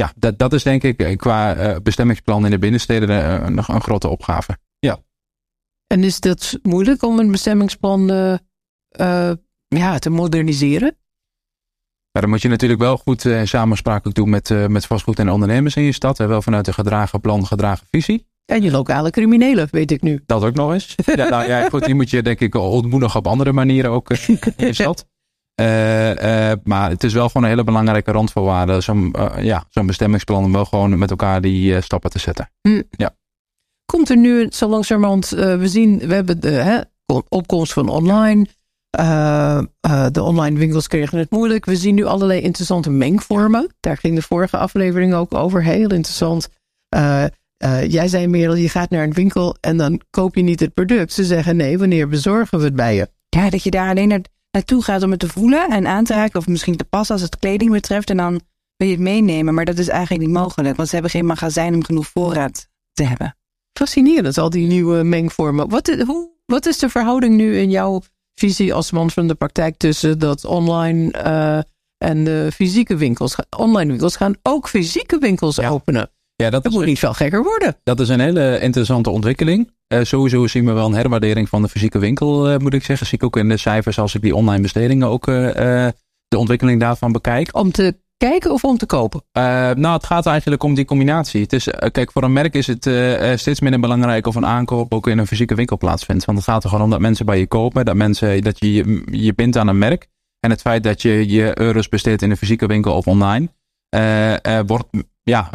ja, 0.00 0.12
dat, 0.16 0.38
dat 0.38 0.52
is 0.52 0.62
denk 0.62 0.82
ik 0.82 1.00
eh, 1.00 1.16
qua 1.16 1.54
eh, 1.54 1.76
bestemmingsplan 1.82 2.44
in 2.44 2.50
de 2.50 2.58
binnensteden 2.58 3.08
eh, 3.08 3.48
nog 3.48 3.68
een 3.68 3.80
grote 3.80 4.08
opgave. 4.08 4.58
En 5.86 6.04
is 6.04 6.20
dat 6.20 6.58
moeilijk 6.62 7.02
om 7.02 7.18
een 7.18 7.30
bestemmingsplan 7.30 8.06
ja, 9.68 9.98
te 9.98 10.10
moderniseren? 10.10 10.96
Dan 12.12 12.28
moet 12.28 12.42
je 12.42 12.48
natuurlijk 12.48 12.80
wel 12.80 12.96
goed 12.96 13.26
samenspraak 13.44 14.06
ook 14.06 14.14
doen 14.14 14.30
met, 14.30 14.68
met 14.68 14.86
vastgoed 14.86 15.18
en 15.18 15.30
ondernemers 15.30 15.76
in 15.76 15.82
je 15.82 15.92
stad. 15.92 16.20
En 16.20 16.28
wel 16.28 16.42
vanuit 16.42 16.66
een 16.66 16.74
gedragen 16.74 17.20
plan, 17.20 17.46
gedragen 17.46 17.86
visie. 17.90 18.26
En 18.44 18.62
je 18.62 18.70
lokale 18.70 19.10
criminelen, 19.10 19.68
weet 19.70 19.90
ik 19.90 20.02
nu. 20.02 20.22
Dat 20.26 20.44
ook 20.44 20.54
nog 20.54 20.72
eens. 20.72 20.94
ja, 21.04 21.28
nou, 21.28 21.48
ja, 21.48 21.68
goed, 21.68 21.84
die 21.84 21.94
moet 21.94 22.10
je 22.10 22.22
denk 22.22 22.40
ik 22.40 22.54
ontmoedigen 22.54 23.18
op 23.18 23.26
andere 23.26 23.52
manieren 23.52 23.90
ook 23.90 24.10
in 24.10 24.66
je 24.66 24.72
stad. 24.72 25.06
Eh, 25.54 26.50
eh, 26.50 26.58
maar 26.64 26.90
het 26.90 27.04
is 27.04 27.12
wel 27.12 27.26
gewoon 27.26 27.42
een 27.42 27.48
hele 27.48 27.64
belangrijke 27.64 28.12
randvoorwaarde. 28.12 28.80
Zo'n 28.80 29.12
eh, 29.12 29.44
ja, 29.44 29.64
zo'n 29.68 29.86
bestemmingsplan 29.86 30.44
om 30.44 30.52
wel 30.52 30.64
gewoon 30.64 30.98
met 30.98 31.10
elkaar 31.10 31.40
die 31.40 31.80
stappen 31.80 32.10
te 32.10 32.18
zetten. 32.18 32.50
Komt 33.90 34.10
er 34.10 34.16
nu 34.16 34.46
zo 34.50 34.68
langzamerhand, 34.68 35.32
eh, 35.32 35.56
we 35.56 35.68
zien, 35.68 35.98
we 35.98 36.14
hebben 36.14 36.40
de 36.40 36.50
hè, 36.50 36.80
opkomst 37.28 37.72
van 37.72 37.88
online. 37.88 38.46
Eh, 38.90 39.58
eh, 39.80 40.06
de 40.12 40.22
online 40.22 40.58
winkels 40.58 40.88
kregen 40.88 41.18
het 41.18 41.30
moeilijk. 41.30 41.64
We 41.64 41.76
zien 41.76 41.94
nu 41.94 42.04
allerlei 42.04 42.40
interessante 42.40 42.90
mengvormen. 42.90 43.74
Daar 43.80 43.96
ging 43.96 44.14
de 44.14 44.22
vorige 44.22 44.56
aflevering 44.56 45.14
ook 45.14 45.34
over. 45.34 45.62
Heel 45.62 45.90
interessant. 45.90 46.48
Eh, 46.88 47.24
eh, 47.56 47.90
jij 47.90 48.08
zei 48.08 48.26
Merel, 48.26 48.54
je 48.54 48.68
gaat 48.68 48.90
naar 48.90 49.04
een 49.04 49.12
winkel 49.12 49.56
en 49.60 49.76
dan 49.76 50.00
koop 50.10 50.34
je 50.34 50.42
niet 50.42 50.60
het 50.60 50.74
product. 50.74 51.12
Ze 51.12 51.24
zeggen 51.24 51.56
nee, 51.56 51.78
wanneer 51.78 52.08
bezorgen 52.08 52.58
we 52.58 52.64
het 52.64 52.74
bij 52.74 52.94
je? 52.94 53.08
Ja, 53.28 53.50
dat 53.50 53.62
je 53.62 53.70
daar 53.70 53.88
alleen 53.88 54.08
naar, 54.08 54.20
naartoe 54.50 54.82
gaat 54.82 55.02
om 55.02 55.10
het 55.10 55.20
te 55.20 55.28
voelen 55.28 55.68
en 55.70 55.86
aan 55.86 56.04
te 56.04 56.14
raken. 56.14 56.38
Of 56.40 56.46
misschien 56.46 56.76
te 56.76 56.84
passen 56.84 57.14
als 57.14 57.24
het 57.24 57.38
kleding 57.38 57.70
betreft. 57.70 58.10
En 58.10 58.16
dan 58.16 58.40
wil 58.76 58.88
je 58.88 58.94
het 58.94 59.02
meenemen. 59.02 59.54
Maar 59.54 59.64
dat 59.64 59.78
is 59.78 59.88
eigenlijk 59.88 60.26
niet 60.26 60.36
mogelijk. 60.36 60.76
Want 60.76 60.88
ze 60.88 60.94
hebben 60.94 61.12
geen 61.12 61.26
magazijn 61.26 61.74
om 61.74 61.84
genoeg 61.84 62.06
voorraad 62.06 62.68
te 62.92 63.02
hebben. 63.02 63.36
Fascinerend, 63.78 64.38
al 64.38 64.50
die 64.50 64.66
nieuwe 64.66 65.02
mengvormen. 65.02 65.68
Wat, 65.68 65.88
i- 65.88 66.02
hoe, 66.04 66.30
wat 66.46 66.66
is 66.66 66.78
de 66.78 66.88
verhouding 66.88 67.36
nu 67.36 67.58
in 67.58 67.70
jouw 67.70 68.00
visie 68.34 68.74
als 68.74 68.90
man 68.90 69.10
van 69.10 69.26
de 69.28 69.34
praktijk 69.34 69.76
tussen 69.76 70.18
dat 70.18 70.44
online 70.44 71.10
eh, 71.12 71.58
en 72.08 72.24
de 72.24 72.50
fysieke 72.54 72.96
winkels? 72.96 73.36
Online 73.56 73.90
winkels 73.90 74.16
gaan 74.16 74.34
ook 74.42 74.68
fysieke 74.68 75.18
winkels 75.18 75.56
Ja. 75.56 75.68
openen. 75.68 76.10
Ja, 76.40 76.50
dat 76.50 76.62
Dat 76.62 76.72
is, 76.72 76.78
moet 76.78 76.86
niet 76.86 76.98
veel 76.98 77.12
gekker 77.12 77.42
worden. 77.42 77.76
dat 77.82 78.00
is 78.00 78.08
een 78.08 78.20
hele 78.20 78.60
interessante 78.60 79.10
ontwikkeling. 79.10 79.70
Eh, 79.86 80.02
sowieso 80.02 80.46
zien 80.46 80.64
we 80.64 80.72
wel 80.72 80.86
een 80.86 80.94
herwaardering 80.94 81.48
van 81.48 81.62
de 81.62 81.68
fysieke 81.68 81.98
winkel, 81.98 82.48
eh, 82.48 82.58
moet 82.58 82.74
ik 82.74 82.84
zeggen. 82.84 83.06
Zie 83.06 83.18
ik 83.18 83.24
ook 83.24 83.36
in 83.36 83.48
de 83.48 83.56
cijfers 83.56 83.98
als 83.98 84.14
ik 84.14 84.22
die 84.22 84.34
online 84.34 84.62
bestedingen 84.62 85.08
ook 85.08 85.28
eh, 85.28 85.34
de 86.28 86.38
ontwikkeling 86.38 86.80
daarvan 86.80 87.12
bekijk. 87.12 87.56
Om 87.56 87.72
te 87.72 87.96
kijken 88.16 88.52
of 88.52 88.64
om 88.64 88.78
te 88.78 88.86
kopen. 88.86 89.22
Nou, 89.32 89.86
het 89.86 90.06
gaat 90.06 90.26
eigenlijk 90.26 90.62
om 90.62 90.74
die 90.74 90.84
combinatie. 90.84 91.42
Het 91.42 91.52
is, 91.52 91.68
kijk, 91.92 92.12
voor 92.12 92.22
een 92.22 92.32
merk 92.32 92.54
is 92.54 92.66
het 92.66 92.90
steeds 93.40 93.60
minder 93.60 93.80
belangrijk 93.80 94.26
of 94.26 94.34
een 94.34 94.46
aankoop 94.46 94.94
ook 94.94 95.06
in 95.06 95.18
een 95.18 95.26
fysieke 95.26 95.54
winkel 95.54 95.76
plaatsvindt. 95.76 96.24
Want 96.24 96.38
het 96.38 96.46
gaat 96.46 96.62
er 96.62 96.68
gewoon 96.68 96.84
om 96.84 96.90
dat 96.90 97.00
mensen 97.00 97.26
bij 97.26 97.38
je 97.38 97.46
kopen, 97.46 97.84
dat, 97.84 97.94
mensen, 97.94 98.42
dat 98.42 98.58
je 98.58 98.72
je, 98.72 99.02
je 99.10 99.34
bindt 99.34 99.56
aan 99.56 99.68
een 99.68 99.78
merk. 99.78 100.08
En 100.40 100.50
het 100.50 100.60
feit 100.60 100.82
dat 100.82 101.02
je 101.02 101.28
je 101.28 101.58
euro's 101.58 101.88
besteedt 101.88 102.22
in 102.22 102.30
een 102.30 102.36
fysieke 102.36 102.66
winkel 102.66 102.94
of 102.94 103.06
online, 103.06 103.48
wordt 104.66 104.86
ja, 105.22 105.50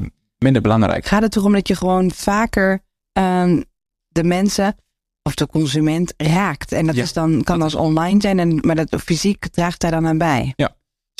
minder 0.45 0.61
belangrijk. 0.61 1.05
Gaat 1.05 1.21
het 1.21 1.35
erom 1.35 1.53
dat 1.53 1.67
je 1.67 1.75
gewoon 1.75 2.11
vaker 2.11 2.83
ehm, 3.11 3.61
de 4.07 4.23
mensen 4.23 4.75
of 5.23 5.35
de 5.35 5.47
consument 5.47 6.13
raakt. 6.17 6.71
En 6.71 6.85
dat 6.85 6.95
Ja, 6.95 7.03
is 7.03 7.13
dan, 7.13 7.43
kan 7.43 7.61
als 7.61 7.75
online 7.75 8.21
zijn, 8.21 8.39
en, 8.39 8.59
maar 8.61 8.75
dat 8.75 9.01
fysiek 9.01 9.47
draagt 9.47 9.81
daar 9.81 9.91
dan 9.91 10.07
aan 10.07 10.17
bij. 10.17 10.53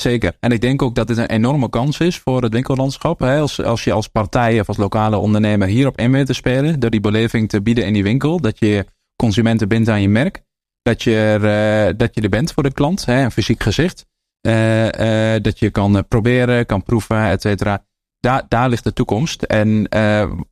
Zeker. 0.02 0.36
En 0.40 0.52
ik 0.52 0.60
denk 0.60 0.82
ook 0.82 0.94
dat 0.94 1.06
dit 1.06 1.16
een 1.16 1.30
enorme 1.30 1.68
kans 1.70 1.98
is 1.98 2.18
voor 2.18 2.42
het 2.42 2.52
winkellandschap. 2.52 3.20
Hè? 3.20 3.40
Als, 3.40 3.62
als 3.62 3.84
je 3.84 3.92
als 3.92 4.08
partij 4.08 4.60
of 4.60 4.68
als 4.68 4.76
lokale 4.76 5.16
ondernemer 5.16 5.68
hierop 5.68 5.98
in 5.98 6.12
weet 6.12 6.26
te 6.26 6.32
spelen. 6.32 6.80
Door 6.80 6.90
die 6.90 7.00
beleving 7.00 7.48
te 7.48 7.62
bieden 7.62 7.86
in 7.86 7.92
die 7.92 8.02
winkel. 8.02 8.40
Dat 8.40 8.58
je 8.58 8.86
consumenten 9.16 9.68
bindt 9.68 9.88
aan 9.88 10.02
je 10.02 10.08
merk. 10.08 10.42
Dat 10.82 11.02
je 11.02 11.14
er, 11.14 11.88
uh, 11.88 11.94
dat 11.96 12.14
je 12.14 12.20
er 12.20 12.28
bent 12.28 12.52
voor 12.52 12.62
de 12.62 12.72
klant. 12.72 13.04
Hè? 13.04 13.22
Een 13.22 13.30
fysiek 13.30 13.62
gezicht. 13.62 14.06
Uh, 14.46 14.84
uh, 14.84 15.42
dat 15.42 15.58
je 15.58 15.70
kan 15.70 16.04
proberen, 16.08 16.66
kan 16.66 16.82
proeven, 16.82 17.24
et 17.30 17.40
cetera. 17.40 17.84
Daar, 18.26 18.44
daar 18.48 18.68
ligt 18.68 18.84
de 18.84 18.92
toekomst. 18.92 19.42
En 19.42 19.88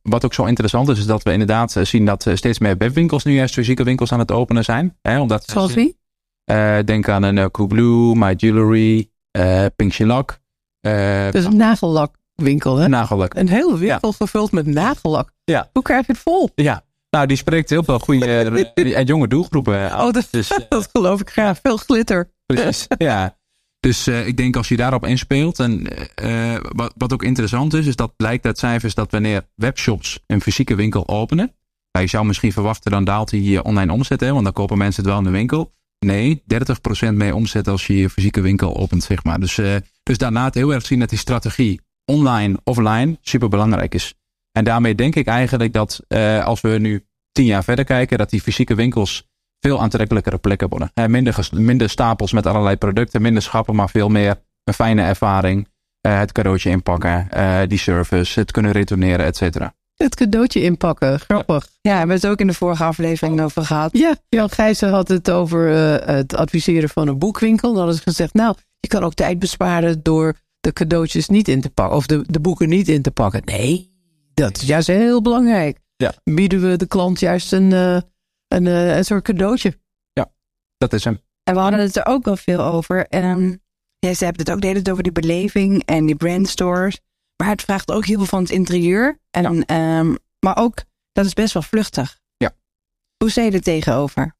wat 0.01 0.25
ook 0.25 0.33
zo 0.33 0.45
interessant 0.45 0.89
is, 0.89 0.97
is 0.99 1.05
dat 1.05 1.23
we 1.23 1.31
inderdaad 1.31 1.75
zien 1.81 2.05
dat 2.05 2.27
steeds 2.33 2.59
meer 2.59 2.77
webwinkels 2.77 3.23
nu 3.23 3.33
juist 3.33 3.53
fysieke 3.53 3.83
winkels 3.83 4.11
aan 4.11 4.19
het 4.19 4.31
openen 4.31 4.63
zijn. 4.63 4.97
Hè? 5.01 5.19
Omdat 5.19 5.43
Zoals 5.45 5.73
wie? 5.73 5.97
denk 6.85 7.09
aan 7.09 7.23
een 7.23 7.51
Coolblue, 7.51 8.15
My 8.15 8.33
Jewelry, 8.37 9.09
uh, 9.37 9.65
Pink 9.75 9.93
Shellac. 9.93 10.39
Uh, 10.81 11.31
dus 11.31 11.45
een 11.45 11.57
nagellakwinkel, 11.57 12.77
hè? 12.77 12.87
Nagellak. 12.87 13.33
Een 13.33 13.49
hele 13.49 13.77
winkel 13.77 14.09
ja. 14.09 14.15
gevuld 14.17 14.51
met 14.51 14.65
nagellak. 14.65 15.31
Ja. 15.43 15.69
Hoe 15.73 15.83
krijg 15.83 16.05
je 16.05 16.11
het 16.11 16.21
vol? 16.21 16.49
Ja. 16.55 16.83
Nou, 17.09 17.27
die 17.27 17.37
spreekt 17.37 17.69
heel 17.69 17.83
veel 17.83 17.99
goede 17.99 18.63
en 18.73 19.05
jonge 19.05 19.27
doelgroepen. 19.27 19.85
Oh, 19.85 20.11
dat, 20.11 20.27
dus, 20.31 20.59
dat 20.69 20.89
geloof 20.91 21.21
ik 21.21 21.29
graag. 21.29 21.59
Veel 21.61 21.77
glitter. 21.77 22.31
Precies, 22.45 22.87
ja. 22.97 23.37
Dus 23.85 24.07
uh, 24.07 24.27
ik 24.27 24.37
denk 24.37 24.55
als 24.55 24.67
je 24.67 24.77
daarop 24.77 25.05
inspeelt. 25.05 25.59
En 25.59 25.87
uh, 26.23 26.55
wat, 26.61 26.93
wat 26.97 27.13
ook 27.13 27.23
interessant 27.23 27.73
is, 27.73 27.85
is 27.85 27.95
dat 27.95 28.15
blijkt 28.15 28.45
uit 28.45 28.57
cijfers 28.57 28.93
dat 28.93 29.11
wanneer 29.11 29.47
webshops 29.55 30.19
een 30.27 30.41
fysieke 30.41 30.75
winkel 30.75 31.07
openen. 31.07 31.53
Nou, 31.91 32.05
je 32.05 32.11
zou 32.11 32.25
misschien 32.25 32.51
verwachten, 32.51 32.91
dan 32.91 33.03
daalt 33.03 33.29
die 33.29 33.63
online 33.63 33.91
omzet, 33.91 34.19
hè, 34.19 34.31
want 34.31 34.43
dan 34.43 34.53
kopen 34.53 34.77
mensen 34.77 35.03
het 35.03 35.11
wel 35.11 35.19
in 35.19 35.25
de 35.25 35.31
winkel. 35.31 35.73
Nee, 35.99 36.43
30% 37.09 37.13
mee 37.13 37.35
omzet 37.35 37.67
als 37.67 37.87
je 37.87 37.97
je 37.97 38.09
fysieke 38.09 38.41
winkel 38.41 38.77
opent, 38.77 39.03
zeg 39.03 39.23
maar. 39.23 39.39
Dus, 39.39 39.57
uh, 39.57 39.75
dus 40.03 40.17
daarna 40.17 40.45
het 40.45 40.53
heel 40.53 40.73
erg 40.73 40.85
zien 40.85 40.99
dat 40.99 41.09
die 41.09 41.17
strategie 41.17 41.81
online, 42.05 42.59
offline 42.63 43.17
super 43.21 43.49
belangrijk 43.49 43.93
is. 43.93 44.13
En 44.51 44.63
daarmee 44.63 44.95
denk 44.95 45.15
ik 45.15 45.27
eigenlijk 45.27 45.73
dat 45.73 46.01
als 46.43 46.61
we 46.61 46.69
nu 46.69 47.05
tien 47.31 47.45
jaar 47.45 47.63
verder 47.63 47.85
kijken, 47.85 48.17
dat 48.17 48.29
die 48.29 48.41
fysieke 48.41 48.75
winkels 48.75 49.27
veel 49.65 49.81
aantrekkelijkere 49.81 50.37
plekken 50.37 50.69
worden. 50.69 50.91
He, 50.93 51.07
minder, 51.07 51.49
minder 51.51 51.89
stapels 51.89 52.31
met 52.31 52.45
allerlei 52.45 52.75
producten, 52.75 53.21
minder 53.21 53.43
schappen, 53.43 53.75
maar 53.75 53.89
veel 53.89 54.09
meer 54.09 54.35
een 54.63 54.73
fijne 54.73 55.01
ervaring. 55.01 55.67
Uh, 56.07 56.17
het 56.17 56.31
cadeautje 56.31 56.69
inpakken, 56.69 57.29
die 57.67 57.77
service, 57.77 58.39
het 58.39 58.51
kunnen 58.51 58.71
retourneren, 58.71 59.25
et 59.25 59.37
cetera. 59.37 59.73
Het 59.95 60.15
cadeautje 60.15 60.61
inpakken, 60.61 61.19
grappig. 61.19 61.67
Ja, 61.81 61.91
we 61.91 61.97
hebben 61.97 62.15
het 62.15 62.27
ook 62.27 62.39
in 62.39 62.47
de 62.47 62.53
vorige 62.53 62.83
aflevering 62.83 63.41
over 63.41 63.65
gehad. 63.65 63.97
Ja, 63.97 64.15
Jan 64.29 64.49
Gijzen 64.49 64.89
had 64.89 65.07
het 65.07 65.31
over 65.31 65.71
uh, 65.71 66.07
het 66.15 66.35
adviseren 66.35 66.89
van 66.89 67.07
een 67.07 67.17
boekwinkel. 67.17 67.69
Dan 67.69 67.77
hadden 67.77 67.95
ze 67.95 68.01
gezegd, 68.01 68.33
nou, 68.33 68.55
je 68.79 68.87
kan 68.87 69.03
ook 69.03 69.13
tijd 69.13 69.39
besparen 69.39 70.03
door 70.03 70.33
de 70.59 70.73
cadeautjes 70.73 71.27
niet 71.27 71.47
in 71.47 71.61
te 71.61 71.69
pakken. 71.69 71.97
Of 71.97 72.05
de, 72.05 72.23
de 72.27 72.39
boeken 72.39 72.69
niet 72.69 72.87
in 72.87 73.01
te 73.01 73.11
pakken. 73.11 73.41
Nee, 73.45 73.91
dat 74.33 74.57
is 74.57 74.67
juist 74.67 74.87
heel 74.87 75.21
belangrijk. 75.21 75.77
Ja. 75.97 76.13
Bieden 76.23 76.69
we 76.69 76.75
de 76.75 76.87
klant 76.87 77.19
juist 77.19 77.53
een, 77.53 77.71
uh, 77.71 77.97
een, 78.55 78.65
uh, 78.65 78.95
een 78.95 79.05
soort 79.05 79.23
cadeautje. 79.23 79.79
Ja, 80.13 80.31
dat 80.77 80.93
is 80.93 81.03
hem. 81.03 81.19
En 81.43 81.53
we 81.53 81.59
hadden 81.59 81.79
het 81.79 81.95
er 81.95 82.05
ook 82.05 82.25
wel 82.25 82.37
veel 82.37 82.61
over. 82.61 83.07
En 83.07 83.61
ja, 83.99 84.13
ze 84.13 84.23
hebben 84.23 84.45
het 84.45 84.53
ook 84.53 84.61
de 84.61 84.67
hele 84.67 84.81
tijd 84.81 84.89
over 84.89 85.03
die 85.03 85.21
beleving 85.21 85.83
en 85.85 86.05
die 86.05 86.15
brandstores. 86.15 86.99
Maar 87.37 87.49
het 87.49 87.61
vraagt 87.61 87.91
ook 87.91 88.05
heel 88.05 88.17
veel 88.17 88.25
van 88.25 88.41
het 88.41 88.51
interieur. 88.51 89.19
En, 89.31 89.63
ja. 89.67 89.99
um, 89.99 90.17
maar 90.39 90.57
ook, 90.57 90.83
dat 91.11 91.25
is 91.25 91.33
best 91.33 91.53
wel 91.53 91.63
vluchtig. 91.63 92.19
Ja. 92.37 92.55
Hoe 93.17 93.29
sta 93.29 93.41
je 93.41 93.51
er 93.51 93.61
tegenover? 93.61 94.35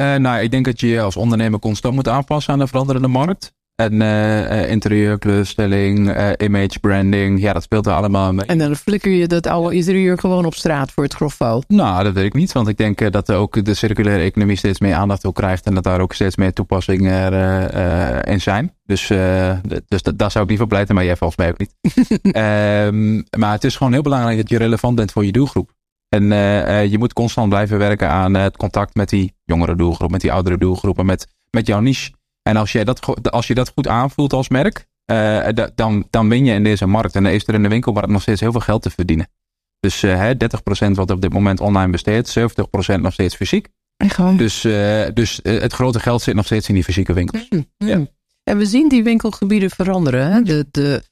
Uh, 0.00 0.14
nou, 0.14 0.42
ik 0.42 0.50
denk 0.50 0.64
dat 0.64 0.80
je 0.80 1.00
als 1.00 1.16
ondernemer 1.16 1.58
constant 1.58 1.94
moet 1.94 2.08
aanpassen 2.08 2.52
aan 2.52 2.58
de 2.58 2.66
veranderende 2.66 3.08
markt. 3.08 3.54
En 3.82 4.00
uh, 4.00 4.70
interieur, 4.70 5.18
kleurstelling, 5.18 6.16
uh, 6.16 6.30
image, 6.36 6.78
branding, 6.80 7.40
ja, 7.40 7.52
dat 7.52 7.62
speelt 7.62 7.86
er 7.86 7.92
allemaal 7.92 8.32
mee. 8.32 8.46
En 8.46 8.58
dan 8.58 8.76
flikker 8.76 9.10
je 9.10 9.26
dat 9.26 9.46
oude 9.46 9.74
interieur 9.74 10.18
gewoon 10.18 10.44
op 10.44 10.54
straat 10.54 10.92
voor 10.92 11.04
het 11.04 11.14
grofvuil? 11.14 11.62
Nou, 11.68 12.04
dat 12.04 12.12
weet 12.12 12.24
ik 12.24 12.34
niet, 12.34 12.52
want 12.52 12.68
ik 12.68 12.76
denk 12.76 13.12
dat 13.12 13.32
ook 13.32 13.64
de 13.64 13.74
circulaire 13.74 14.22
economie 14.22 14.56
steeds 14.56 14.80
meer 14.80 14.94
aandacht 14.94 15.26
ook 15.26 15.34
krijgt 15.34 15.66
en 15.66 15.74
dat 15.74 15.84
daar 15.84 16.00
ook 16.00 16.12
steeds 16.12 16.36
meer 16.36 16.52
toepassingen 16.52 17.32
in 18.24 18.40
zijn. 18.40 18.74
Dus, 18.84 19.06
dus 19.88 20.02
daar 20.02 20.30
zou 20.30 20.44
ik 20.44 20.50
niet 20.50 20.58
voor 20.58 20.68
pleiten, 20.68 20.94
maar 20.94 21.04
jij 21.04 21.16
volgens 21.16 21.38
mij 21.38 21.50
ook 21.50 21.58
niet. 21.58 21.74
um, 22.36 23.24
maar 23.40 23.52
het 23.52 23.64
is 23.64 23.76
gewoon 23.76 23.92
heel 23.92 24.02
belangrijk 24.02 24.36
dat 24.36 24.48
je 24.48 24.58
relevant 24.58 24.96
bent 24.96 25.12
voor 25.12 25.24
je 25.24 25.32
doelgroep. 25.32 25.70
En 26.08 26.24
je 26.90 26.98
moet 26.98 27.12
constant 27.12 27.48
blijven 27.48 27.78
werken 27.78 28.10
aan 28.10 28.34
het 28.34 28.56
contact 28.56 28.94
met 28.94 29.08
die 29.08 29.34
jongere 29.44 29.76
doelgroep, 29.76 30.10
met 30.10 30.20
die 30.20 30.32
oudere 30.32 30.58
doelgroepen, 30.58 31.06
met, 31.06 31.26
met 31.50 31.66
jouw 31.66 31.80
niche. 31.80 32.10
En 32.42 32.56
als, 32.56 32.72
jij 32.72 32.84
dat, 32.84 33.30
als 33.30 33.46
je 33.46 33.54
dat 33.54 33.68
goed 33.68 33.88
aanvoelt 33.88 34.32
als 34.32 34.48
merk, 34.48 34.86
uh, 35.12 35.48
dan, 35.74 36.06
dan 36.10 36.28
win 36.28 36.44
je 36.44 36.52
in 36.52 36.64
deze 36.64 36.86
markt. 36.86 37.14
En 37.14 37.22
dan 37.22 37.32
is 37.32 37.46
er 37.46 37.54
in 37.54 37.62
de 37.62 37.68
winkelmarkt 37.68 38.08
nog 38.08 38.22
steeds 38.22 38.40
heel 38.40 38.52
veel 38.52 38.60
geld 38.60 38.82
te 38.82 38.90
verdienen. 38.90 39.28
Dus 39.80 40.02
uh, 40.02 40.30
30% 40.30 40.90
wat 40.90 41.10
op 41.10 41.20
dit 41.20 41.32
moment 41.32 41.60
online 41.60 41.90
besteedt, 41.90 42.38
70% 42.38 42.42
nog 43.00 43.12
steeds 43.12 43.36
fysiek. 43.36 43.68
Gewoon. 43.96 44.36
Dus, 44.36 44.64
uh, 44.64 45.06
dus 45.14 45.40
het 45.42 45.72
grote 45.72 46.00
geld 46.00 46.22
zit 46.22 46.34
nog 46.34 46.44
steeds 46.44 46.68
in 46.68 46.74
die 46.74 46.84
fysieke 46.84 47.12
winkels. 47.12 47.46
Mm, 47.48 47.66
mm. 47.78 47.88
Ja. 47.88 48.06
En 48.42 48.58
we 48.58 48.66
zien 48.66 48.88
die 48.88 49.02
winkelgebieden 49.02 49.70
veranderen. 49.70 50.32
Hè? 50.32 50.42
De, 50.42 50.66
de, 50.70 51.02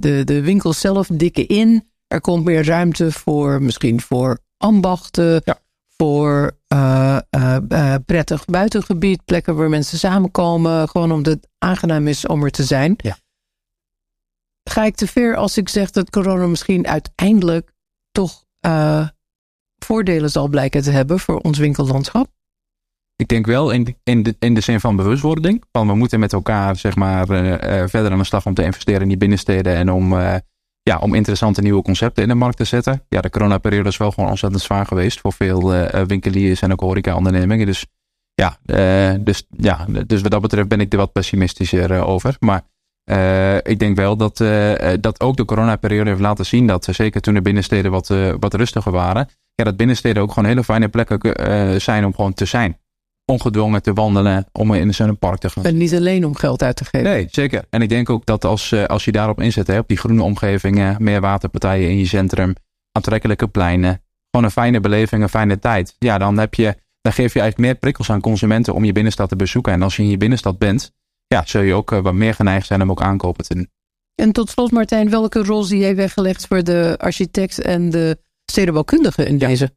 de, 0.00 0.22
de 0.24 0.40
winkels 0.40 0.80
zelf 0.80 1.06
dikken 1.12 1.46
in. 1.46 1.90
Er 2.06 2.20
komt 2.20 2.44
meer 2.44 2.64
ruimte 2.64 3.12
voor 3.12 3.62
misschien 3.62 4.00
voor 4.00 4.38
ambachten. 4.56 5.40
Ja 5.44 5.58
voor 6.02 6.58
uh, 6.72 7.18
uh, 7.36 7.56
uh, 7.68 7.94
prettig 8.06 8.44
buitengebied, 8.44 9.24
plekken 9.24 9.56
waar 9.56 9.68
mensen 9.68 9.98
samenkomen, 9.98 10.88
gewoon 10.88 11.12
omdat 11.12 11.32
het 11.32 11.48
aangenaam 11.58 12.06
is 12.06 12.26
om 12.26 12.44
er 12.44 12.50
te 12.50 12.64
zijn. 12.64 12.94
Ja. 12.96 13.16
Ga 14.64 14.84
ik 14.84 14.94
te 14.94 15.06
ver 15.06 15.36
als 15.36 15.56
ik 15.56 15.68
zeg 15.68 15.90
dat 15.90 16.10
corona 16.10 16.46
misschien 16.46 16.86
uiteindelijk 16.86 17.72
toch 18.10 18.44
voordelen 19.84 20.30
zal 20.30 20.48
blijken 20.48 20.82
te 20.82 20.90
hebben 20.90 21.18
voor 21.18 21.38
ons 21.38 21.58
winkellandschap? 21.58 22.26
Ik 23.16 23.28
denk 23.28 23.46
wel 23.46 23.70
in 23.70 23.84
de, 23.84 23.94
in 24.02 24.22
de, 24.22 24.36
in 24.38 24.54
de 24.54 24.60
zin 24.60 24.80
van 24.80 24.96
bewustwording. 24.96 25.64
Want 25.70 25.90
we 25.90 25.96
moeten 25.96 26.20
met 26.20 26.32
elkaar 26.32 26.76
zeg 26.76 26.96
maar, 26.96 27.26
verder 27.88 28.10
aan 28.10 28.18
de 28.18 28.24
slag 28.24 28.46
om 28.46 28.54
te 28.54 28.64
investeren 28.64 29.02
in 29.02 29.08
die 29.08 29.16
binnensteden 29.16 29.74
en 29.74 29.90
om 29.92 30.14
ja, 30.88 30.98
om 30.98 31.14
interessante 31.14 31.62
nieuwe 31.62 31.82
concepten 31.82 32.22
in 32.22 32.28
de 32.28 32.34
markt 32.34 32.56
te 32.56 32.64
zetten. 32.64 33.02
Ja, 33.08 33.20
de 33.20 33.30
coronaperiode 33.30 33.88
is 33.88 33.96
wel 33.96 34.10
gewoon 34.10 34.30
ontzettend 34.30 34.62
zwaar 34.62 34.86
geweest 34.86 35.20
voor 35.20 35.32
veel 35.32 35.74
uh, 35.74 36.02
winkeliers 36.06 36.62
en 36.62 36.72
ook 36.72 36.80
horeca-ondernemingen. 36.80 37.66
Dus 37.66 37.86
ja, 38.34 38.58
uh, 38.66 39.24
dus, 39.24 39.46
ja, 39.50 39.86
dus 40.06 40.22
wat 40.22 40.30
dat 40.30 40.40
betreft 40.40 40.68
ben 40.68 40.80
ik 40.80 40.92
er 40.92 40.98
wat 40.98 41.12
pessimistischer 41.12 41.90
uh, 41.90 42.08
over. 42.08 42.36
Maar 42.40 42.62
ik 43.62 43.78
denk 43.78 43.96
wel 43.96 44.16
dat, 44.16 44.36
dat 45.00 45.20
ook 45.20 45.36
de 45.36 45.44
coronaperiode 45.44 46.08
heeft 46.08 46.20
laten 46.20 46.46
zien 46.46 46.66
dat, 46.66 46.88
zeker 46.90 47.20
toen 47.20 47.34
de 47.34 47.42
binnensteden 47.42 47.90
wat, 47.90 48.08
wat 48.40 48.54
rustiger 48.54 48.92
waren, 48.92 49.28
ja, 49.54 49.64
dat 49.64 49.76
binnensteden 49.76 50.22
ook 50.22 50.32
gewoon 50.32 50.48
hele 50.48 50.64
fijne 50.64 50.88
plekken 50.88 51.80
zijn 51.80 52.04
om 52.04 52.14
gewoon 52.14 52.34
te 52.34 52.44
zijn 52.44 52.78
ongedwongen 53.30 53.82
te 53.82 53.92
wandelen 53.92 54.46
om 54.52 54.74
in 54.74 54.94
zo'n 54.94 55.18
park 55.18 55.38
te 55.38 55.50
gaan. 55.50 55.64
En 55.64 55.76
niet 55.76 55.94
alleen 55.94 56.24
om 56.24 56.36
geld 56.36 56.62
uit 56.62 56.76
te 56.76 56.84
geven. 56.84 57.10
Nee, 57.10 57.28
zeker. 57.30 57.64
En 57.70 57.82
ik 57.82 57.88
denk 57.88 58.10
ook 58.10 58.26
dat 58.26 58.44
als, 58.44 58.74
als 58.86 59.04
je 59.04 59.12
daarop 59.12 59.40
inzet, 59.40 59.66
hè, 59.66 59.78
op 59.78 59.88
die 59.88 59.96
groene 59.96 60.22
omgevingen, 60.22 60.96
meer 60.98 61.20
waterpartijen 61.20 61.88
in 61.88 61.98
je 61.98 62.06
centrum, 62.06 62.54
aantrekkelijke 62.92 63.48
pleinen, 63.48 64.02
gewoon 64.30 64.46
een 64.46 64.52
fijne 64.52 64.80
beleving, 64.80 65.22
een 65.22 65.28
fijne 65.28 65.58
tijd. 65.58 65.94
Ja, 65.98 66.18
dan, 66.18 66.38
heb 66.38 66.54
je, 66.54 66.76
dan 67.00 67.12
geef 67.12 67.32
je 67.32 67.40
eigenlijk 67.40 67.70
meer 67.70 67.80
prikkels 67.80 68.10
aan 68.10 68.20
consumenten 68.20 68.74
om 68.74 68.84
je 68.84 68.92
binnenstad 68.92 69.28
te 69.28 69.36
bezoeken. 69.36 69.72
En 69.72 69.82
als 69.82 69.96
je 69.96 70.02
in 70.02 70.08
je 70.08 70.16
binnenstad 70.16 70.58
bent, 70.58 70.92
ja, 71.26 71.42
zul 71.46 71.62
je 71.62 71.74
ook 71.74 71.90
wat 71.90 72.14
meer 72.14 72.34
geneigd 72.34 72.66
zijn 72.66 72.82
om 72.82 72.90
ook 72.90 73.02
aankopen 73.02 73.44
te 73.44 73.54
doen. 73.54 73.68
En 74.14 74.32
tot 74.32 74.50
slot 74.50 74.70
Martijn, 74.70 75.10
welke 75.10 75.42
rol 75.42 75.62
zie 75.62 75.78
jij 75.78 75.96
weggelegd 75.96 76.46
voor 76.46 76.64
de 76.64 76.94
architect 76.98 77.60
en 77.60 77.90
de 77.90 78.18
stedenbouwkundige 78.44 79.24
in 79.24 79.38
ja. 79.38 79.46
deze? 79.46 79.74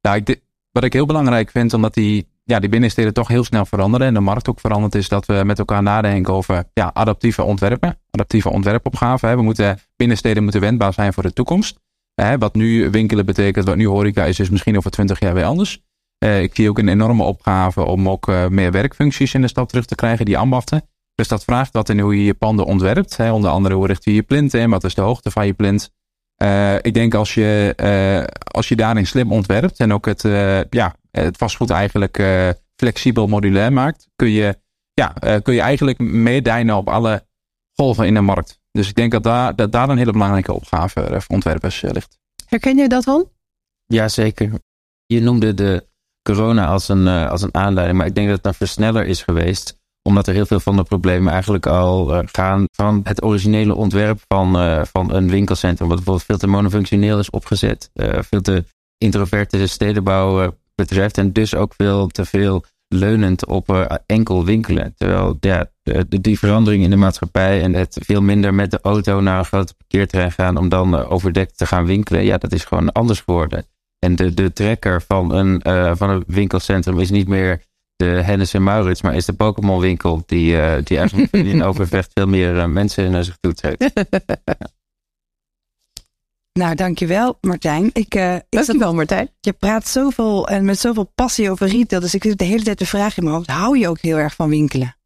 Nou, 0.00 0.16
ik, 0.24 0.40
wat 0.70 0.84
ik 0.84 0.92
heel 0.92 1.06
belangrijk 1.06 1.50
vind, 1.50 1.74
omdat 1.74 1.94
die 1.94 2.31
ja, 2.44 2.58
die 2.58 2.68
binnensteden 2.68 3.12
toch 3.12 3.28
heel 3.28 3.44
snel 3.44 3.64
veranderen 3.64 4.06
en 4.06 4.14
de 4.14 4.20
markt 4.20 4.48
ook 4.48 4.60
verandert, 4.60 4.94
is 4.94 5.08
dat 5.08 5.26
we 5.26 5.42
met 5.44 5.58
elkaar 5.58 5.82
nadenken 5.82 6.34
over 6.34 6.64
ja, 6.72 6.90
adaptieve 6.94 7.42
ontwerpen, 7.42 7.98
adaptieve 8.10 8.50
ontwerpopgaven. 8.50 9.28
Hè. 9.28 9.36
We 9.36 9.42
moeten, 9.42 9.78
binnensteden 9.96 10.42
moeten 10.42 10.60
wendbaar 10.60 10.92
zijn 10.92 11.12
voor 11.12 11.22
de 11.22 11.32
toekomst. 11.32 11.80
Hè, 12.14 12.38
wat 12.38 12.54
nu 12.54 12.90
winkelen 12.90 13.26
betekent, 13.26 13.66
wat 13.66 13.76
nu 13.76 13.86
horeca 13.86 14.24
is, 14.24 14.38
is 14.38 14.50
misschien 14.50 14.76
over 14.76 14.90
twintig 14.90 15.20
jaar 15.20 15.34
weer 15.34 15.44
anders. 15.44 15.82
Uh, 16.24 16.42
ik 16.42 16.54
zie 16.54 16.68
ook 16.68 16.78
een 16.78 16.88
enorme 16.88 17.22
opgave 17.22 17.84
om 17.84 18.08
ook 18.08 18.28
uh, 18.28 18.46
meer 18.46 18.72
werkfuncties 18.72 19.34
in 19.34 19.40
de 19.40 19.48
stad 19.48 19.68
terug 19.68 19.84
te 19.84 19.94
krijgen, 19.94 20.24
die 20.24 20.38
ambachten. 20.38 20.82
Dus 21.14 21.28
dat 21.28 21.44
vraagt 21.44 21.72
wat 21.72 21.88
en 21.88 21.98
hoe 21.98 22.16
je 22.16 22.24
je 22.24 22.34
panden 22.34 22.66
ontwerpt. 22.66 23.16
Hè. 23.16 23.32
Onder 23.32 23.50
andere 23.50 23.74
hoe 23.74 23.86
richt 23.86 24.04
je 24.04 24.14
je 24.14 24.22
plint 24.22 24.54
in, 24.54 24.70
wat 24.70 24.84
is 24.84 24.94
de 24.94 25.00
hoogte 25.00 25.30
van 25.30 25.46
je 25.46 25.52
plint. 25.52 25.90
Uh, 26.42 26.74
ik 26.74 26.94
denk 26.94 27.14
als 27.14 27.34
je, 27.34 27.74
als 28.50 28.68
je 28.68 28.76
daarin 28.76 29.06
slim 29.06 29.32
ontwerpt 29.32 29.78
en 29.78 29.92
ook 29.92 30.06
het, 30.06 30.22
ja, 30.70 30.94
het 31.20 31.36
vastgoed 31.36 31.70
eigenlijk 31.70 32.18
uh, 32.18 32.48
flexibel 32.76 33.26
modulair 33.26 33.72
maakt, 33.72 34.08
kun 34.16 34.30
je, 34.30 34.58
ja, 34.92 35.14
uh, 35.24 35.36
kun 35.42 35.54
je 35.54 35.60
eigenlijk 35.60 35.98
meedijnen 35.98 36.76
op 36.76 36.88
alle 36.88 37.26
golven 37.72 38.06
in 38.06 38.14
de 38.14 38.20
markt. 38.20 38.60
Dus 38.70 38.88
ik 38.88 38.94
denk 38.94 39.12
dat 39.12 39.22
daar, 39.22 39.56
dat 39.56 39.72
daar 39.72 39.88
een 39.88 39.98
hele 39.98 40.12
belangrijke 40.12 40.52
opgave 40.52 41.20
voor 41.20 41.34
ontwerpers 41.34 41.82
uh, 41.82 41.90
ligt. 41.90 42.18
Herken 42.46 42.76
jij 42.76 42.88
dat 42.88 43.04
dan? 43.04 43.28
Jazeker. 43.86 44.52
Je 45.06 45.20
noemde 45.20 45.54
de 45.54 45.86
corona 46.22 46.66
als 46.66 46.88
een, 46.88 47.06
als 47.06 47.42
een 47.42 47.54
aanleiding, 47.54 47.98
maar 47.98 48.06
ik 48.06 48.14
denk 48.14 48.28
dat 48.28 48.36
het 48.36 48.46
een 48.46 48.54
versneller 48.54 49.06
is 49.06 49.22
geweest 49.22 49.80
omdat 50.02 50.26
er 50.26 50.34
heel 50.34 50.46
veel 50.46 50.60
van 50.60 50.76
de 50.76 50.82
problemen 50.82 51.32
eigenlijk 51.32 51.66
al 51.66 52.24
gaan 52.26 52.64
van 52.72 53.00
het 53.04 53.22
originele 53.22 53.74
ontwerp 53.74 54.20
van, 54.28 54.52
van 54.86 55.14
een 55.14 55.28
winkelcentrum. 55.28 55.88
Wat 55.88 55.96
bijvoorbeeld 55.96 56.26
veel 56.26 56.38
te 56.38 56.46
monofunctioneel 56.46 57.18
is 57.18 57.30
opgezet. 57.30 57.90
veel 58.20 58.40
te 58.40 58.64
introverte 58.98 59.66
stedenbouw 59.66 60.52
betreft. 60.74 61.18
En 61.18 61.32
dus 61.32 61.54
ook 61.54 61.74
veel 61.76 62.06
te 62.06 62.24
veel 62.24 62.64
leunend 62.88 63.46
op 63.46 63.88
enkel 64.06 64.44
winkelen. 64.44 64.94
Terwijl 64.96 65.36
ja, 65.40 65.70
de, 65.82 66.20
die 66.20 66.38
verandering 66.38 66.84
in 66.84 66.90
de 66.90 66.96
maatschappij 66.96 67.62
en 67.62 67.74
het 67.74 67.98
veel 68.00 68.22
minder 68.22 68.54
met 68.54 68.70
de 68.70 68.78
auto 68.82 69.20
naar 69.20 69.38
een 69.38 69.44
grote 69.44 69.74
parkeerterrein 69.74 70.32
gaan 70.32 70.56
om 70.56 70.68
dan 70.68 70.94
overdekt 70.94 71.58
te 71.58 71.66
gaan 71.66 71.86
winkelen. 71.86 72.24
Ja, 72.24 72.38
dat 72.38 72.52
is 72.52 72.64
gewoon 72.64 72.92
anders 72.92 73.20
geworden. 73.20 73.64
En 73.98 74.16
de, 74.16 74.34
de 74.34 74.52
trekker 74.52 75.02
van 75.02 75.32
een, 75.32 75.60
uh, 75.66 75.92
van 75.94 76.10
een 76.10 76.24
winkelcentrum 76.26 76.98
is 76.98 77.10
niet 77.10 77.28
meer 77.28 77.62
de 77.96 78.04
Hennis 78.04 78.54
en 78.54 78.62
Maurits, 78.62 79.02
maar 79.02 79.14
is 79.14 79.24
de 79.24 79.32
Pokémon 79.32 79.80
winkel 79.80 80.22
die, 80.26 80.52
uh, 80.52 80.74
die 80.84 80.98
eigenlijk 80.98 81.32
in 81.52 81.62
Overvecht 81.62 82.10
veel 82.14 82.26
meer 82.26 82.54
uh, 82.56 82.64
mensen 82.64 83.10
naar 83.10 83.24
zich 83.24 83.36
toe 83.40 83.52
trekt. 83.52 83.90
ja. 84.44 84.56
Nou, 86.52 86.74
dankjewel 86.74 87.38
Martijn. 87.40 87.90
Ik, 87.92 88.14
uh, 88.14 88.34
ik 88.34 88.44
dankjewel 88.48 88.94
Martijn. 88.94 89.30
Je 89.40 89.52
praat 89.52 89.88
zoveel 89.88 90.48
en 90.48 90.64
met 90.64 90.78
zoveel 90.78 91.12
passie 91.14 91.50
over 91.50 91.68
retail, 91.68 92.00
dus 92.00 92.14
ik 92.14 92.22
zit 92.22 92.38
de 92.38 92.44
hele 92.44 92.62
tijd 92.62 92.78
de 92.78 92.86
vraag 92.86 93.16
in 93.16 93.22
mijn 93.22 93.36
hoofd. 93.36 93.50
Hou 93.50 93.78
je 93.78 93.88
ook 93.88 94.00
heel 94.00 94.16
erg 94.16 94.34
van 94.34 94.48
winkelen? 94.48 94.96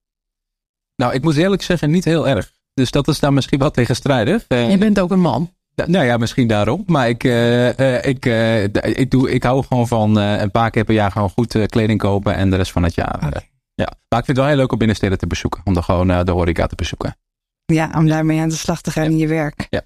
Nou, 0.96 1.14
ik 1.14 1.22
moet 1.22 1.36
eerlijk 1.36 1.62
zeggen, 1.62 1.90
niet 1.90 2.04
heel 2.04 2.28
erg. 2.28 2.52
Dus 2.74 2.90
dat 2.90 3.08
is 3.08 3.18
dan 3.18 3.34
misschien 3.34 3.58
wat 3.58 3.74
tegenstrijdig. 3.74 4.44
Je 4.48 4.76
bent 4.78 5.00
ook 5.00 5.10
een 5.10 5.20
man. 5.20 5.54
Nou 5.86 6.04
ja, 6.04 6.16
misschien 6.16 6.48
daarom. 6.48 6.82
Maar 6.86 7.08
ik, 7.08 7.24
uh, 7.24 8.04
ik, 8.04 8.26
uh, 8.26 8.64
ik, 8.64 9.10
doe, 9.10 9.30
ik 9.30 9.42
hou 9.42 9.64
gewoon 9.64 9.88
van 9.88 10.18
uh, 10.18 10.40
een 10.40 10.50
paar 10.50 10.70
keer 10.70 10.84
per 10.84 10.94
jaar 10.94 11.12
gewoon 11.12 11.30
goed 11.30 11.66
kleding 11.66 11.98
kopen 11.98 12.34
en 12.34 12.50
de 12.50 12.56
rest 12.56 12.72
van 12.72 12.82
het 12.82 12.94
jaar. 12.94 13.16
Okay. 13.16 13.50
ja. 13.74 13.88
Maar 14.08 14.18
ik 14.18 14.24
vind 14.24 14.26
het 14.26 14.36
wel 14.36 14.46
heel 14.46 14.56
leuk 14.56 14.72
om 14.72 14.78
binnensteden 14.78 15.18
te 15.18 15.26
bezoeken. 15.26 15.60
Om 15.64 15.74
dan 15.74 15.84
gewoon 15.84 16.24
de 16.24 16.32
horeca 16.32 16.66
te 16.66 16.74
bezoeken. 16.74 17.16
Ja, 17.64 17.90
om 17.96 18.08
daarmee 18.08 18.40
aan 18.40 18.48
de 18.48 18.54
slag 18.54 18.80
te 18.80 18.90
gaan 18.90 19.04
in 19.04 19.18
je 19.18 19.26
werk. 19.26 19.66
Ja. 19.70 19.82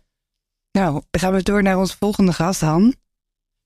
Nou, 0.72 0.92
dan 1.10 1.20
gaan 1.20 1.32
we 1.32 1.42
door 1.42 1.62
naar 1.62 1.78
onze 1.78 1.96
volgende 1.98 2.32
gast, 2.32 2.60
Han. 2.60 2.94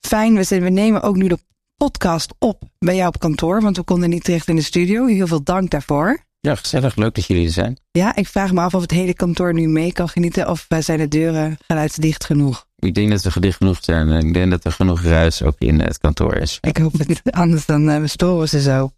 Fijn, 0.01 0.35
we, 0.35 0.45
zijn, 0.45 0.63
we 0.63 0.71
nemen 0.71 1.03
ook 1.03 1.17
nu 1.17 1.29
de 1.29 1.39
podcast 1.77 2.35
op 2.39 2.63
bij 2.79 2.97
jou 2.97 3.09
op 3.09 3.19
kantoor, 3.19 3.63
want 3.63 3.77
we 3.77 3.83
konden 3.83 4.11
niet 4.11 4.25
terecht 4.25 4.49
in 4.49 4.57
de 4.57 4.63
studio. 4.63 5.07
Heel 5.07 5.27
veel 5.27 5.43
dank 5.43 5.71
daarvoor. 5.71 6.25
Ja, 6.41 6.55
gezellig. 6.55 6.97
Leuk 6.97 7.15
dat 7.15 7.27
jullie 7.27 7.47
er 7.47 7.53
zijn. 7.53 7.79
Ja, 7.91 8.17
ik 8.17 8.29
vraag 8.29 8.53
me 8.53 8.61
af 8.61 8.75
of 8.75 8.81
het 8.81 8.91
hele 8.91 9.15
kantoor 9.15 9.55
nu 9.55 9.69
mee 9.69 9.93
kan 9.93 10.09
genieten 10.09 10.49
of 10.49 10.67
zijn 10.79 10.99
de 10.99 11.09
deuren 11.09 11.57
geluidsdicht 11.67 12.25
genoeg? 12.25 12.67
Ik 12.77 12.95
denk 12.95 13.11
dat 13.11 13.23
ze 13.23 13.31
gedicht 13.31 13.57
genoeg 13.57 13.79
zijn 13.81 14.09
en 14.09 14.27
ik 14.27 14.35
denk 14.35 14.51
dat 14.51 14.65
er 14.65 14.73
genoeg 14.73 15.03
ruis 15.03 15.43
ook 15.43 15.55
in 15.59 15.81
het 15.81 15.99
kantoor 15.99 16.37
is. 16.37 16.59
Ik 16.61 16.77
hoop 16.77 16.93
het, 16.99 17.33
anders 17.33 17.67
dan 17.67 17.89
uh, 17.89 18.07
storen 18.07 18.49
ze 18.49 18.61
zo. 18.61 18.91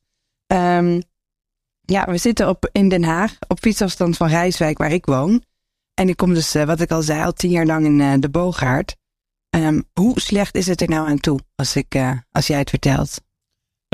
Um, 0.46 1.02
ja, 1.80 2.04
we 2.04 2.16
zitten 2.16 2.48
op, 2.48 2.68
in 2.72 2.88
Den 2.88 3.04
Haag, 3.04 3.36
op 3.48 3.58
fietsafstand 3.58 4.16
van 4.16 4.28
Rijswijk, 4.28 4.78
waar 4.78 4.92
ik 4.92 5.06
woon. 5.06 5.42
En 6.00 6.08
ik 6.08 6.16
kom 6.16 6.34
dus, 6.34 6.56
uh, 6.56 6.64
wat 6.64 6.80
ik 6.80 6.90
al 6.90 7.02
zei, 7.02 7.24
al 7.24 7.32
tien 7.32 7.50
jaar 7.50 7.66
lang 7.66 7.84
in 7.84 7.98
uh, 7.98 8.14
de 8.18 8.28
Boogaard. 8.28 8.96
Um, 9.56 9.84
hoe 9.92 10.20
slecht 10.20 10.54
is 10.54 10.66
het 10.66 10.80
er 10.80 10.88
nou 10.88 11.08
aan 11.08 11.20
toe, 11.20 11.40
als, 11.54 11.76
ik, 11.76 11.96
als 12.30 12.46
jij 12.46 12.58
het 12.58 12.70
vertelt? 12.70 13.20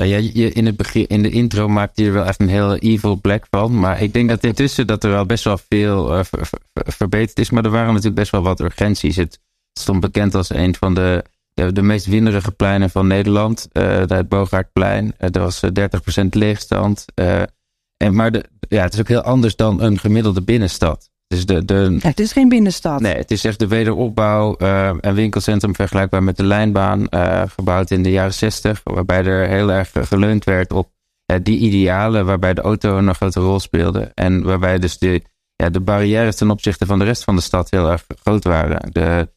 Uh, 0.01 0.09
ja, 0.09 0.17
je, 0.17 0.53
in, 0.53 0.67
het 0.67 0.77
begin, 0.77 1.07
in 1.07 1.23
de 1.23 1.31
intro 1.31 1.69
maakte 1.69 2.03
je 2.03 2.09
er 2.09 2.15
wel 2.15 2.25
echt 2.25 2.41
een 2.41 2.49
heel 2.49 2.77
evil 2.77 3.17
black 3.17 3.47
van. 3.51 3.79
Maar 3.79 4.03
ik 4.03 4.13
denk 4.13 4.29
dat 4.29 4.45
intussen 4.45 4.87
dat 4.87 5.05
er 5.05 5.11
wel 5.11 5.27
best 5.27 5.45
wel 5.45 5.59
veel 5.69 6.25
verbeterd 6.73 7.39
is. 7.39 7.51
Maar 7.51 7.65
er 7.65 7.71
waren 7.71 7.89
natuurlijk 7.89 8.15
best 8.15 8.31
wel 8.31 8.43
wat 8.43 8.61
urgenties. 8.61 9.17
Het 9.17 9.41
stond 9.73 10.01
bekend 10.01 10.35
als 10.35 10.55
een 10.55 10.75
van 10.75 10.95
de, 10.95 11.25
de, 11.55 11.83
meest 11.83 12.07
winderige 12.07 12.53
pleinen 12.53 12.91
van 12.91 13.07
Nederland. 13.07 13.69
Het 13.73 14.29
Bogaardplein. 14.29 15.15
er 15.19 15.41
was 15.41 15.61
30% 15.65 16.25
leegstand. 16.31 17.05
en, 17.15 18.15
maar 18.15 18.33
de, 18.33 18.45
ja, 18.69 18.83
het 18.83 18.93
is 18.93 19.01
ook 19.01 19.09
heel 19.09 19.23
anders 19.23 19.57
dan 19.57 19.83
een 19.83 19.99
gemiddelde 19.99 20.43
binnenstad. 20.43 21.11
Dus 21.33 21.47
de, 21.47 21.65
de, 21.65 21.99
het 22.01 22.21
is 22.21 22.33
geen 22.33 22.49
binnenstad. 22.49 23.01
Nee, 23.01 23.15
het 23.15 23.31
is 23.31 23.45
echt 23.45 23.59
de 23.59 23.67
wederopbouw. 23.67 24.55
Uh, 24.59 24.91
een 25.01 25.15
winkelcentrum 25.15 25.75
vergelijkbaar 25.75 26.23
met 26.23 26.37
de 26.37 26.45
lijnbaan. 26.45 27.07
Uh, 27.11 27.43
gebouwd 27.47 27.91
in 27.91 28.03
de 28.03 28.11
jaren 28.11 28.35
zestig. 28.35 28.81
Waarbij 28.85 29.25
er 29.25 29.49
heel 29.49 29.73
erg 29.73 29.91
geleund 29.95 30.45
werd 30.45 30.73
op 30.73 30.91
uh, 31.27 31.37
die 31.43 31.59
idealen. 31.59 32.27
Waarbij 32.27 32.55
de 32.55 32.61
auto 32.61 32.97
een 32.97 33.15
grote 33.15 33.41
rol 33.41 33.61
speelde. 33.61 34.11
En 34.15 34.43
waarbij 34.43 34.79
dus 34.79 34.99
de, 34.99 35.23
ja, 35.57 35.71
de 35.71 35.81
barrières 35.81 36.37
ten 36.37 36.51
opzichte 36.51 36.87
van 36.87 36.99
de 36.99 37.05
rest 37.05 37.25
van 37.25 37.37
de 37.37 37.43
stad 37.43 37.71
heel 37.71 37.91
erg 37.91 38.05
groot 38.23 38.45
waren. 38.45 38.93
De, 38.93 39.29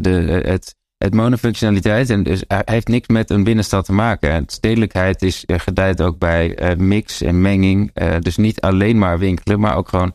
de, 0.00 0.42
het, 0.44 0.74
het 0.98 1.14
monofunctionaliteit 1.14 2.10
en 2.10 2.22
dus, 2.22 2.42
heeft 2.48 2.88
niks 2.88 3.08
met 3.08 3.30
een 3.30 3.44
binnenstad 3.44 3.84
te 3.84 3.92
maken. 3.92 4.44
Stedelijkheid 4.46 5.22
is 5.22 5.44
gedijt 5.46 6.02
ook 6.02 6.18
bij 6.18 6.74
mix 6.78 7.22
en 7.22 7.40
menging. 7.40 7.92
dus 8.20 8.36
niet 8.36 8.60
alleen 8.60 8.98
maar 8.98 9.18
winkelen, 9.18 9.60
maar 9.60 9.76
ook 9.76 9.88
gewoon 9.88 10.14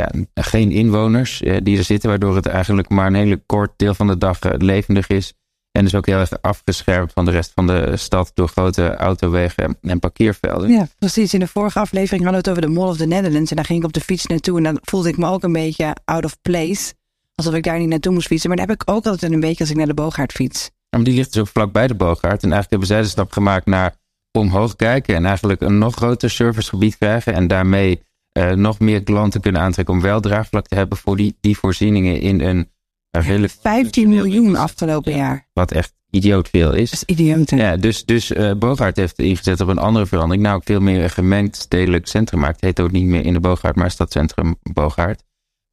ja, 0.00 0.42
geen 0.42 0.70
inwoners 0.70 1.42
eh, 1.42 1.56
die 1.62 1.78
er 1.78 1.84
zitten, 1.84 2.08
waardoor 2.08 2.36
het 2.36 2.46
eigenlijk 2.46 2.88
maar 2.88 3.06
een 3.06 3.14
hele 3.14 3.42
kort 3.46 3.72
deel 3.76 3.94
van 3.94 4.06
de 4.06 4.18
dag 4.18 4.38
eh, 4.38 4.52
levendig 4.56 5.08
is. 5.08 5.32
En 5.72 5.84
dus 5.84 5.94
ook 5.94 6.06
heel 6.06 6.18
erg 6.18 6.42
afgeschermd 6.42 7.12
van 7.12 7.24
de 7.24 7.30
rest 7.30 7.52
van 7.54 7.66
de 7.66 7.96
stad 7.96 8.30
door 8.34 8.48
grote 8.48 8.94
autowegen 8.96 9.78
en 9.82 9.98
parkeervelden. 9.98 10.70
Ja, 10.70 10.88
precies. 10.98 11.34
In 11.34 11.40
de 11.40 11.46
vorige 11.46 11.78
aflevering 11.78 12.22
hadden 12.22 12.42
we 12.42 12.50
het 12.50 12.58
over 12.58 12.74
de 12.74 12.80
Mall 12.80 12.88
of 12.88 12.96
the 12.96 13.06
Netherlands. 13.06 13.50
En 13.50 13.56
daar 13.56 13.64
ging 13.64 13.78
ik 13.78 13.84
op 13.84 13.92
de 13.92 14.00
fiets 14.00 14.26
naartoe. 14.26 14.56
En 14.56 14.62
dan 14.62 14.78
voelde 14.82 15.08
ik 15.08 15.16
me 15.16 15.26
ook 15.26 15.42
een 15.42 15.52
beetje 15.52 15.96
out 16.04 16.24
of 16.24 16.40
place. 16.42 16.92
Alsof 17.34 17.54
ik 17.54 17.62
daar 17.62 17.78
niet 17.78 17.88
naartoe 17.88 18.12
moest 18.12 18.26
fietsen. 18.26 18.48
Maar 18.48 18.58
dat 18.58 18.68
heb 18.68 18.80
ik 18.80 18.90
ook 18.90 19.06
altijd 19.06 19.32
een 19.32 19.40
beetje 19.40 19.60
als 19.60 19.70
ik 19.70 19.76
naar 19.76 19.86
de 19.86 19.94
Boogaard 19.94 20.32
fiets. 20.32 20.70
Maar 20.90 21.04
die 21.04 21.14
ligt 21.14 21.32
dus 21.32 21.42
ook 21.42 21.48
vlak 21.48 21.72
bij 21.72 21.86
de 21.86 21.94
Boogaard. 21.94 22.42
En 22.42 22.52
eigenlijk 22.52 22.70
hebben 22.70 22.88
zij 22.88 23.00
de 23.00 23.08
stap 23.08 23.32
gemaakt 23.32 23.66
naar 23.66 23.94
omhoog 24.32 24.76
kijken. 24.76 25.14
En 25.14 25.26
eigenlijk 25.26 25.60
een 25.60 25.78
nog 25.78 25.94
groter 25.94 26.30
servicegebied 26.30 26.98
krijgen. 26.98 27.34
En 27.34 27.46
daarmee 27.46 28.02
uh, 28.32 28.52
nog 28.52 28.78
meer 28.78 29.02
klanten 29.02 29.40
kunnen 29.40 29.60
aantrekken 29.60 29.94
om 29.94 30.00
wel 30.00 30.20
draagvlak 30.20 30.66
te 30.66 30.74
hebben 30.74 30.98
voor 30.98 31.16
die, 31.16 31.36
die 31.40 31.58
voorzieningen 31.58 32.20
in 32.20 32.40
een 32.40 32.68
hele 33.10 33.48
15 33.48 34.08
miljoen 34.08 34.56
afgelopen 34.56 35.16
jaar. 35.16 35.48
Wat 35.52 35.72
echt 35.72 35.92
idioot 36.10 36.48
veel 36.48 36.72
is. 36.72 36.90
Dat 36.90 37.02
is 37.08 37.16
idioot. 37.16 37.50
Ja, 37.50 37.76
dus 37.76 38.04
dus 38.04 38.30
uh, 38.30 38.52
Bogaert 38.52 38.96
heeft 38.96 39.18
ingezet 39.18 39.60
op 39.60 39.68
een 39.68 39.78
andere 39.78 40.06
verandering. 40.06 40.42
Nou, 40.42 40.60
veel 40.64 40.80
meer 40.80 41.02
een 41.02 41.10
gemengd 41.10 41.56
stedelijk 41.56 42.06
centrum 42.06 42.40
maakt. 42.40 42.54
Het 42.54 42.64
heet 42.64 42.80
ook 42.80 42.90
niet 42.90 43.04
meer 43.04 43.24
in 43.24 43.32
de 43.32 43.40
Bogaert, 43.40 43.76
maar 43.76 43.90
Stadcentrum 43.90 44.56
Bogaert. 44.72 45.22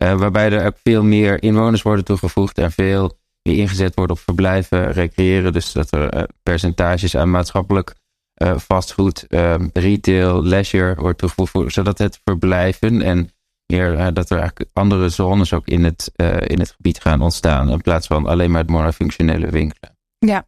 Uh, 0.03 0.13
waarbij 0.19 0.51
er 0.51 0.65
ook 0.65 0.77
veel 0.83 1.03
meer 1.03 1.43
inwoners 1.43 1.81
worden 1.81 2.05
toegevoegd 2.05 2.57
en 2.57 2.71
veel 2.71 3.17
meer 3.41 3.57
ingezet 3.57 3.95
wordt 3.95 4.11
op 4.11 4.19
verblijven, 4.19 4.91
recreëren. 4.91 5.53
Dus 5.53 5.71
dat 5.71 5.91
er 5.91 6.15
uh, 6.15 6.23
percentages 6.43 7.15
aan 7.15 7.29
maatschappelijk 7.29 7.95
uh, 8.43 8.57
fastfood, 8.57 9.25
um, 9.29 9.69
retail, 9.73 10.43
leisure 10.43 10.95
wordt 10.95 11.17
toegevoegd, 11.17 11.73
zodat 11.73 11.97
het 11.97 12.19
verblijven 12.23 13.01
en 13.01 13.29
meer 13.65 13.93
uh, 13.93 14.07
dat 14.13 14.29
er 14.29 14.37
eigenlijk 14.37 14.69
andere 14.73 15.09
zones 15.09 15.53
ook 15.53 15.67
in 15.67 15.83
het, 15.83 16.11
uh, 16.15 16.37
in 16.41 16.59
het 16.59 16.71
gebied 16.71 17.01
gaan 17.01 17.21
ontstaan, 17.21 17.69
in 17.69 17.81
plaats 17.81 18.07
van 18.07 18.25
alleen 18.25 18.51
maar 18.51 18.61
het 18.61 18.69
monofunctionele 18.69 19.49
winkelen. 19.49 19.95
Ja, 20.17 20.45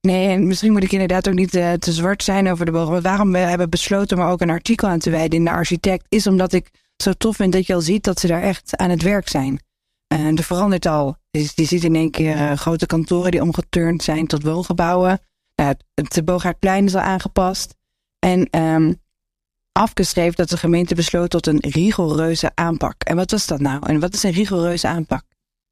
nee, 0.00 0.28
en 0.28 0.46
misschien 0.46 0.72
moet 0.72 0.82
ik 0.82 0.92
inderdaad 0.92 1.28
ook 1.28 1.34
niet 1.34 1.50
te 1.50 1.92
zwart 1.92 2.22
zijn 2.22 2.50
over 2.50 2.64
de 2.64 2.72
bogen. 2.72 3.02
Waarom 3.02 3.32
we 3.32 3.38
hebben 3.38 3.70
besloten 3.70 4.16
om 4.16 4.22
er 4.22 4.30
ook 4.30 4.40
een 4.40 4.50
artikel 4.50 4.88
aan 4.88 4.98
te 4.98 5.10
wijden 5.10 5.38
in 5.38 5.44
de 5.44 5.50
architect, 5.50 6.06
is 6.08 6.26
omdat 6.26 6.52
ik 6.52 6.70
zo 7.02 7.12
tof 7.12 7.36
vind 7.36 7.52
dat 7.52 7.66
je 7.66 7.74
al 7.74 7.80
ziet 7.80 8.04
dat 8.04 8.20
ze 8.20 8.26
daar 8.26 8.42
echt 8.42 8.76
aan 8.76 8.90
het 8.90 9.02
werk 9.02 9.28
zijn. 9.28 9.60
En 10.06 10.36
er 10.36 10.42
verandert 10.42 10.86
al. 10.86 11.16
Dus 11.30 11.52
je 11.54 11.64
ziet 11.64 11.84
in 11.84 11.94
één 11.94 12.10
keer 12.10 12.56
grote 12.56 12.86
kantoren 12.86 13.30
die 13.30 13.42
omgeturnd 13.42 14.02
zijn 14.02 14.26
tot 14.26 14.42
woongebouwen. 14.42 15.20
Nou, 15.62 15.74
het 15.94 16.24
Bogaardplein 16.24 16.84
is 16.84 16.94
al 16.94 17.00
aangepast. 17.00 17.76
En 18.18 18.60
um, 18.60 19.00
afgeschreven 19.72 20.36
dat 20.36 20.48
de 20.48 20.56
gemeente 20.56 20.94
besloot 20.94 21.30
tot 21.30 21.46
een 21.46 21.60
rigoureuze 21.60 22.50
aanpak. 22.54 23.02
En 23.02 23.16
wat 23.16 23.30
was 23.30 23.46
dat 23.46 23.60
nou? 23.60 23.86
En 23.86 24.00
wat 24.00 24.14
is 24.14 24.22
een 24.22 24.32
rigoureuze 24.32 24.88
aanpak? 24.88 25.22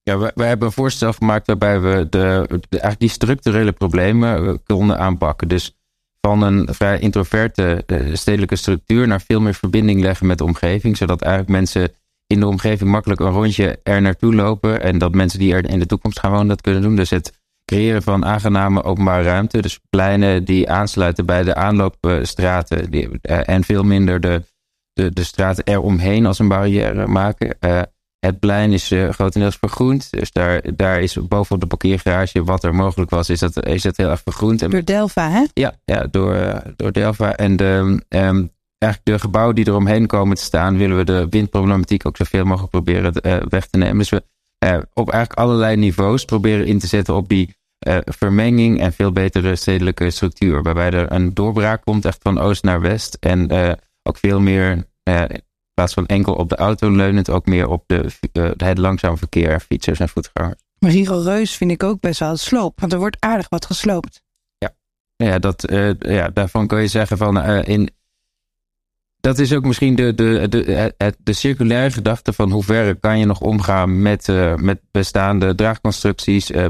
Ja, 0.03 0.19
we, 0.19 0.45
hebben 0.45 0.67
een 0.67 0.75
voorstel 0.75 1.13
gemaakt 1.13 1.47
waarbij 1.47 1.81
we 1.81 2.07
de, 2.11 2.61
de, 2.69 2.95
die 2.99 3.09
structurele 3.09 3.73
problemen 3.73 4.47
eh, 4.47 4.55
konden 4.65 4.99
aanpakken. 4.99 5.49
Dus 5.49 5.79
van 6.21 6.43
een 6.43 6.69
vrij 6.75 6.99
introverte 6.99 7.83
eh, 7.87 8.15
stedelijke 8.15 8.57
structuur 8.57 9.07
naar 9.07 9.21
veel 9.21 9.41
meer 9.41 9.55
verbinding 9.55 10.01
leggen 10.01 10.27
met 10.27 10.39
de 10.39 10.45
omgeving. 10.45 10.97
Zodat 10.97 11.23
eigenlijk 11.23 11.53
mensen 11.53 11.93
in 12.27 12.41
de 12.41 12.47
omgeving 12.47 12.91
makkelijk 12.91 13.21
een 13.21 13.31
rondje 13.31 13.79
er 13.83 14.03
naartoe 14.03 14.35
lopen. 14.35 14.83
En 14.83 14.99
dat 14.99 15.15
mensen 15.15 15.39
die 15.39 15.55
er 15.55 15.71
in 15.71 15.79
de 15.79 15.87
toekomst 15.87 16.19
gaan 16.21 16.31
wonen 16.31 16.49
dat 16.49 16.61
kunnen 16.61 16.83
doen. 16.83 16.97
Dus 16.97 17.11
het 17.11 17.40
creëren 17.71 18.03
van 18.03 18.25
aangename 18.25 18.83
openbare 18.83 19.23
ruimte. 19.23 19.63
Dus 19.63 19.81
pleinen 19.91 20.45
die 20.45 20.71
aansluiten 20.71 21.27
bij 21.27 21.43
de 21.43 21.55
aanloopstraten 21.55 22.91
die, 22.91 23.09
uh, 23.09 23.49
en 23.49 23.65
veel 23.65 23.83
minder 23.83 24.21
de, 24.21 24.43
de, 24.93 25.13
de 25.13 25.25
straten 25.25 25.65
eromheen 25.65 26.27
als 26.27 26.39
een 26.39 26.49
barrière 26.49 27.07
maken. 27.07 27.57
Uh, 27.61 27.83
het 28.19 28.39
plein 28.39 28.73
is 28.73 28.93
uh, 28.93 29.09
grotendeels 29.09 29.57
vergroend. 29.57 30.11
Dus 30.11 30.33
daar, 30.33 30.63
daar 30.77 31.01
is 31.01 31.29
bovenop 31.29 31.61
de 31.61 31.67
parkeergarage 31.67 32.45
wat 32.45 32.65
er 32.65 32.75
mogelijk 32.75 33.11
was, 33.11 33.29
is 33.29 33.39
dat, 33.39 33.67
is 33.67 33.83
dat 33.83 33.97
heel 33.97 34.11
erg 34.11 34.21
vergroend. 34.23 34.71
Door 34.71 34.85
Delva, 34.85 35.31
hè? 35.31 35.45
Ja, 35.53 35.75
ja 35.85 36.07
door, 36.11 36.63
door 36.77 36.93
Delva. 36.93 37.37
En 37.37 37.57
de, 37.57 38.03
um, 38.09 38.51
eigenlijk 38.79 39.05
de 39.05 39.19
gebouwen 39.19 39.55
die 39.55 39.69
eromheen 39.69 40.07
komen 40.07 40.37
te 40.37 40.43
staan, 40.43 40.77
willen 40.77 40.97
we 40.97 41.05
de 41.05 41.27
windproblematiek 41.31 42.07
ook 42.07 42.17
zoveel 42.17 42.45
mogelijk 42.45 42.71
proberen 42.71 43.13
weg 43.49 43.67
te 43.67 43.79
nemen. 43.79 43.99
Dus 43.99 44.11
we 44.11 44.23
op 44.93 45.11
eigenlijk 45.11 45.41
allerlei 45.41 45.77
niveaus 45.77 46.25
proberen 46.25 46.67
in 46.67 46.79
te 46.79 46.87
zetten 46.87 47.15
op 47.15 47.29
die 47.29 47.59
uh, 47.89 47.99
vermenging 48.05 48.81
en 48.81 48.93
veel 48.93 49.13
betere 49.13 49.57
stedelijke 49.57 50.11
structuur. 50.11 50.63
Waarbij 50.63 50.91
er 50.91 51.13
een 51.13 51.35
doorbraak 51.35 51.83
komt 51.85 52.05
echt 52.05 52.19
van 52.23 52.39
oost 52.39 52.63
naar 52.63 52.81
west. 52.81 53.17
En 53.21 53.53
uh, 53.53 53.73
ook 54.03 54.17
veel 54.17 54.41
meer 54.41 54.71
in 55.03 55.43
plaats 55.75 55.95
van 55.95 56.07
enkel 56.07 56.35
op 56.35 56.49
de 56.49 56.57
auto 56.57 56.91
leunend 56.91 57.31
ook 57.31 57.47
meer 57.47 57.69
op 57.69 57.85
de, 57.87 58.55
het 58.57 58.79
langzaam 58.79 59.19
verkeer, 59.19 59.61
fietsers 59.61 60.01
en 60.01 60.09
voetgangers. 60.09 60.61
Maar 60.79 60.91
rigoureus 60.91 61.57
vind 61.57 61.71
ik 61.71 61.83
ook 61.83 62.01
best 62.01 62.21
wel 62.21 62.37
sloop, 62.37 62.81
want 62.81 62.93
er 62.93 62.99
wordt 62.99 63.17
aardig 63.21 63.49
wat 63.49 63.67
gesloopt. 63.67 64.23
Ja, 64.59 64.75
ja, 65.17 65.39
dat, 65.39 65.65
ja 65.99 66.29
daarvan 66.29 66.67
kun 66.67 66.81
je 66.81 66.87
zeggen 66.87 67.17
van 67.17 67.45
in, 67.65 67.91
dat 69.21 69.39
is 69.39 69.53
ook 69.53 69.65
misschien 69.65 69.95
de, 69.95 70.15
de, 70.15 70.47
de, 70.49 70.65
de, 70.65 71.15
de 71.19 71.33
circulaire 71.33 71.91
gedachte 71.91 72.33
van 72.33 72.51
hoe 72.51 72.63
ver 72.63 72.97
kan 72.97 73.19
je 73.19 73.25
nog 73.25 73.41
omgaan 73.41 74.03
met, 74.03 74.29
uh, 74.29 74.55
met 74.55 74.81
bestaande 74.91 75.55
draagconstructies. 75.55 76.51
Uh, 76.51 76.67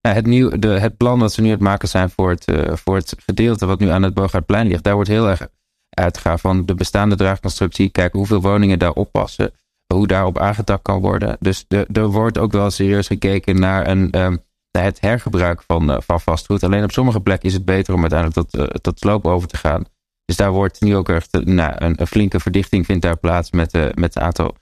het, 0.00 0.26
nieuw, 0.26 0.58
de, 0.58 0.68
het 0.68 0.96
plan 0.96 1.18
dat 1.18 1.32
ze 1.32 1.40
nu 1.40 1.50
het 1.50 1.60
maken 1.60 1.88
zijn 1.88 2.10
voor 2.10 2.30
het, 2.30 2.50
uh, 2.50 2.76
voor 2.76 2.96
het 2.96 3.14
gedeelte 3.24 3.66
wat 3.66 3.80
nu 3.80 3.88
aan 3.88 4.02
het 4.02 4.14
Bogaardplein 4.14 4.66
ligt, 4.66 4.84
daar 4.84 4.94
wordt 4.94 5.08
heel 5.08 5.28
erg 5.28 5.48
uitgegaan 5.90 6.38
van 6.38 6.66
de 6.66 6.74
bestaande 6.74 7.16
draagconstructie. 7.16 7.90
Kijken 7.90 8.18
hoeveel 8.18 8.40
woningen 8.40 8.78
daarop 8.78 9.12
passen, 9.12 9.52
hoe 9.94 10.06
daarop 10.06 10.38
aangetakt 10.38 10.82
kan 10.82 11.00
worden. 11.00 11.36
Dus 11.40 11.64
de, 11.68 11.86
er 11.92 12.06
wordt 12.06 12.38
ook 12.38 12.52
wel 12.52 12.70
serieus 12.70 13.06
gekeken 13.06 13.60
naar 13.60 13.88
een, 13.88 14.18
um, 14.20 14.44
het 14.70 15.00
hergebruik 15.00 15.62
van, 15.66 16.02
van 16.02 16.20
vastgoed. 16.20 16.62
Alleen 16.62 16.84
op 16.84 16.92
sommige 16.92 17.20
plekken 17.20 17.48
is 17.48 17.54
het 17.54 17.64
beter 17.64 17.94
om 17.94 18.00
uiteindelijk 18.00 18.48
tot, 18.48 18.82
tot 18.82 18.98
sloop 18.98 19.26
over 19.26 19.48
te 19.48 19.56
gaan. 19.56 19.84
Dus 20.24 20.36
daar 20.36 20.52
wordt 20.52 20.80
nu 20.80 20.96
ook 20.96 21.08
echt 21.08 21.44
nou, 21.44 21.74
een, 21.76 22.00
een, 22.00 22.06
flinke 22.06 22.40
verdichting 22.40 22.86
vindt 22.86 23.02
daar 23.02 23.16
plaats 23.16 23.50
met, 23.50 23.72
met 23.94 24.16
een 24.16 24.22
aantal 24.22 24.56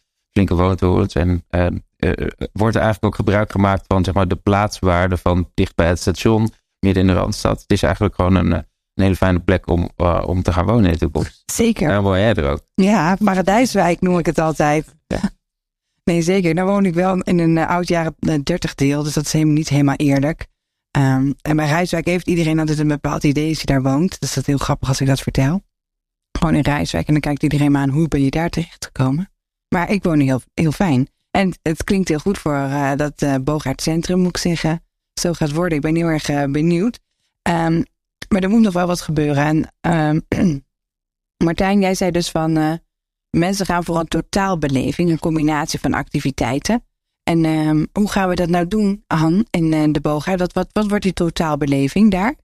flinke. 0.46 1.08
En 1.12 1.44
uh, 1.50 1.66
uh, 2.06 2.28
wordt 2.52 2.76
er 2.76 2.82
eigenlijk 2.82 3.04
ook 3.04 3.14
gebruik 3.14 3.50
gemaakt 3.50 3.84
van 3.86 4.04
zeg 4.04 4.14
maar, 4.14 4.28
de 4.28 4.36
plaatswaarde 4.36 5.16
van 5.16 5.50
dicht 5.54 5.74
bij 5.74 5.88
het 5.88 6.00
station, 6.00 6.50
midden 6.80 7.02
in 7.02 7.08
de 7.08 7.14
Randstad. 7.14 7.60
Het 7.60 7.70
is 7.70 7.82
eigenlijk 7.82 8.14
gewoon 8.14 8.34
een, 8.34 8.52
een 8.52 8.64
hele 8.94 9.16
fijne 9.16 9.40
plek 9.40 9.70
om, 9.70 9.90
om 10.26 10.42
te 10.42 10.52
gaan 10.52 10.66
wonen 10.66 10.84
in 10.84 10.92
de 10.92 10.98
toekomst. 10.98 11.42
Zeker. 11.52 11.90
En 11.90 12.02
woon 12.02 12.18
jij 12.18 12.34
er 12.34 12.50
ook. 12.50 12.60
Ja, 12.74 13.16
Paradijswijk 13.24 14.00
noem 14.00 14.18
ik 14.18 14.26
het 14.26 14.38
altijd. 14.38 14.96
Ja. 15.06 15.20
Nee, 16.04 16.22
zeker. 16.22 16.54
Nou 16.54 16.68
woon 16.68 16.84
ik 16.84 16.94
wel 16.94 17.20
in 17.20 17.38
een 17.38 17.58
oud 17.58 17.88
jaren 17.88 18.14
30 18.42 18.74
deel, 18.74 19.02
dus 19.02 19.12
dat 19.12 19.24
is 19.24 19.32
helemaal 19.32 19.54
niet 19.54 19.68
helemaal 19.68 19.96
eerlijk. 19.96 20.46
Um, 20.96 21.34
en 21.42 21.56
bij 21.56 21.66
Rijswijk 21.66 22.06
heeft 22.06 22.26
iedereen 22.26 22.58
altijd 22.58 22.78
een 22.78 22.88
bepaald 22.88 23.24
idee 23.24 23.48
als 23.48 23.60
je 23.60 23.66
daar 23.66 23.82
woont. 23.82 24.20
Dus 24.20 24.34
dat 24.34 24.38
is 24.38 24.46
heel 24.46 24.58
grappig 24.58 24.88
als 24.88 25.00
ik 25.00 25.06
dat 25.06 25.20
vertel. 25.20 25.62
Gewoon 26.38 26.54
in 26.54 26.60
Rijswijk. 26.60 27.06
En 27.06 27.12
dan 27.12 27.22
kijkt 27.22 27.42
iedereen 27.42 27.72
me 27.72 27.78
aan, 27.78 27.88
hoe 27.88 28.08
ben 28.08 28.22
je 28.22 28.30
daar 28.30 28.50
terecht 28.50 28.84
gekomen? 28.84 29.30
Maar 29.68 29.90
ik 29.90 30.02
woon 30.02 30.20
heel, 30.20 30.40
heel 30.54 30.72
fijn. 30.72 31.08
En 31.30 31.58
het 31.62 31.84
klinkt 31.84 32.08
heel 32.08 32.18
goed 32.18 32.38
voor 32.38 32.54
uh, 32.54 32.92
dat 32.96 33.22
uh, 33.22 33.34
Boogaard 33.42 33.82
Centrum, 33.82 34.18
moet 34.18 34.28
ik 34.28 34.36
zeggen. 34.36 34.82
Zo 35.20 35.32
gaat 35.32 35.52
worden. 35.52 35.76
Ik 35.76 35.82
ben 35.82 35.94
heel 35.94 36.06
erg 36.06 36.28
uh, 36.28 36.44
benieuwd. 36.44 36.98
Um, 37.48 37.82
maar 38.28 38.42
er 38.42 38.48
moet 38.48 38.60
nog 38.60 38.72
wel 38.72 38.86
wat 38.86 39.00
gebeuren. 39.00 39.70
En 39.80 40.26
um, 40.28 40.62
Martijn, 41.44 41.80
jij 41.80 41.94
zei 41.94 42.10
dus 42.10 42.30
van... 42.30 42.80
mensen 43.30 43.66
gaan 43.66 43.84
voor 43.84 43.98
een 43.98 44.08
totaalbeleving. 44.08 45.10
Een 45.10 45.18
combinatie 45.18 45.80
van 45.80 45.94
activiteiten. 45.94 46.82
En 47.22 47.44
uh, 47.44 47.84
hoe 47.92 48.10
gaan 48.10 48.28
we 48.28 48.34
dat 48.34 48.48
nou 48.48 48.68
doen, 48.68 49.04
Han, 49.06 49.46
in 49.50 49.92
de 49.92 50.00
Boga? 50.00 50.36
Wat, 50.36 50.52
wat, 50.52 50.68
wat 50.72 50.88
wordt 50.88 51.04
die 51.04 51.12
totaalbeleving 51.12 52.10
daar? 52.10 52.34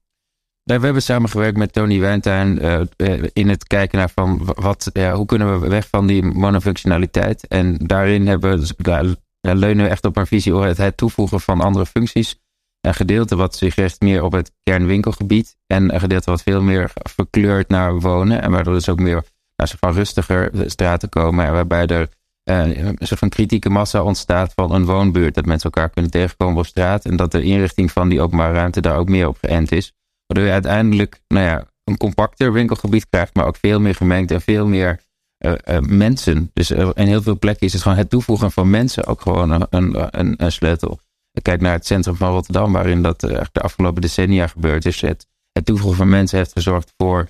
Nou, 0.65 0.79
we 0.79 0.85
hebben 0.85 1.03
samengewerkt 1.03 1.57
met 1.57 1.73
Tony 1.73 1.99
Wijntuin 1.99 2.65
uh, 2.65 3.23
in 3.33 3.49
het 3.49 3.67
kijken 3.67 3.97
naar 3.97 4.09
van 4.09 4.41
wat, 4.55 4.89
ja, 4.93 5.13
hoe 5.13 5.25
kunnen 5.25 5.61
we 5.61 5.67
weg 5.67 5.87
van 5.89 6.07
die 6.07 6.23
monofunctionaliteit. 6.23 7.47
En 7.47 7.77
daarin 7.77 8.27
hebben 8.27 8.49
we, 8.49 8.57
dus, 8.57 9.15
leunen 9.41 9.85
we 9.85 9.91
echt 9.91 10.05
op 10.05 10.17
een 10.17 10.27
visie 10.27 10.53
het 10.53 10.97
toevoegen 10.97 11.39
van 11.39 11.61
andere 11.61 11.85
functies. 11.85 12.39
Een 12.81 12.93
gedeelte 12.93 13.35
wat 13.35 13.55
zich 13.55 13.75
richt 13.75 14.01
meer 14.01 14.23
op 14.23 14.31
het 14.31 14.51
kernwinkelgebied. 14.63 15.57
En 15.67 15.93
een 15.93 15.99
gedeelte 15.99 16.29
wat 16.29 16.43
veel 16.43 16.61
meer 16.61 16.91
verkleurt 16.93 17.69
naar 17.69 17.99
wonen. 17.99 18.41
En 18.41 18.51
waardoor 18.51 18.73
dus 18.73 18.89
ook 18.89 18.99
meer 18.99 19.23
naar 19.55 19.73
van 19.79 19.93
rustiger 19.93 20.51
straten 20.65 21.09
komen. 21.09 21.45
En 21.45 21.51
waarbij 21.51 21.85
er 21.85 22.09
uh, 22.49 22.77
een 22.77 22.97
soort 22.99 23.19
van 23.19 23.29
kritieke 23.29 23.69
massa 23.69 24.03
ontstaat 24.03 24.53
van 24.55 24.71
een 24.71 24.85
woonbuurt. 24.85 25.35
Dat 25.35 25.45
mensen 25.45 25.71
elkaar 25.71 25.89
kunnen 25.89 26.11
tegenkomen 26.11 26.57
op 26.57 26.65
straat. 26.65 27.05
En 27.05 27.15
dat 27.15 27.31
de 27.31 27.41
inrichting 27.41 27.91
van 27.91 28.09
die 28.09 28.21
openbare 28.21 28.53
ruimte 28.53 28.81
daar 28.81 28.97
ook 28.97 29.09
meer 29.09 29.27
op 29.27 29.37
geënt 29.41 29.71
is. 29.71 29.93
Waardoor 30.25 30.47
je 30.47 30.53
uiteindelijk 30.53 31.19
nou 31.27 31.45
ja, 31.45 31.65
een 31.83 31.97
compacter 31.97 32.53
winkelgebied 32.53 33.09
krijgt, 33.09 33.35
maar 33.35 33.45
ook 33.45 33.57
veel 33.57 33.79
meer 33.79 33.95
gemengd 33.95 34.31
en 34.31 34.41
veel 34.41 34.67
meer 34.67 34.99
uh, 35.45 35.53
uh, 35.65 35.79
mensen. 35.79 36.49
Dus 36.53 36.71
in 36.71 37.07
heel 37.07 37.21
veel 37.21 37.39
plekken 37.39 37.67
is 37.67 37.73
het 37.73 37.81
gewoon 37.81 37.97
het 37.97 38.09
toevoegen 38.09 38.51
van 38.51 38.69
mensen 38.69 39.05
ook 39.05 39.21
gewoon 39.21 39.51
een, 39.51 39.67
een, 39.69 40.43
een 40.43 40.51
sleutel. 40.51 40.99
Kijk 41.41 41.61
naar 41.61 41.73
het 41.73 41.85
centrum 41.85 42.15
van 42.15 42.31
Rotterdam, 42.31 42.71
waarin 42.71 43.01
dat 43.01 43.19
de 43.19 43.61
afgelopen 43.61 44.01
decennia 44.01 44.47
gebeurd 44.47 44.85
is. 44.85 45.01
Het, 45.01 45.27
het 45.51 45.65
toevoegen 45.65 45.97
van 45.97 46.09
mensen 46.09 46.37
heeft 46.37 46.51
gezorgd 46.51 46.93
voor 46.97 47.29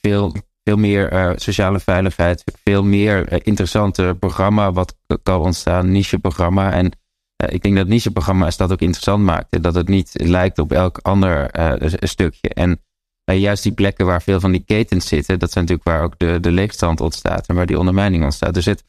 veel 0.00 0.32
veel 0.64 0.76
meer 0.76 1.34
sociale 1.36 1.80
veiligheid, 1.80 2.44
veel 2.64 2.84
meer 2.84 3.46
interessante 3.46 4.16
programma 4.18 4.72
wat 4.72 4.96
kan 5.22 5.40
ontstaan, 5.40 5.92
niche-programma. 5.92 6.72
En 6.72 6.84
uh, 6.84 6.92
ik 7.36 7.62
denk 7.62 7.76
dat 7.76 7.86
niche-programma's 7.86 8.56
dat 8.56 8.72
ook 8.72 8.80
interessant 8.80 9.24
maakt. 9.24 9.52
En 9.52 9.62
dat 9.62 9.74
het 9.74 9.88
niet 9.88 10.10
lijkt 10.12 10.58
op 10.58 10.72
elk 10.72 10.98
ander 11.02 11.50
stukje. 11.88 12.48
En 12.48 12.80
juist 13.24 13.62
die 13.62 13.72
plekken 13.72 14.06
waar 14.06 14.22
veel 14.22 14.40
van 14.40 14.52
die 14.52 14.64
ketens 14.66 15.08
zitten, 15.08 15.38
dat 15.38 15.52
zijn 15.52 15.64
natuurlijk 15.64 15.96
waar 15.96 16.04
ook 16.04 16.18
de, 16.18 16.40
de 16.40 16.50
leegstand 16.50 17.00
ontstaat 17.00 17.46
en 17.46 17.54
waar 17.54 17.66
die 17.66 17.78
ondermijning 17.78 18.24
ontstaat. 18.24 18.54
Dus 18.54 18.64
het 18.64 18.84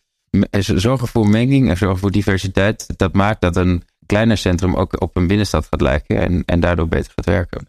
zorgen 0.59 1.07
voor 1.07 1.27
menging 1.27 1.69
en 1.69 1.77
zorgen 1.77 1.99
voor 1.99 2.11
diversiteit, 2.11 2.97
dat 2.97 3.13
maakt 3.13 3.41
dat 3.41 3.55
een 3.55 3.83
kleiner 4.05 4.37
centrum 4.37 4.75
ook 4.75 5.01
op 5.01 5.17
een 5.17 5.27
binnenstad 5.27 5.67
gaat 5.69 5.81
lijken 5.81 6.17
en, 6.17 6.43
en 6.45 6.59
daardoor 6.59 6.87
beter 6.87 7.11
gaat 7.15 7.25
werken. 7.25 7.67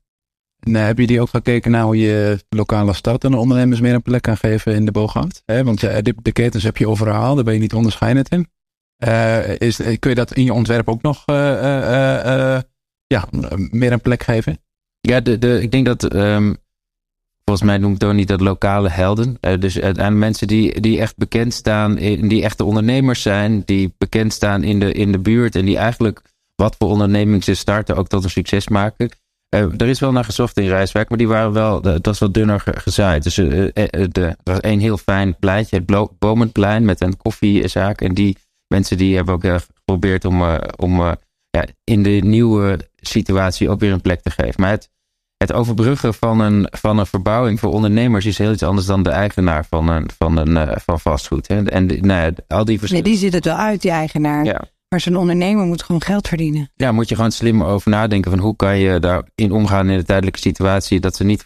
En, 0.60 0.74
hebben 0.74 1.04
jullie 1.04 1.20
ook 1.20 1.28
gekeken 1.28 1.70
naar 1.70 1.82
hoe 1.82 1.98
je 1.98 2.44
lokale 2.48 2.92
stad 2.92 3.24
en 3.24 3.34
ondernemers 3.34 3.80
meer 3.80 3.94
een 3.94 4.02
plek 4.02 4.22
kan 4.22 4.36
geven 4.36 4.74
in 4.74 4.84
de 4.84 4.92
booghout? 4.92 5.42
Want 5.46 5.80
de, 5.80 6.14
de, 6.22 6.32
ketens 6.32 6.64
heb 6.64 6.76
je 6.76 6.88
overal, 6.88 7.34
daar 7.34 7.44
ben 7.44 7.54
je 7.54 7.60
niet 7.60 7.74
onderscheidend 7.74 8.28
in. 8.28 8.48
Uh, 9.06 9.60
is, 9.60 9.76
kun 9.76 10.10
je 10.10 10.14
dat 10.14 10.32
in 10.32 10.44
je 10.44 10.52
ontwerp 10.52 10.88
ook 10.88 11.02
nog 11.02 11.24
ja, 13.06 13.24
meer 13.70 13.92
een 13.92 14.00
plek 14.00 14.22
geven? 14.22 14.58
Ja, 15.00 15.20
de, 15.20 15.38
de, 15.38 15.62
ik 15.62 15.70
denk 15.70 15.86
dat, 15.86 16.14
um, 16.14 16.56
volgens 17.44 17.66
mij 17.66 17.78
noemt 17.78 17.98
Tony 17.98 18.24
dat 18.24 18.40
lokale 18.40 18.88
helden. 18.88 19.38
dus 19.58 19.80
aan 19.80 20.18
mensen 20.18 20.46
die, 20.46 20.80
die 20.80 21.00
echt 21.00 21.16
bekend 21.16 21.54
staan, 21.54 21.94
die 21.94 22.42
echte 22.42 22.64
ondernemers 22.64 23.22
zijn, 23.22 23.62
die 23.64 23.94
bekend 23.98 24.32
staan 24.32 24.62
in 24.62 24.80
de, 24.80 24.92
in 24.92 25.12
de 25.12 25.18
buurt 25.18 25.54
en 25.54 25.64
die 25.64 25.76
eigenlijk 25.76 26.22
wat 26.54 26.76
voor 26.78 26.88
onderneming 26.88 27.44
ze 27.44 27.54
starten 27.54 27.96
ook 27.96 28.08
tot 28.08 28.24
een 28.24 28.30
succes 28.30 28.68
maken. 28.68 29.10
Er 29.48 29.88
is 29.88 30.00
wel 30.00 30.12
naar 30.12 30.24
gezocht 30.24 30.58
in 30.58 30.68
Rijswijk, 30.68 31.08
maar 31.08 31.18
die 31.18 31.28
waren 31.28 31.52
wel, 31.52 31.80
dat 31.80 32.06
was 32.06 32.18
wat 32.18 32.34
dunner 32.34 32.62
gezaaid. 32.64 33.22
Dus 33.22 33.38
uh, 33.38 33.70
er 34.12 34.36
was 34.42 34.60
één 34.60 34.78
heel 34.78 34.96
fijn 34.96 35.36
pleintje, 35.38 35.76
het 35.76 36.18
Bomenplein, 36.18 36.84
met 36.84 37.00
een 37.00 37.16
koffiezaak. 37.16 38.00
En 38.00 38.14
die 38.14 38.36
mensen 38.68 38.96
die 38.96 39.16
hebben 39.16 39.34
ook 39.34 39.44
geprobeerd 39.44 40.24
om, 40.24 40.42
om 40.76 41.00
ja, 41.50 41.64
in 41.84 42.02
de 42.02 42.20
nieuwe 42.24 42.78
situatie 42.96 43.70
ook 43.70 43.80
weer 43.80 43.92
een 43.92 44.00
plek 44.00 44.20
te 44.20 44.30
geven. 44.30 44.60
Maar 44.60 44.70
het, 44.70 44.90
het 45.36 45.52
overbruggen 45.52 46.14
van 46.14 46.40
een, 46.40 46.68
van 46.70 46.98
een 46.98 47.06
verbouwing 47.06 47.60
voor 47.60 47.72
ondernemers 47.72 48.26
is 48.26 48.38
heel 48.38 48.52
iets 48.52 48.62
anders 48.62 48.86
dan 48.86 49.02
de 49.02 49.10
eigenaar 49.10 49.64
van, 49.70 49.88
een, 49.88 50.08
van, 50.18 50.36
een, 50.36 50.80
van 50.80 51.00
vastgoed. 51.00 51.48
Hè. 51.48 51.64
En 51.64 51.86
nou, 52.00 52.34
al 52.48 52.64
die 52.64 52.80
Nee, 52.88 53.02
die 53.02 53.16
ziet 53.16 53.32
het 53.32 53.44
wel 53.44 53.56
uit, 53.56 53.82
die 53.82 53.90
eigenaar. 53.90 54.44
Ja. 54.44 54.64
Maar 54.88 55.00
zo'n 55.00 55.16
ondernemer 55.16 55.66
moet 55.66 55.82
gewoon 55.82 56.02
geld 56.02 56.28
verdienen. 56.28 56.70
Ja, 56.74 56.92
moet 56.92 57.08
je 57.08 57.14
gewoon 57.14 57.32
slim 57.32 57.62
over 57.62 57.90
nadenken 57.90 58.30
van 58.30 58.40
hoe 58.40 58.56
kan 58.56 58.78
je 58.78 59.00
daarin 59.00 59.52
omgaan 59.52 59.88
in 59.88 59.98
de 59.98 60.04
tijdelijke 60.04 60.38
situatie. 60.38 61.00
Dat 61.00 61.16
ze 61.16 61.24
niet 61.24 61.44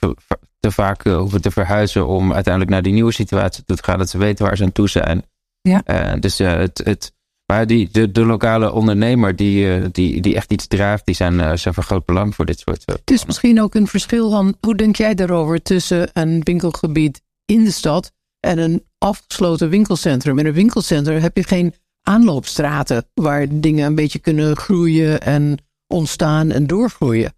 te 0.61 0.71
vaak 0.71 1.05
eh, 1.05 1.17
hoeven 1.17 1.41
te 1.41 1.51
verhuizen 1.51 2.07
om 2.07 2.33
uiteindelijk 2.33 2.73
naar 2.73 2.83
die 2.83 2.93
nieuwe 2.93 3.13
situatie 3.13 3.65
te 3.65 3.77
gaan. 3.83 3.99
Dat 3.99 4.11
ze 4.11 4.19
weten 4.19 4.45
waar 4.45 4.57
ze 4.57 4.65
aan 4.65 4.73
toe 4.73 4.89
zijn. 4.89 5.25
Ja. 5.63 5.83
Uh, 5.87 6.21
dus 6.21 6.41
uh, 6.41 6.53
het, 6.53 6.81
het, 6.85 7.13
maar 7.47 7.67
die, 7.67 7.89
de, 7.93 8.13
de 8.13 8.25
lokale 8.25 8.73
ondernemer 8.73 9.37
die, 9.37 9.91
die, 9.91 10.21
die 10.21 10.35
echt 10.35 10.53
iets 10.53 10.67
draagt, 10.67 11.07
die 11.07 11.15
zijn, 11.15 11.59
zijn 11.59 11.75
van 11.75 11.83
groot 11.83 12.05
belang 12.05 12.35
voor 12.35 12.45
dit 12.45 12.59
soort. 12.59 12.83
het 12.87 13.11
is 13.11 13.25
misschien 13.25 13.61
ook 13.63 13.75
een 13.75 13.87
verschil 13.87 14.31
van, 14.31 14.57
hoe 14.61 14.75
denk 14.75 14.97
jij 14.97 15.15
daarover 15.15 15.63
tussen 15.63 16.11
een 16.13 16.41
winkelgebied 16.43 17.23
in 17.45 17.65
de 17.65 17.71
stad 17.71 18.13
en 18.41 18.59
een 18.59 18.85
afgesloten 18.99 19.69
winkelcentrum? 19.69 20.39
In 20.39 20.47
een 20.47 20.53
winkelcentrum 20.53 21.21
heb 21.21 21.37
je 21.37 21.45
geen 21.45 21.75
aanloopstraten 22.03 23.05
waar 23.15 23.47
dingen 23.51 23.87
een 23.87 23.95
beetje 23.95 24.19
kunnen 24.19 24.57
groeien 24.57 25.21
en 25.21 25.59
ontstaan 25.87 26.51
en 26.51 26.67
doorgroeien. 26.67 27.35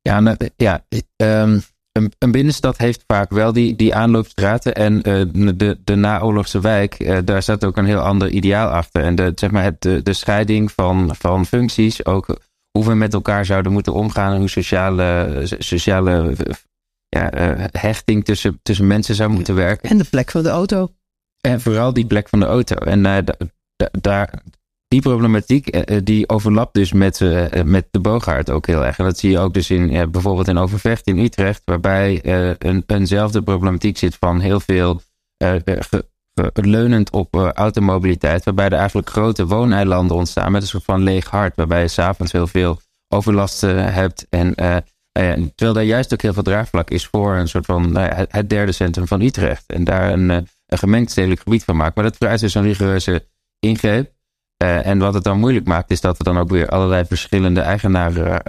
Ja, 0.00 0.20
nou, 0.20 0.36
ja 0.56 0.84
um, 1.16 1.62
een, 1.92 2.12
een, 2.18 2.32
binnenstad 2.32 2.78
heeft 2.78 3.04
vaak 3.06 3.30
wel 3.30 3.52
die, 3.52 3.76
die 3.76 3.94
aanloopstraten. 3.94 4.74
En 4.74 5.08
uh, 5.08 5.54
de, 5.56 5.78
de 5.84 5.94
naoorlogse 5.94 6.60
wijk, 6.60 7.00
uh, 7.00 7.18
daar 7.24 7.42
staat 7.42 7.64
ook 7.64 7.76
een 7.76 7.84
heel 7.84 8.00
ander 8.00 8.28
ideaal 8.28 8.68
achter. 8.68 9.02
En 9.02 9.14
de, 9.14 9.32
zeg 9.34 9.50
maar 9.50 9.62
het, 9.62 9.82
de, 9.82 10.02
de 10.02 10.12
scheiding 10.12 10.72
van, 10.72 11.14
van 11.18 11.46
functies, 11.46 12.04
ook 12.04 12.38
hoe 12.70 12.86
we 12.86 12.94
met 12.94 13.14
elkaar 13.14 13.44
zouden 13.44 13.72
moeten 13.72 13.92
omgaan 13.92 14.32
en 14.32 14.38
hoe 14.38 14.48
sociale, 14.48 15.40
sociale 15.58 16.34
ja, 17.08 17.58
uh, 17.58 17.64
hechting 17.70 18.24
tussen, 18.24 18.60
tussen 18.62 18.86
mensen 18.86 19.14
zou 19.14 19.30
moeten 19.30 19.54
werken. 19.54 19.90
En 19.90 19.98
de 19.98 20.04
plek 20.10 20.30
van 20.30 20.42
de 20.42 20.48
auto. 20.48 20.88
En 21.40 21.60
vooral 21.60 21.92
die 21.92 22.06
plek 22.06 22.28
van 22.28 22.40
de 22.40 22.46
auto. 22.46 22.76
En 22.76 23.24
daar, 24.00 24.42
die 24.92 25.00
problematiek 25.00 25.76
uh, 25.76 25.98
die 26.04 26.28
overlapt 26.28 26.74
dus 26.74 26.92
met, 26.92 27.20
uh, 27.20 27.62
met 27.64 27.86
de 27.90 28.00
Bogaard 28.00 28.50
ook 28.50 28.66
heel 28.66 28.84
erg. 28.84 28.98
En 28.98 29.04
dat 29.04 29.18
zie 29.18 29.30
je 29.30 29.38
ook 29.38 29.54
dus 29.54 29.70
in 29.70 30.10
bijvoorbeeld 30.10 30.48
in 30.48 30.58
Overvecht 30.58 31.06
in 31.06 31.18
Utrecht, 31.18 31.62
waarbij 31.64 32.20
een, 32.58 32.84
eenzelfde 32.86 33.42
problematiek 33.42 33.98
zit 33.98 34.16
van 34.20 34.40
heel 34.40 34.60
veel 34.60 35.00
leunend 36.52 37.10
op 37.10 37.34
automobiliteit, 37.54 38.44
waarbij 38.44 38.66
er 38.66 38.72
eigenlijk 38.72 39.10
grote 39.10 39.46
wooneilanden 39.46 40.16
ontstaan 40.16 40.52
met 40.52 40.62
een 40.62 40.68
soort 40.68 40.84
van 40.84 41.02
leeg 41.02 41.26
hart, 41.26 41.56
waarbij 41.56 41.80
je 41.80 41.88
s'avonds 41.88 42.32
heel 42.32 42.46
veel 42.46 42.80
overlast 43.08 43.60
hebt 43.60 44.26
en 44.30 44.52
nou 44.56 45.50
terwijl 45.54 45.72
daar 45.72 45.82
juist 45.82 46.12
ook 46.12 46.22
heel 46.22 46.32
veel 46.32 46.42
draagvlak 46.42 46.90
is 46.90 47.06
voor 47.06 47.34
een 47.34 47.48
soort 47.48 47.66
van 47.66 47.92
nou 47.92 48.26
het 48.28 48.50
derde 48.50 48.72
centrum 48.72 49.06
van 49.06 49.20
Utrecht. 49.20 49.64
En 49.66 49.84
daar 49.84 50.12
een, 50.12 50.28
een 50.28 50.48
gemengd 50.66 51.10
stedelijk 51.10 51.40
gebied 51.40 51.64
van 51.64 51.76
maken. 51.76 51.92
Maar 51.94 52.04
dat 52.04 52.16
vereist 52.16 52.42
dus 52.42 52.54
een 52.54 52.62
rigoureuze 52.62 53.26
ingreep. 53.58 54.11
Uh, 54.62 54.86
en 54.86 54.98
wat 54.98 55.14
het 55.14 55.24
dan 55.24 55.38
moeilijk 55.38 55.66
maakt, 55.66 55.90
is 55.90 56.00
dat 56.00 56.18
er 56.18 56.24
dan 56.24 56.38
ook 56.38 56.48
weer 56.48 56.68
allerlei 56.68 57.04
verschillende 57.04 57.60
eigenaren 57.60 58.42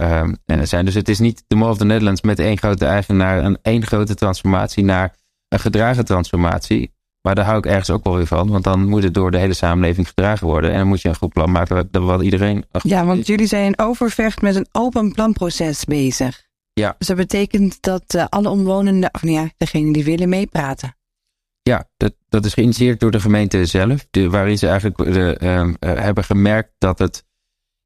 uh, 0.46 0.62
zijn. 0.62 0.84
Dus 0.84 0.94
het 0.94 1.08
is 1.08 1.18
niet 1.18 1.44
de 1.46 1.56
Mall 1.56 1.70
of 1.70 1.78
the 1.78 1.84
Netherlands 1.84 2.22
met 2.22 2.38
één 2.38 2.58
grote 2.58 2.86
eigenaar 2.86 3.42
en 3.42 3.58
één 3.62 3.86
grote 3.86 4.14
transformatie 4.14 4.84
naar 4.84 5.14
een 5.48 5.60
gedragen 5.60 6.04
transformatie. 6.04 6.92
Maar 7.22 7.34
daar 7.34 7.44
hou 7.44 7.58
ik 7.58 7.66
ergens 7.66 7.90
ook 7.90 8.04
wel 8.04 8.16
weer 8.16 8.26
van, 8.26 8.50
want 8.50 8.64
dan 8.64 8.88
moet 8.88 9.02
het 9.02 9.14
door 9.14 9.30
de 9.30 9.38
hele 9.38 9.54
samenleving 9.54 10.08
gedragen 10.08 10.46
worden. 10.46 10.70
En 10.70 10.78
dan 10.78 10.86
moet 10.86 11.02
je 11.02 11.08
een 11.08 11.16
goed 11.16 11.32
plan 11.32 11.50
maken 11.50 11.88
wat 11.92 12.22
iedereen. 12.22 12.64
Ja, 12.82 13.04
want 13.04 13.26
jullie 13.26 13.46
zijn 13.46 13.64
in 13.64 13.78
Overvecht 13.78 14.42
met 14.42 14.56
een 14.56 14.66
open 14.72 15.12
planproces 15.12 15.84
bezig. 15.84 16.42
Ja. 16.72 16.94
Dus 16.98 17.06
dat 17.06 17.16
betekent 17.16 17.82
dat 17.82 18.26
alle 18.28 18.48
omwonenden, 18.48 19.10
of 19.12 19.22
nou 19.22 19.34
ja, 19.34 19.50
degenen 19.56 19.92
die 19.92 20.04
willen 20.04 20.28
meepraten. 20.28 20.96
Ja, 21.70 21.88
dat, 21.96 22.14
dat 22.28 22.44
is 22.44 22.54
geïnitieerd 22.54 23.00
door 23.00 23.10
de 23.10 23.20
gemeente 23.20 23.66
zelf, 23.66 24.06
de, 24.10 24.30
waarin 24.30 24.58
ze 24.58 24.66
eigenlijk 24.66 24.96
de, 24.96 25.38
uh, 25.42 25.68
hebben 25.80 26.24
gemerkt 26.24 26.70
dat 26.78 26.98
het, 26.98 27.24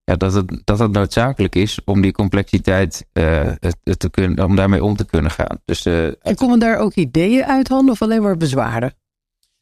ja, 0.04 0.16
dat, 0.16 0.32
het, 0.32 0.60
dat 0.64 0.78
het 0.78 0.92
noodzakelijk 0.92 1.54
is 1.54 1.80
om 1.84 2.00
die 2.00 2.12
complexiteit 2.12 3.06
uh, 3.12 3.52
te 3.96 4.10
kunnen, 4.10 4.44
om 4.44 4.56
daarmee 4.56 4.84
om 4.84 4.96
te 4.96 5.06
kunnen 5.06 5.30
gaan. 5.30 5.60
Dus, 5.64 5.86
en 5.86 6.34
komen 6.34 6.58
daar 6.58 6.78
ook 6.78 6.94
ideeën 6.94 7.44
uit 7.44 7.68
handen 7.68 7.92
of 7.92 8.02
alleen 8.02 8.22
maar 8.22 8.36
bezwaren? 8.36 8.94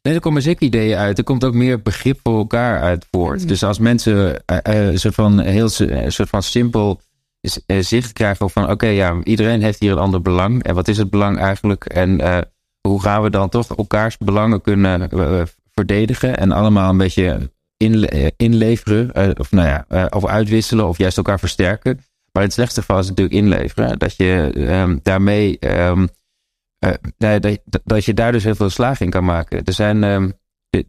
Nee, 0.01 0.13
er 0.13 0.21
komen 0.21 0.41
zeker 0.41 0.65
ideeën 0.65 0.97
uit. 0.97 1.17
Er 1.17 1.23
komt 1.23 1.43
ook 1.43 1.53
meer 1.53 1.81
begrip 1.81 2.19
voor 2.23 2.37
elkaar 2.37 2.81
uit 2.81 3.07
voort. 3.11 3.41
Mm. 3.41 3.47
Dus 3.47 3.63
als 3.63 3.79
mensen 3.79 4.43
een 4.45 4.99
soort 4.99 5.15
van 5.15 5.39
heel 5.39 5.69
soort 5.69 6.29
van 6.29 6.43
simpel 6.43 7.01
zicht 7.79 8.13
krijgen 8.13 8.49
van 8.49 8.69
oké, 8.69 8.87
ja, 8.87 9.19
iedereen 9.23 9.61
heeft 9.61 9.79
hier 9.79 9.91
een 9.91 9.97
ander 9.97 10.21
belang. 10.21 10.63
En 10.63 10.75
wat 10.75 10.87
is 10.87 10.97
het 10.97 11.09
belang 11.09 11.37
eigenlijk? 11.37 11.85
En 11.85 12.19
hoe 12.87 13.01
gaan 13.01 13.21
we 13.21 13.29
dan 13.29 13.49
toch 13.49 13.75
elkaars 13.75 14.17
belangen 14.17 14.61
kunnen 14.61 15.09
uh, 15.13 15.41
verdedigen 15.73 16.37
en 16.37 16.51
allemaal 16.51 16.89
een 16.89 16.97
beetje 16.97 17.51
inle 17.77 18.33
inleveren, 18.37 19.37
of 19.39 19.51
nou 19.51 19.67
ja, 19.67 20.07
of 20.09 20.25
uitwisselen 20.25 20.87
of 20.87 20.97
juist 20.97 21.17
elkaar 21.17 21.39
versterken. 21.39 21.95
Maar 22.31 22.45
in 22.45 22.51
het 22.51 22.53
slechtste 22.53 22.79
geval 22.79 22.99
is 22.99 23.07
het 23.07 23.17
natuurlijk 23.17 23.45
inleveren. 23.45 23.99
Dat 23.99 24.15
je 24.15 24.51
um, 24.55 24.99
daarmee 25.03 25.57
um, 25.59 26.09
dat, 27.17 27.59
dat, 27.83 28.05
je 28.05 28.13
daar 28.13 28.31
dus 28.31 28.43
heel 28.43 28.55
veel 28.55 28.69
slagen 28.69 29.05
in 29.05 29.11
kan 29.11 29.25
maken. 29.25 29.63
Er 29.63 29.73
zijn 29.73 30.03
um, 30.03 30.33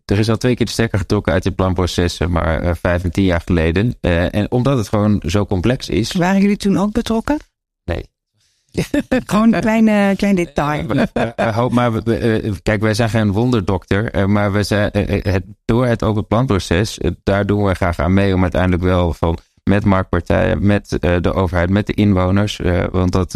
er 0.04 0.18
is 0.18 0.28
al 0.28 0.36
twee 0.36 0.54
keer 0.54 0.66
de 0.66 0.72
stekker 0.72 0.98
getrokken 0.98 1.32
uit 1.32 1.42
dit 1.42 1.54
planproces, 1.54 2.18
maar 2.18 2.76
vijf 2.76 3.04
en 3.04 3.10
tien 3.10 3.24
jaar 3.24 3.42
geleden. 3.44 3.96
En 4.00 4.50
omdat 4.50 4.78
het 4.78 4.88
gewoon 4.88 5.22
zo 5.26 5.46
complex 5.46 5.88
is. 5.88 6.12
Waren 6.12 6.40
jullie 6.40 6.56
toen 6.56 6.78
ook 6.78 6.92
betrokken? 6.92 7.36
Gewoon 9.26 9.52
een 9.52 9.60
klein, 9.60 10.16
klein 10.16 10.34
detail. 10.34 10.86
hoop 11.36 11.72
maar, 11.72 11.90
kijk, 12.62 12.80
wij 12.80 12.94
zijn 12.94 13.10
geen 13.10 13.32
wonderdokter, 13.32 14.28
maar 14.30 14.52
we 14.52 14.62
zijn, 14.62 14.90
het, 14.92 15.44
door 15.64 15.86
het 15.86 16.02
open 16.02 16.26
planproces, 16.26 17.00
daar 17.22 17.46
doen 17.46 17.64
we 17.64 17.74
graag 17.74 17.98
aan 17.98 18.14
mee 18.14 18.34
om 18.34 18.42
uiteindelijk 18.42 18.82
wel 18.82 19.12
van 19.12 19.38
met 19.64 19.84
marktpartijen, 19.84 20.66
met 20.66 20.96
de 21.20 21.32
overheid, 21.32 21.70
met 21.70 21.86
de 21.86 21.94
inwoners, 21.94 22.60
want 22.90 23.12
dat, 23.12 23.32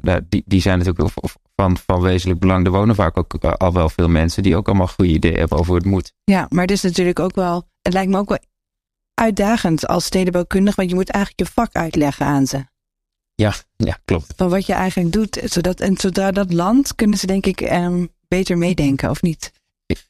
nou, 0.00 0.20
die, 0.28 0.42
die 0.46 0.60
zijn 0.60 0.78
natuurlijk 0.78 1.12
van, 1.60 1.76
van 1.86 2.00
wezenlijk 2.00 2.40
belang. 2.40 2.66
Er 2.66 2.72
wonen 2.72 2.94
vaak 2.94 3.18
ook 3.18 3.34
eh, 3.34 3.52
al 3.52 3.72
wel 3.72 3.88
veel 3.88 4.08
mensen 4.08 4.42
die 4.42 4.56
ook 4.56 4.68
allemaal 4.68 4.86
goede 4.86 5.12
ideeën 5.12 5.38
hebben 5.38 5.58
over 5.58 5.70
hoe 5.70 5.80
het 5.80 5.90
moet. 5.90 6.12
Ja, 6.24 6.46
maar 6.48 6.62
het 6.62 6.70
is 6.70 6.82
natuurlijk 6.82 7.18
ook 7.18 7.34
wel, 7.34 7.68
het 7.82 7.92
lijkt 7.92 8.10
me 8.10 8.18
ook 8.18 8.28
wel 8.28 8.38
uitdagend 9.14 9.86
als 9.86 10.04
stedenbouwkundig, 10.04 10.76
want 10.76 10.88
je 10.88 10.94
moet 10.94 11.10
eigenlijk 11.10 11.48
je 11.48 11.54
vak 11.54 11.72
uitleggen 11.72 12.26
aan 12.26 12.46
ze. 12.46 12.64
Ja, 13.40 13.54
ja, 13.76 13.98
klopt. 14.04 14.32
Van 14.36 14.48
wat 14.48 14.66
je 14.66 14.72
eigenlijk 14.72 15.12
doet. 15.12 15.40
Zodat, 15.44 15.80
en 15.80 15.96
zodra 15.96 16.30
dat 16.30 16.52
land, 16.52 16.94
kunnen 16.94 17.18
ze 17.18 17.26
denk 17.26 17.46
ik 17.46 17.60
um, 17.60 18.08
beter 18.28 18.58
meedenken, 18.58 19.10
of 19.10 19.22
niet? 19.22 19.52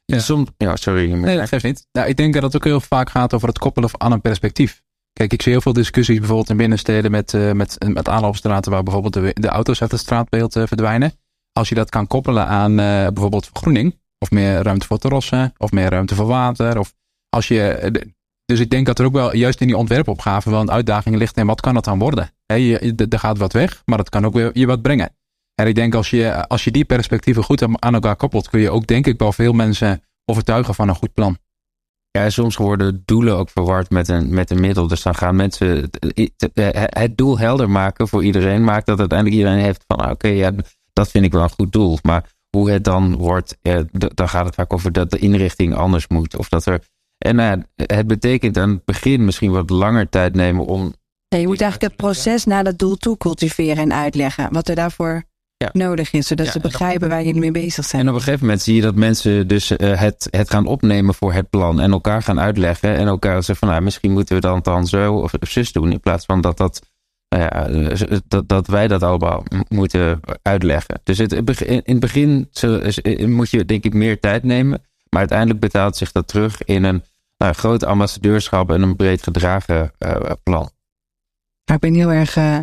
Ja. 0.04 0.74
Sorry. 0.74 1.12
Nee, 1.12 1.36
dat 1.36 1.48
geeft 1.48 1.64
niet. 1.64 1.86
Nou, 1.92 2.08
ik 2.08 2.16
denk 2.16 2.34
dat 2.34 2.42
het 2.42 2.56
ook 2.56 2.64
heel 2.64 2.80
vaak 2.80 3.10
gaat 3.10 3.34
over 3.34 3.48
het 3.48 3.58
koppelen 3.58 3.90
aan 3.92 4.12
een 4.12 4.20
perspectief. 4.20 4.82
Kijk, 5.12 5.32
ik 5.32 5.42
zie 5.42 5.52
heel 5.52 5.60
veel 5.60 5.72
discussies 5.72 6.18
bijvoorbeeld 6.18 6.50
in 6.50 6.56
binnensteden 6.56 7.10
met, 7.10 7.32
uh, 7.32 7.52
met, 7.52 7.76
met 7.86 8.08
aanloopstraten 8.08 8.72
waar 8.72 8.82
bijvoorbeeld 8.82 9.14
de, 9.14 9.30
de 9.40 9.48
auto's 9.48 9.82
uit 9.82 9.90
het 9.90 10.00
straatbeeld 10.00 10.56
uh, 10.56 10.62
verdwijnen 10.66 11.12
als 11.52 11.68
je 11.68 11.74
dat 11.74 11.90
kan 11.90 12.06
koppelen 12.06 12.46
aan 12.46 12.70
uh, 12.70 12.76
bijvoorbeeld 13.06 13.46
vergroening, 13.46 13.98
of 14.18 14.30
meer 14.30 14.62
ruimte 14.62 14.86
voor 14.86 14.98
terrassen, 14.98 15.54
of 15.56 15.70
meer 15.70 15.90
ruimte 15.90 16.14
voor 16.14 16.26
water, 16.26 16.78
of 16.78 16.94
als 17.28 17.48
je. 17.48 17.90
Dus 18.50 18.60
ik 18.60 18.70
denk 18.70 18.86
dat 18.86 18.98
er 18.98 19.04
ook 19.04 19.12
wel 19.12 19.34
juist 19.34 19.60
in 19.60 19.66
die 19.66 19.76
ontwerpopgave 19.76 20.50
wel 20.50 20.60
een 20.60 20.70
uitdaging 20.70 21.16
ligt 21.16 21.36
en 21.36 21.46
wat 21.46 21.60
kan 21.60 21.74
het 21.74 21.84
dan 21.84 21.98
worden? 21.98 22.30
He, 22.46 22.76
er 23.08 23.18
gaat 23.18 23.38
wat 23.38 23.52
weg, 23.52 23.82
maar 23.84 23.98
het 23.98 24.08
kan 24.08 24.24
ook 24.26 24.32
weer 24.32 24.50
je 24.52 24.66
wat 24.66 24.82
brengen. 24.82 25.14
En 25.54 25.66
ik 25.66 25.74
denk 25.74 25.94
als 25.94 26.10
je, 26.10 26.48
als 26.48 26.64
je 26.64 26.70
die 26.70 26.84
perspectieven 26.84 27.42
goed 27.42 27.62
aan 27.62 27.94
elkaar 27.94 28.16
koppelt, 28.16 28.48
kun 28.48 28.60
je 28.60 28.70
ook 28.70 28.86
denk 28.86 29.06
ik 29.06 29.18
wel 29.18 29.32
veel 29.32 29.52
mensen 29.52 30.02
overtuigen 30.24 30.74
van 30.74 30.88
een 30.88 30.94
goed 30.94 31.14
plan. 31.14 31.38
Ja, 32.10 32.30
soms 32.30 32.56
worden 32.56 33.02
doelen 33.04 33.36
ook 33.36 33.50
verward 33.50 33.90
met 33.90 34.08
een, 34.08 34.34
met 34.34 34.50
een 34.50 34.60
middel. 34.60 34.86
Dus 34.86 35.02
dan 35.02 35.14
gaan 35.14 35.36
mensen 35.36 35.90
het 36.74 37.16
doel 37.16 37.38
helder 37.38 37.70
maken 37.70 38.08
voor 38.08 38.24
iedereen. 38.24 38.64
Maakt 38.64 38.86
dat 38.86 38.98
uiteindelijk 38.98 39.38
iedereen 39.38 39.64
heeft 39.64 39.84
van 39.86 39.96
ah, 39.96 40.10
oké, 40.10 40.28
ja, 40.28 40.52
dat 40.92 41.10
vind 41.10 41.24
ik 41.24 41.32
wel 41.32 41.42
een 41.42 41.50
goed 41.50 41.72
doel. 41.72 41.98
Maar 42.02 42.30
hoe 42.50 42.70
het 42.70 42.84
dan 42.84 43.16
wordt, 43.16 43.56
eh, 43.62 43.80
dan 43.90 44.28
gaat 44.28 44.44
het 44.44 44.54
vaak 44.54 44.72
over 44.72 44.92
dat 44.92 45.10
de 45.10 45.18
inrichting 45.18 45.74
anders 45.74 46.08
moet. 46.08 46.36
Of 46.36 46.48
dat 46.48 46.66
er. 46.66 46.82
En 47.20 47.38
uh, 47.38 47.52
het 47.76 48.06
betekent 48.06 48.58
aan 48.58 48.70
het 48.70 48.84
begin 48.84 49.24
misschien 49.24 49.50
wat 49.50 49.70
langer 49.70 50.08
tijd 50.08 50.34
nemen 50.34 50.66
om. 50.66 50.94
Nee, 51.28 51.40
je 51.40 51.46
moet 51.46 51.60
eigenlijk 51.60 51.92
het 51.92 52.02
proces 52.02 52.44
naar 52.44 52.64
dat 52.64 52.78
doel 52.78 52.96
toe 52.96 53.16
cultiveren 53.16 53.76
en 53.76 53.92
uitleggen. 53.92 54.52
Wat 54.52 54.68
er 54.68 54.74
daarvoor 54.74 55.22
ja. 55.56 55.70
nodig 55.72 56.12
is, 56.12 56.26
zodat 56.26 56.46
ze 56.46 56.60
begrijpen 56.60 57.08
waar 57.08 57.24
jullie 57.24 57.40
mee 57.40 57.50
bezig 57.50 57.84
zijn. 57.84 58.02
En 58.02 58.08
op 58.08 58.14
een 58.14 58.20
gegeven 58.20 58.44
moment 58.44 58.62
zie 58.62 58.74
je 58.74 58.80
dat 58.80 58.94
mensen 58.94 59.48
dus 59.48 59.70
uh, 59.70 60.00
het, 60.00 60.28
het 60.30 60.50
gaan 60.50 60.66
opnemen 60.66 61.14
voor 61.14 61.32
het 61.32 61.50
plan 61.50 61.80
en 61.80 61.90
elkaar 61.90 62.22
gaan 62.22 62.40
uitleggen. 62.40 62.96
En 62.96 63.06
elkaar 63.06 63.34
zeggen 63.34 63.56
van 63.56 63.68
nou, 63.68 63.82
misschien 63.82 64.12
moeten 64.12 64.34
we 64.34 64.40
dan, 64.40 64.60
dan 64.62 64.86
zo 64.86 65.14
of, 65.14 65.34
of 65.40 65.48
zus 65.48 65.72
doen. 65.72 65.92
In 65.92 66.00
plaats 66.00 66.24
van 66.24 66.40
dat 66.40 66.56
dat 66.56 66.88
nou 67.28 67.42
ja, 67.42 67.64
dus 67.88 68.04
dat, 68.28 68.48
dat 68.48 68.66
wij 68.66 68.88
dat 68.88 69.02
allemaal 69.02 69.44
moeten 69.68 70.20
uitleggen. 70.42 71.00
Dus 71.02 71.18
het, 71.18 71.32
in 71.32 71.82
het 71.84 72.00
begin 72.00 72.48
moet 73.26 73.50
je 73.50 73.64
denk 73.64 73.84
ik 73.84 73.94
meer 73.94 74.20
tijd 74.20 74.42
nemen. 74.42 74.82
Maar 75.10 75.20
uiteindelijk 75.20 75.60
betaalt 75.60 75.96
zich 75.96 76.12
dat 76.12 76.28
terug 76.28 76.64
in 76.64 76.84
een 76.84 77.02
nou, 77.36 77.52
groot 77.52 77.84
ambassadeurschap 77.84 78.70
en 78.70 78.82
een 78.82 78.96
breed 78.96 79.22
gedragen 79.22 79.92
uh, 79.98 80.16
plan. 80.42 80.70
Nou, 81.64 81.80
ik 81.82 81.90
ben 81.90 81.94
heel 81.94 82.10
erg 82.10 82.36
uh, 82.36 82.58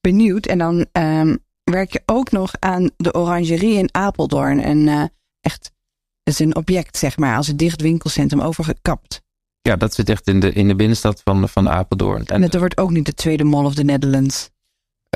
benieuwd. 0.00 0.46
En 0.46 0.58
dan 0.58 0.86
um, 0.92 1.38
werk 1.64 1.92
je 1.92 2.02
ook 2.06 2.30
nog 2.30 2.52
aan 2.58 2.90
de 2.96 3.14
Orangerie 3.14 3.78
in 3.78 3.88
Apeldoorn. 3.94 4.60
En 4.60 4.78
uh, 4.78 5.04
echt, 5.40 5.72
het 6.22 6.34
is 6.34 6.38
een 6.38 6.56
object, 6.56 6.96
zeg 6.96 7.16
maar, 7.16 7.36
als 7.36 7.48
een 7.48 7.56
dicht 7.56 7.80
winkelcentrum 7.80 8.40
overgekapt. 8.40 9.22
Ja, 9.60 9.76
dat 9.76 9.94
zit 9.94 10.08
echt 10.08 10.26
in 10.26 10.40
de, 10.40 10.52
in 10.52 10.68
de 10.68 10.74
binnenstad 10.74 11.20
van, 11.24 11.48
van 11.48 11.68
Apeldoorn. 11.68 12.26
En 12.26 12.42
het 12.42 12.58
wordt 12.58 12.78
ook 12.78 12.90
niet 12.90 13.06
de 13.06 13.14
tweede 13.14 13.44
Mall 13.44 13.64
of 13.64 13.74
the 13.74 13.82
Netherlands. 13.82 14.50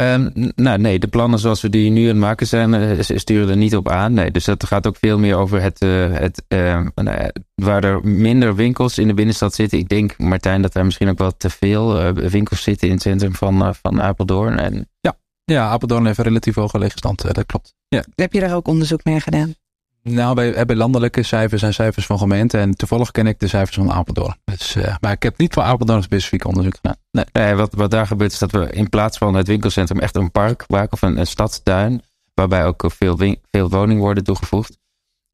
Um, 0.01 0.53
nou 0.55 0.79
nee, 0.79 0.99
de 0.99 1.07
plannen 1.07 1.39
zoals 1.39 1.61
we 1.61 1.69
die 1.69 1.91
nu 1.91 2.03
aan 2.03 2.09
het 2.09 2.17
maken 2.17 2.47
zijn, 2.47 2.73
uh, 2.73 3.01
sturen 3.01 3.49
er 3.49 3.57
niet 3.57 3.77
op 3.77 3.89
aan. 3.89 4.13
Nee, 4.13 4.31
dus 4.31 4.45
dat 4.45 4.65
gaat 4.65 4.87
ook 4.87 4.97
veel 4.97 5.19
meer 5.19 5.37
over 5.37 5.63
het, 5.63 5.83
uh, 5.83 6.13
het 6.13 6.43
uh, 6.49 6.87
nou, 6.95 7.31
waar 7.55 7.85
er 7.85 8.07
minder 8.09 8.55
winkels 8.55 8.99
in 8.99 9.07
de 9.07 9.15
binnenstad 9.15 9.55
zitten. 9.55 9.79
Ik 9.79 9.89
denk, 9.89 10.19
Martijn, 10.19 10.63
dat 10.63 10.75
er 10.75 10.85
misschien 10.85 11.09
ook 11.09 11.19
wel 11.19 11.37
te 11.37 11.51
veel 11.51 12.13
winkels 12.13 12.63
zitten 12.63 12.89
in 12.89 12.95
het 12.95 13.03
centrum 13.03 13.35
van, 13.35 13.75
van 13.75 14.03
Apeldoorn. 14.03 14.59
En... 14.59 14.89
Ja. 15.01 15.17
ja, 15.45 15.69
Apeldoorn 15.69 16.07
heeft 16.07 16.19
een 16.19 16.25
relatief 16.25 16.55
hoge 16.55 16.79
leegstand, 16.79 17.35
dat 17.35 17.47
klopt. 17.47 17.75
Ja. 17.89 18.05
Heb 18.15 18.33
je 18.33 18.41
daar 18.41 18.55
ook 18.55 18.69
onderzoek 18.69 19.05
mee 19.05 19.21
gedaan? 19.21 19.55
Nou, 20.03 20.35
wij 20.35 20.51
hebben 20.51 20.77
landelijke 20.77 21.23
cijfers 21.23 21.63
en 21.63 21.75
cijfers 21.75 22.07
van 22.07 22.19
gemeenten. 22.19 22.61
En 22.61 22.75
toevallig 22.75 23.11
ken 23.11 23.27
ik 23.27 23.41
de 23.41 23.49
cijfers 23.49 23.77
van 23.77 23.93
Apeldoorn. 23.93 24.37
Dus, 24.45 24.77
uh, 24.77 24.97
maar 25.01 25.13
ik 25.13 25.23
heb 25.23 25.39
niet 25.39 25.55
voor 25.55 25.63
Apeldoorn 25.63 26.03
specifiek 26.03 26.45
onderzoek 26.45 26.77
gedaan. 26.77 26.97
Nee. 27.33 27.55
wat, 27.55 27.75
wat 27.75 27.91
daar 27.91 28.07
gebeurt 28.07 28.33
is 28.33 28.39
dat 28.39 28.51
we 28.51 28.71
in 28.71 28.89
plaats 28.89 29.19
van 29.19 29.35
het 29.35 29.47
winkelcentrum 29.47 29.99
echt 29.99 30.17
een 30.17 30.31
park 30.31 30.65
maken 30.69 30.93
of 30.93 31.03
een, 31.03 31.19
een 31.19 31.27
stadstuin. 31.27 32.03
Waarbij 32.35 32.67
ook 32.67 32.85
veel, 32.87 33.37
veel 33.51 33.69
woningen 33.69 34.03
worden 34.03 34.25
toegevoegd. 34.25 34.79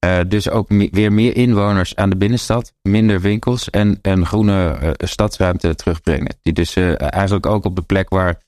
Uh, 0.04 0.18
dus 0.28 0.50
ook 0.50 0.68
weer 0.68 1.12
meer 1.12 1.36
inwoners 1.36 1.96
aan 1.96 2.10
de 2.10 2.16
binnenstad, 2.16 2.72
minder 2.82 3.20
winkels 3.20 3.70
en 3.70 3.98
een 4.02 4.26
groene 4.26 4.94
stadsruimte 4.98 5.74
terugbrengen. 5.74 6.36
Die 6.42 6.52
dus 6.52 6.76
eigenlijk 6.96 7.46
ook 7.46 7.64
op 7.64 7.76
de 7.76 7.82
plek 7.82 8.08
waar 8.08 8.40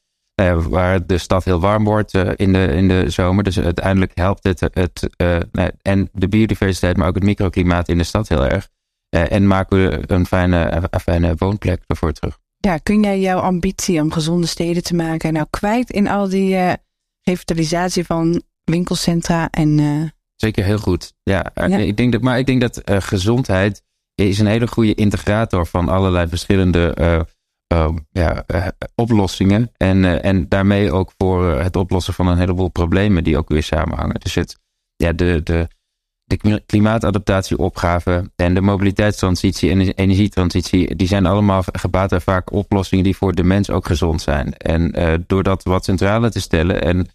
waar 0.69 1.07
de 1.07 1.19
stad 1.19 1.45
heel 1.45 1.61
warm 1.61 1.85
wordt 1.85 2.15
uh, 2.15 2.31
in, 2.37 2.53
de, 2.53 2.67
in 2.67 2.89
de 2.89 3.11
zomer. 3.11 3.45
Dus 3.45 3.61
uiteindelijk 3.61 4.13
helpt 4.15 4.45
het, 4.45 4.61
het 4.61 5.11
uh, 5.23 5.37
en 5.83 6.09
de 6.13 6.29
biodiversiteit, 6.29 6.97
maar 6.97 7.09
ook 7.09 7.15
het 7.15 7.25
microklimaat 7.25 7.89
in 7.89 7.99
de 7.99 8.05
stad 8.05 8.29
heel 8.29 8.47
erg. 8.47 8.69
en 9.09 9.47
maken 9.47 9.77
we 9.77 10.03
een 10.07 10.27
fijne, 10.27 10.89
een 10.91 11.01
fijne 11.01 11.35
woonplek 11.39 11.83
ervoor 11.87 12.13
terug. 12.13 12.39
Ja, 12.57 12.79
kun 12.79 13.03
jij 13.03 13.21
jouw 13.21 13.39
ambitie 13.39 14.01
om 14.01 14.13
gezonde 14.13 14.47
steden 14.47 14.83
te 14.83 14.95
maken 14.95 15.33
nou 15.33 15.47
kwijt 15.51 15.91
in 15.91 16.09
al 16.09 16.29
die 16.29 16.77
revitalisatie 17.23 18.05
van 18.05 18.43
winkelcentra 18.65 19.49
en 19.51 20.13
Zeker 20.37 20.65
heel 20.65 20.79
goed. 20.79 21.13
Ja, 21.23 21.55
Ik 21.55 21.97
denk 21.97 22.13
dat, 22.13 22.21
maar 22.21 22.39
ik 22.39 22.47
denk 22.47 22.61
dat 22.61 22.83
gezondheid 22.85 23.83
is 24.15 24.39
een 24.39 24.47
hele 24.47 24.67
goede 24.67 24.95
integrator 24.95 25.67
van 25.67 25.89
allerlei 25.89 26.29
verschillende 26.29 26.97
uh, 27.01 27.21
ja, 28.11 28.45
oplossingen. 28.95 29.71
En, 29.77 30.23
en 30.23 30.49
daarmee 30.49 30.93
ook 30.93 31.13
voor 31.19 31.45
het 31.45 31.77
oplossen 31.77 32.15
van 32.15 32.27
een 32.27 32.39
heleboel 32.39 32.69
problemen 32.69 33.25
die 33.25 33.39
ook 33.39 33.49
weer 33.49 33.63
samenhangen. 33.63 34.21
Dus 34.21 34.35
het, 34.35 34.59
ja, 34.97 35.13
de, 35.13 35.41
de, 35.43 35.69
de 36.25 36.61
klimaatadaptatieopgave 36.67 38.31
en 38.37 38.55
de 38.55 38.61
mobiliteitstransitie 38.61 39.71
en 39.71 39.79
de 39.79 39.93
energietransitie, 39.93 40.97
die 40.97 41.07
zijn 41.07 41.27
allemaal 41.27 41.63
gebaat 41.73 42.11
bij 42.11 42.21
vaak 42.21 42.53
oplossingen 42.53 43.05
die 43.05 43.17
voor 43.17 43.35
de 43.35 43.45
mens 43.45 43.71
ook 43.71 43.87
gezond 43.87 44.23
zijn. 44.23 44.57
En 44.57 44.99
uh, 44.99 45.15
door 45.27 45.43
dat 45.43 45.63
wat 45.63 45.85
centraler 45.85 46.31
te 46.31 46.41
stellen, 46.41 46.83
en 46.83 47.09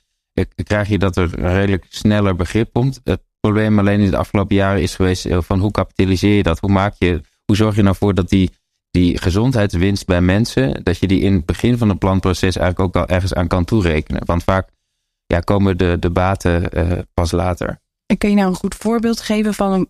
krijg 0.64 0.88
je 0.88 0.98
dat 0.98 1.16
er 1.16 1.40
redelijk 1.40 1.86
sneller 1.90 2.36
begrip 2.36 2.74
komt. 2.74 3.02
Het 3.04 3.22
probleem 3.40 3.80
alleen 3.80 4.00
in 4.00 4.12
de 4.12 4.18
afgelopen 4.18 4.56
jaren 4.56 4.82
is 4.82 4.96
geweest 4.96 5.28
van 5.30 5.60
hoe 5.60 5.72
kapitaliseer 5.72 6.36
je 6.36 6.44
dat? 6.44 6.60
Hoe 6.60 6.72
maak 6.72 6.96
je, 6.98 7.22
hoe 7.46 7.56
zorg 7.56 7.76
je 7.76 7.82
nou 7.82 7.96
voor 7.96 8.14
dat 8.14 8.30
die, 8.30 8.52
die 8.96 9.18
gezondheidswinst 9.22 10.06
bij 10.06 10.22
mensen, 10.22 10.84
dat 10.84 10.98
je 10.98 11.08
die 11.08 11.20
in 11.20 11.34
het 11.34 11.46
begin 11.46 11.78
van 11.78 11.90
het 11.90 12.00
planproces 12.00 12.58
eigenlijk 12.58 12.80
ook 12.80 13.04
al 13.04 13.16
ergens 13.16 13.34
aan 13.34 13.48
kan 13.48 13.66
toerekenen? 13.66 14.26
Want 14.26 14.44
vaak 14.44 14.70
ja, 15.26 15.40
komen 15.40 15.78
de, 15.78 15.98
de 16.00 16.10
baten 16.10 16.70
pas 17.14 17.32
later. 17.32 17.80
En 18.06 18.18
kun 18.18 18.30
je 18.30 18.36
nou 18.36 18.48
een 18.48 18.56
goed 18.56 18.76
voorbeeld 18.76 19.22
geven 19.22 19.54
van 19.54 19.72
een, 19.72 19.90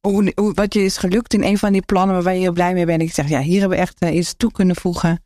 hoe, 0.00 0.32
hoe, 0.34 0.54
wat 0.54 0.74
je 0.74 0.84
is 0.84 0.96
gelukt 0.96 1.34
in 1.34 1.42
een 1.42 1.58
van 1.58 1.72
die 1.72 1.82
plannen 1.82 2.22
waar 2.22 2.34
je 2.34 2.40
heel 2.40 2.52
blij 2.52 2.74
mee 2.74 2.86
bent? 2.86 3.02
Ik 3.02 3.12
zeg, 3.12 3.28
ja, 3.28 3.40
hier 3.40 3.60
hebben 3.60 3.78
we 3.78 3.82
echt 3.84 4.02
uh, 4.02 4.14
iets 4.14 4.34
toe 4.36 4.52
kunnen 4.52 4.76
voegen. 4.76 5.22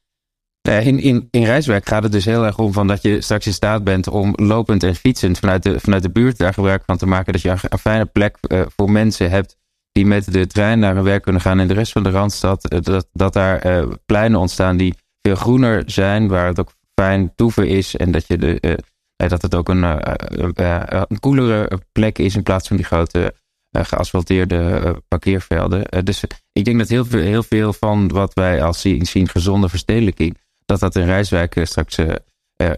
In, 0.68 0.98
in, 0.98 1.28
in 1.30 1.44
reiswerk 1.44 1.88
gaat 1.88 2.02
het 2.02 2.12
dus 2.12 2.24
heel 2.24 2.44
erg 2.44 2.58
om 2.58 2.72
van 2.72 2.86
dat 2.86 3.02
je 3.02 3.20
straks 3.20 3.46
in 3.46 3.52
staat 3.52 3.84
bent 3.84 4.08
om 4.08 4.32
lopend 4.36 4.82
en 4.82 4.94
fietsend 4.94 5.38
vanuit 5.38 5.62
de, 5.62 5.80
vanuit 5.80 6.02
de 6.02 6.10
buurt 6.10 6.38
daar 6.38 6.54
gebruik 6.54 6.82
van 6.86 6.96
te 6.96 7.06
maken. 7.06 7.32
Dat 7.32 7.42
je 7.42 7.50
een, 7.50 7.78
fijne 7.78 8.04
plek 8.04 8.36
uh, 8.48 8.62
voor 8.76 8.90
mensen 8.90 9.30
hebt 9.30 9.56
die 9.98 10.06
met 10.06 10.32
de 10.32 10.46
trein 10.46 10.78
naar 10.78 10.94
hun 10.94 11.04
werk 11.04 11.22
kunnen 11.22 11.42
gaan 11.42 11.60
in 11.60 11.68
de 11.68 11.74
rest 11.74 11.92
van 11.92 12.02
de 12.02 12.10
Randstad. 12.10 12.72
Uh, 12.72 12.80
dat, 12.80 13.08
dat 13.12 13.32
daar 13.32 13.66
uh, 13.66 13.92
pleinen 14.06 14.40
ontstaan 14.40 14.76
die 14.76 14.94
veel 15.22 15.34
groener 15.34 15.82
zijn, 15.86 16.28
waar 16.28 16.46
het 16.46 16.60
ook 16.60 16.72
fijn 16.94 17.34
toeven 17.34 17.68
is. 17.68 17.96
En 17.96 18.10
dat 18.10 18.26
je 18.26 18.38
de, 18.38 18.78
dat 19.16 19.42
het 19.42 19.54
ook 19.54 19.68
een, 19.68 19.82
een 21.08 21.20
koelere 21.20 21.80
plek 21.92 22.18
is 22.18 22.36
in 22.36 22.42
plaats 22.42 22.68
van 22.68 22.76
die 22.76 22.86
grote 22.86 23.34
geasfalteerde 23.70 25.02
parkeervelden. 25.08 26.04
dus 26.04 26.24
ik 26.52 26.64
denk 26.64 26.78
dat 26.78 26.88
heel 26.88 27.04
veel, 27.04 27.20
heel 27.20 27.42
veel 27.42 27.72
van 27.72 28.08
wat 28.08 28.34
wij 28.34 28.62
als 28.62 28.80
zien, 28.80 29.06
zien 29.06 29.28
gezonde 29.28 29.68
verstedelijking, 29.68 30.38
dat 30.64 30.80
dat 30.80 30.96
in 30.96 31.04
Rijswijk 31.04 31.60
straks 31.62 31.96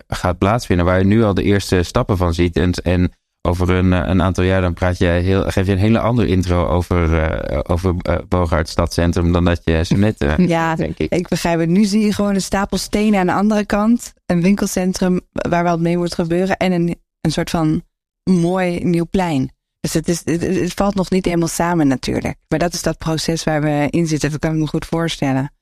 gaat 0.09 0.39
plaatsvinden. 0.39 0.87
Waar 0.87 0.99
je 0.99 1.05
nu 1.05 1.23
al 1.23 1.35
de 1.35 1.43
eerste 1.43 1.83
stappen 1.83 2.17
van 2.17 2.35
ziet. 2.35 2.57
En, 2.57 2.73
en 2.73 3.13
over 3.43 3.71
een, 3.71 3.93
een 3.93 4.23
aantal 4.23 4.45
jaar 4.45 4.61
dan 4.61 4.75
praat 4.75 4.99
jij 4.99 5.21
heel, 5.21 5.43
geef 5.43 5.67
je 5.67 5.73
een 5.73 5.79
hele 5.79 5.99
andere 5.99 6.29
intro 6.29 6.67
over, 6.67 7.11
uh, 7.53 7.61
over 7.63 7.95
uh, 8.03 8.17
Boogaard 8.29 8.69
Stadcentrum 8.69 9.33
dan 9.33 9.45
dat 9.45 9.61
je 9.65 9.85
zo 9.85 9.97
net, 9.97 10.23
uh, 10.23 10.39
ja, 10.57 10.75
denk 10.75 10.99
ik. 10.99 11.13
ik 11.13 11.29
begrijp 11.29 11.61
het. 11.61 11.69
Nu 11.69 11.85
zie 11.85 12.05
je 12.05 12.13
gewoon 12.13 12.35
een 12.35 12.43
stapel 12.43 12.79
stenen 12.79 13.21
aan 13.21 13.27
de 13.27 13.33
andere 13.33 13.65
kant. 13.65 14.13
Een 14.27 14.43
winkelcentrum 14.43 15.21
waar 15.33 15.63
wel 15.63 15.79
mee 15.79 15.97
moet 15.97 16.15
gebeuren. 16.15 16.57
En 16.57 16.73
een, 16.73 17.01
een 17.21 17.33
soort 17.33 17.51
van 17.51 17.83
mooi 18.31 18.85
nieuw 18.85 19.07
plein. 19.11 19.53
Dus 19.81 19.93
het, 19.93 20.09
is, 20.09 20.23
het, 20.25 20.75
valt 20.75 20.95
nog 20.95 21.11
niet 21.11 21.25
helemaal 21.25 21.49
samen 21.49 21.89
natuurlijk. 21.89 22.37
Maar 22.49 22.59
dat 22.59 22.73
is 22.73 22.83
dat 22.83 22.99
proces 22.99 23.45
waar 23.45 23.63
we 23.63 23.87
in 23.91 24.07
zitten. 24.07 24.31
Dat 24.31 24.41
kan 24.41 24.53
ik 24.53 24.59
me 24.59 24.67
goed 24.67 24.87
voorstellen. 24.87 25.53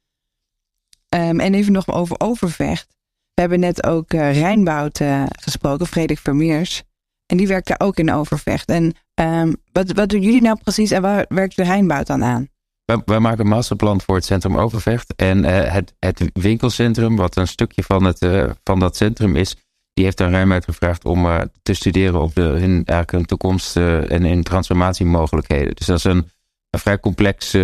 Um, 1.14 1.40
en 1.40 1.54
even 1.54 1.72
nog 1.72 1.88
over 1.88 2.20
Overvecht. 2.20 2.86
We 3.34 3.40
hebben 3.40 3.60
net 3.60 3.84
ook 3.86 4.12
Rijnboud 4.12 5.00
gesproken, 5.40 5.86
Frederik 5.86 6.18
Vermeers. 6.18 6.82
En 7.30 7.36
die 7.36 7.46
werkt 7.46 7.68
daar 7.68 7.80
ook 7.80 7.96
in 7.96 8.12
Overvecht. 8.12 8.68
En 8.68 8.94
um, 9.14 9.56
wat, 9.72 9.92
wat 9.92 10.08
doen 10.08 10.20
jullie 10.20 10.42
nou 10.42 10.58
precies 10.62 10.90
en 10.90 11.02
waar 11.02 11.24
werkt 11.28 11.56
de 11.56 11.62
Rijnboud 11.62 12.06
dan 12.06 12.24
aan? 12.24 12.48
Wij, 13.04 13.18
maken 13.18 13.40
een 13.40 13.50
masterplan 13.50 14.00
voor 14.00 14.14
het 14.14 14.24
centrum 14.24 14.56
Overvecht. 14.56 15.14
En 15.16 15.38
uh, 15.44 15.72
het, 15.72 15.94
het 15.98 16.30
winkelcentrum, 16.32 17.16
wat 17.16 17.36
een 17.36 17.48
stukje 17.48 17.82
van, 17.82 18.04
het, 18.04 18.22
uh, 18.22 18.50
van 18.64 18.78
dat 18.78 18.96
centrum 18.96 19.36
is, 19.36 19.56
die 19.92 20.04
heeft 20.04 20.20
aan 20.20 20.30
Rijnboud 20.30 20.64
gevraagd 20.64 21.04
om 21.04 21.24
uh, 21.24 21.40
te 21.62 21.74
studeren 21.74 22.20
op 22.20 22.34
de, 22.34 22.40
hun, 22.40 22.84
eigenlijk 22.84 23.28
toekomst 23.28 23.76
en 23.76 24.24
in 24.24 24.42
transformatiemogelijkheden. 24.42 25.74
Dus 25.74 25.86
dat 25.86 25.96
is 25.96 26.04
een, 26.04 26.30
een 26.70 26.80
vrij 26.80 27.00
complex 27.00 27.54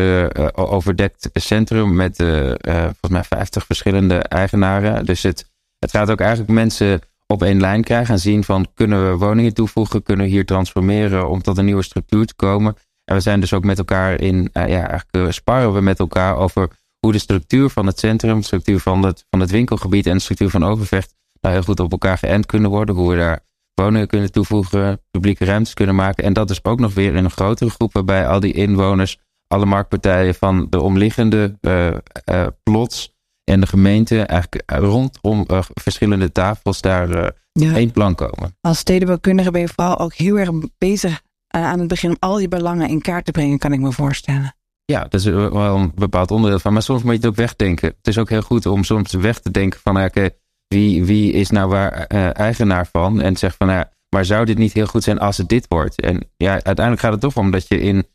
overdekt 0.53 1.31
centrum 1.33 1.95
met 1.95 2.17
volgens 2.17 3.09
mij 3.09 3.25
50 3.25 3.67
verschillende 3.67 4.19
eigenaren. 4.19 5.05
Dus 5.05 5.23
het, 5.23 5.51
het 5.79 5.91
gaat 5.91 6.11
ook 6.11 6.21
eigenlijk 6.21 6.51
mensen 6.51 7.01
op 7.27 7.43
één 7.43 7.61
lijn 7.61 7.83
krijgen 7.83 8.15
en 8.15 8.21
zien 8.21 8.45
van 8.45 8.67
kunnen 8.75 9.11
we 9.11 9.17
woningen 9.17 9.55
toevoegen, 9.55 10.03
kunnen 10.03 10.27
we 10.27 10.33
hier 10.33 10.47
transformeren 10.47 11.29
om 11.29 11.43
tot 11.43 11.59
een 11.59 11.65
nieuwe 11.65 11.83
structuur 11.83 12.27
te 12.27 12.35
komen. 12.35 12.77
En 13.05 13.15
we 13.15 13.21
zijn 13.21 13.41
dus 13.41 13.53
ook 13.53 13.65
met 13.65 13.79
elkaar 13.79 14.21
in, 14.21 14.37
uh, 14.37 14.47
ja, 14.53 14.89
eigenlijk 14.89 15.17
uh, 15.17 15.31
sparren 15.31 15.73
we 15.73 15.81
met 15.81 15.99
elkaar 15.99 16.37
over 16.37 16.69
hoe 16.99 17.13
de 17.13 17.19
structuur 17.19 17.71
van 17.71 17.87
het 17.87 17.99
centrum, 17.99 18.39
de 18.39 18.45
structuur 18.45 18.81
van 18.81 19.03
het, 19.03 19.27
van 19.31 19.41
het 19.41 19.51
winkelgebied 19.51 20.07
en 20.07 20.15
de 20.15 20.21
structuur 20.21 20.51
van 20.51 20.65
Overvecht 20.65 21.15
nou 21.41 21.55
heel 21.55 21.65
goed 21.65 21.81
op 21.81 21.93
elkaar 21.93 22.19
geënt 22.19 22.47
kunnen 22.47 22.71
worden. 22.71 22.95
Hoe 22.95 23.11
we 23.11 23.17
daar 23.17 23.41
woningen 23.75 24.07
kunnen 24.07 24.33
toevoegen, 24.33 25.01
publieke 25.11 25.45
ruimtes 25.45 25.75
kunnen 25.75 25.95
maken. 25.95 26.25
En 26.25 26.33
dat 26.33 26.51
is 26.51 26.65
ook 26.65 26.81
nog 26.81 26.95
weer 26.95 27.15
in 27.15 27.25
een 27.25 27.31
grotere 27.31 27.71
groep 27.71 27.93
waarbij 27.93 28.29
al 28.29 28.41
die 28.41 28.53
inwoners, 28.53 29.19
alle 29.49 29.67
marktpartijen 29.67 30.35
van 30.35 30.67
de 30.71 30.81
omliggende 30.81 31.59
uh, 31.61 32.47
plots 32.63 33.14
en 33.45 33.61
de 33.61 33.67
gemeente 33.67 34.23
eigenlijk 34.23 34.63
rondom 34.67 35.45
uh, 35.47 35.59
verschillende 35.75 36.33
tafels 36.33 36.81
daar 36.81 37.11
uh, 37.11 37.29
ja. 37.53 37.75
één 37.75 37.91
plan 37.91 38.15
komen. 38.15 38.57
Als 38.61 38.79
stedenbouwkundige 38.79 39.51
ben 39.51 39.61
je 39.61 39.69
vooral 39.69 39.99
ook 39.99 40.15
heel 40.15 40.39
erg 40.39 40.51
bezig 40.79 41.23
aan 41.49 41.79
het 41.79 41.89
begin 41.89 42.11
om 42.11 42.17
al 42.19 42.37
die 42.37 42.49
belangen 42.49 42.89
in 42.89 43.01
kaart 43.01 43.25
te 43.25 43.31
brengen, 43.31 43.59
kan 43.59 43.73
ik 43.73 43.81
me 43.81 43.93
voorstellen. 43.93 44.57
Ja, 44.85 45.01
dat 45.01 45.15
is 45.15 45.25
wel 45.25 45.77
een 45.77 45.93
bepaald 45.95 46.31
onderdeel 46.31 46.59
van. 46.59 46.73
Maar 46.73 46.83
soms 46.83 47.03
moet 47.03 47.13
je 47.13 47.19
het 47.19 47.27
ook 47.27 47.37
wegdenken. 47.37 47.89
Het 47.89 48.07
is 48.07 48.19
ook 48.19 48.29
heel 48.29 48.43
goed 48.43 48.67
om 48.67 48.85
soms 48.85 49.13
weg 49.13 49.41
te 49.41 49.51
denken 49.51 49.81
van, 49.83 50.05
okay, 50.05 50.31
wie, 50.69 51.05
wie 51.05 51.33
is 51.33 51.51
nou 51.51 51.69
waar 51.69 51.93
eigenaar 52.33 52.87
van? 52.93 53.21
En 53.21 53.37
zeg 53.37 53.55
van, 53.57 53.69
ja, 53.69 53.93
maar 54.09 54.25
zou 54.25 54.45
dit 54.45 54.59
niet 54.59 54.73
heel 54.73 54.87
goed 54.87 55.03
zijn 55.03 55.19
als 55.19 55.37
het 55.37 55.49
dit 55.49 55.67
wordt? 55.69 56.01
En 56.01 56.31
ja, 56.37 56.53
uiteindelijk 56.53 57.01
gaat 57.01 57.13
het 57.13 57.21
toch 57.21 57.37
om 57.37 57.51
dat 57.51 57.69
je 57.69 57.81
in 57.81 58.07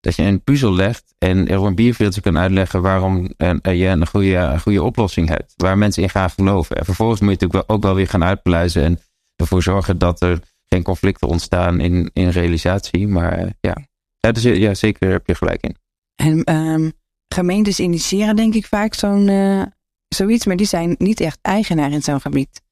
dat 0.00 0.16
je 0.16 0.22
een 0.22 0.42
puzzel 0.42 0.74
legt 0.74 1.14
en 1.18 1.48
er 1.48 1.62
een 1.62 1.74
bierveeltje 1.74 2.20
kan 2.20 2.38
uitleggen 2.38 2.82
waarom 2.82 3.28
je 3.62 3.86
een 3.86 4.06
goede, 4.06 4.36
een 4.36 4.60
goede 4.60 4.82
oplossing 4.82 5.28
hebt. 5.28 5.52
Waar 5.56 5.78
mensen 5.78 6.02
in 6.02 6.10
gaan 6.10 6.30
geloven. 6.30 6.76
En 6.76 6.84
vervolgens 6.84 7.20
moet 7.20 7.30
je 7.30 7.36
natuurlijk 7.40 7.72
ook 7.72 7.82
wel 7.82 7.94
weer 7.94 8.08
gaan 8.08 8.24
uitpluizen 8.24 8.82
en 8.82 9.00
ervoor 9.36 9.62
zorgen 9.62 9.98
dat 9.98 10.20
er 10.20 10.40
geen 10.68 10.82
conflicten 10.82 11.28
ontstaan 11.28 11.80
in, 11.80 12.10
in 12.12 12.28
realisatie. 12.28 13.08
Maar 13.08 13.32
eh, 13.32 13.50
ja. 13.60 13.76
Ja, 14.18 14.32
dus, 14.32 14.42
ja, 14.42 14.74
zeker 14.74 15.10
heb 15.10 15.26
je 15.26 15.34
gelijk 15.34 15.62
in. 15.62 15.76
En 16.14 16.54
um, 16.54 16.92
gemeentes 17.28 17.80
initiëren 17.80 18.36
denk 18.36 18.54
ik 18.54 18.66
vaak 18.66 18.94
zo'n 18.94 19.28
uh, 19.28 19.62
zoiets, 20.08 20.46
maar 20.46 20.56
die 20.56 20.66
zijn 20.66 20.94
niet 20.98 21.20
echt 21.20 21.38
eigenaar 21.42 21.90
in 21.90 22.02
zo'n 22.02 22.20
gebied. 22.20 22.62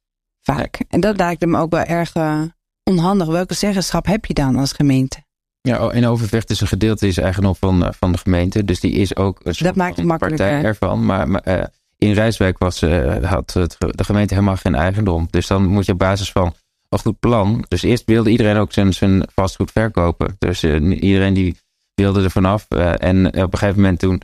Vaak. 0.42 0.80
En 0.88 1.00
dat 1.00 1.16
lijkt 1.16 1.46
me 1.46 1.58
ook 1.58 1.70
wel 1.70 1.82
erg 1.82 2.14
uh, 2.14 2.42
onhandig. 2.82 3.26
Welke 3.26 3.54
zeggenschap 3.54 4.06
heb 4.06 4.24
je 4.24 4.34
dan 4.34 4.56
als 4.56 4.72
gemeente? 4.72 5.25
Ja, 5.66 5.86
oh, 5.86 5.94
in 5.94 6.06
Overvecht 6.06 6.50
is 6.50 6.60
een 6.60 6.66
gedeelte 6.66 7.06
is 7.06 7.18
eigendom 7.18 7.54
van, 7.54 7.84
eh, 7.84 7.92
van 7.92 8.12
de 8.12 8.18
gemeente. 8.18 8.64
Dus 8.64 8.80
die 8.80 8.92
is 8.92 9.16
ook 9.16 9.40
een 9.42 9.54
dat 9.58 9.76
maakt 9.76 9.96
het 9.96 10.06
partij 10.06 10.62
ervan. 10.62 11.06
Maar, 11.06 11.28
maar 11.28 11.42
uh, 11.48 11.64
in 11.98 12.12
Rijswijk 12.12 12.58
was, 12.58 12.82
uh, 12.82 13.24
had 13.24 13.52
het, 13.52 13.76
de 13.78 14.04
gemeente 14.04 14.34
helemaal 14.34 14.56
geen 14.56 14.74
eigendom. 14.74 15.26
Dus 15.30 15.46
dan 15.46 15.66
moet 15.66 15.86
je 15.86 15.92
op 15.92 15.98
basis 15.98 16.32
van 16.32 16.54
een 16.88 16.98
goed 16.98 17.18
plan. 17.18 17.64
Dus 17.68 17.82
eerst 17.82 18.04
wilde 18.06 18.30
iedereen 18.30 18.56
ook 18.56 18.72
zijn, 18.72 18.92
zijn 18.92 19.28
vastgoed 19.34 19.70
verkopen. 19.70 20.36
Dus 20.38 20.64
uh, 20.64 21.02
iedereen 21.02 21.34
die 21.34 21.56
wilde 21.94 22.22
er 22.22 22.30
vanaf. 22.30 22.68
en 22.68 23.26
op 23.26 23.52
een 23.52 23.58
gegeven 23.58 23.80
moment 23.80 23.98
toen 23.98 24.22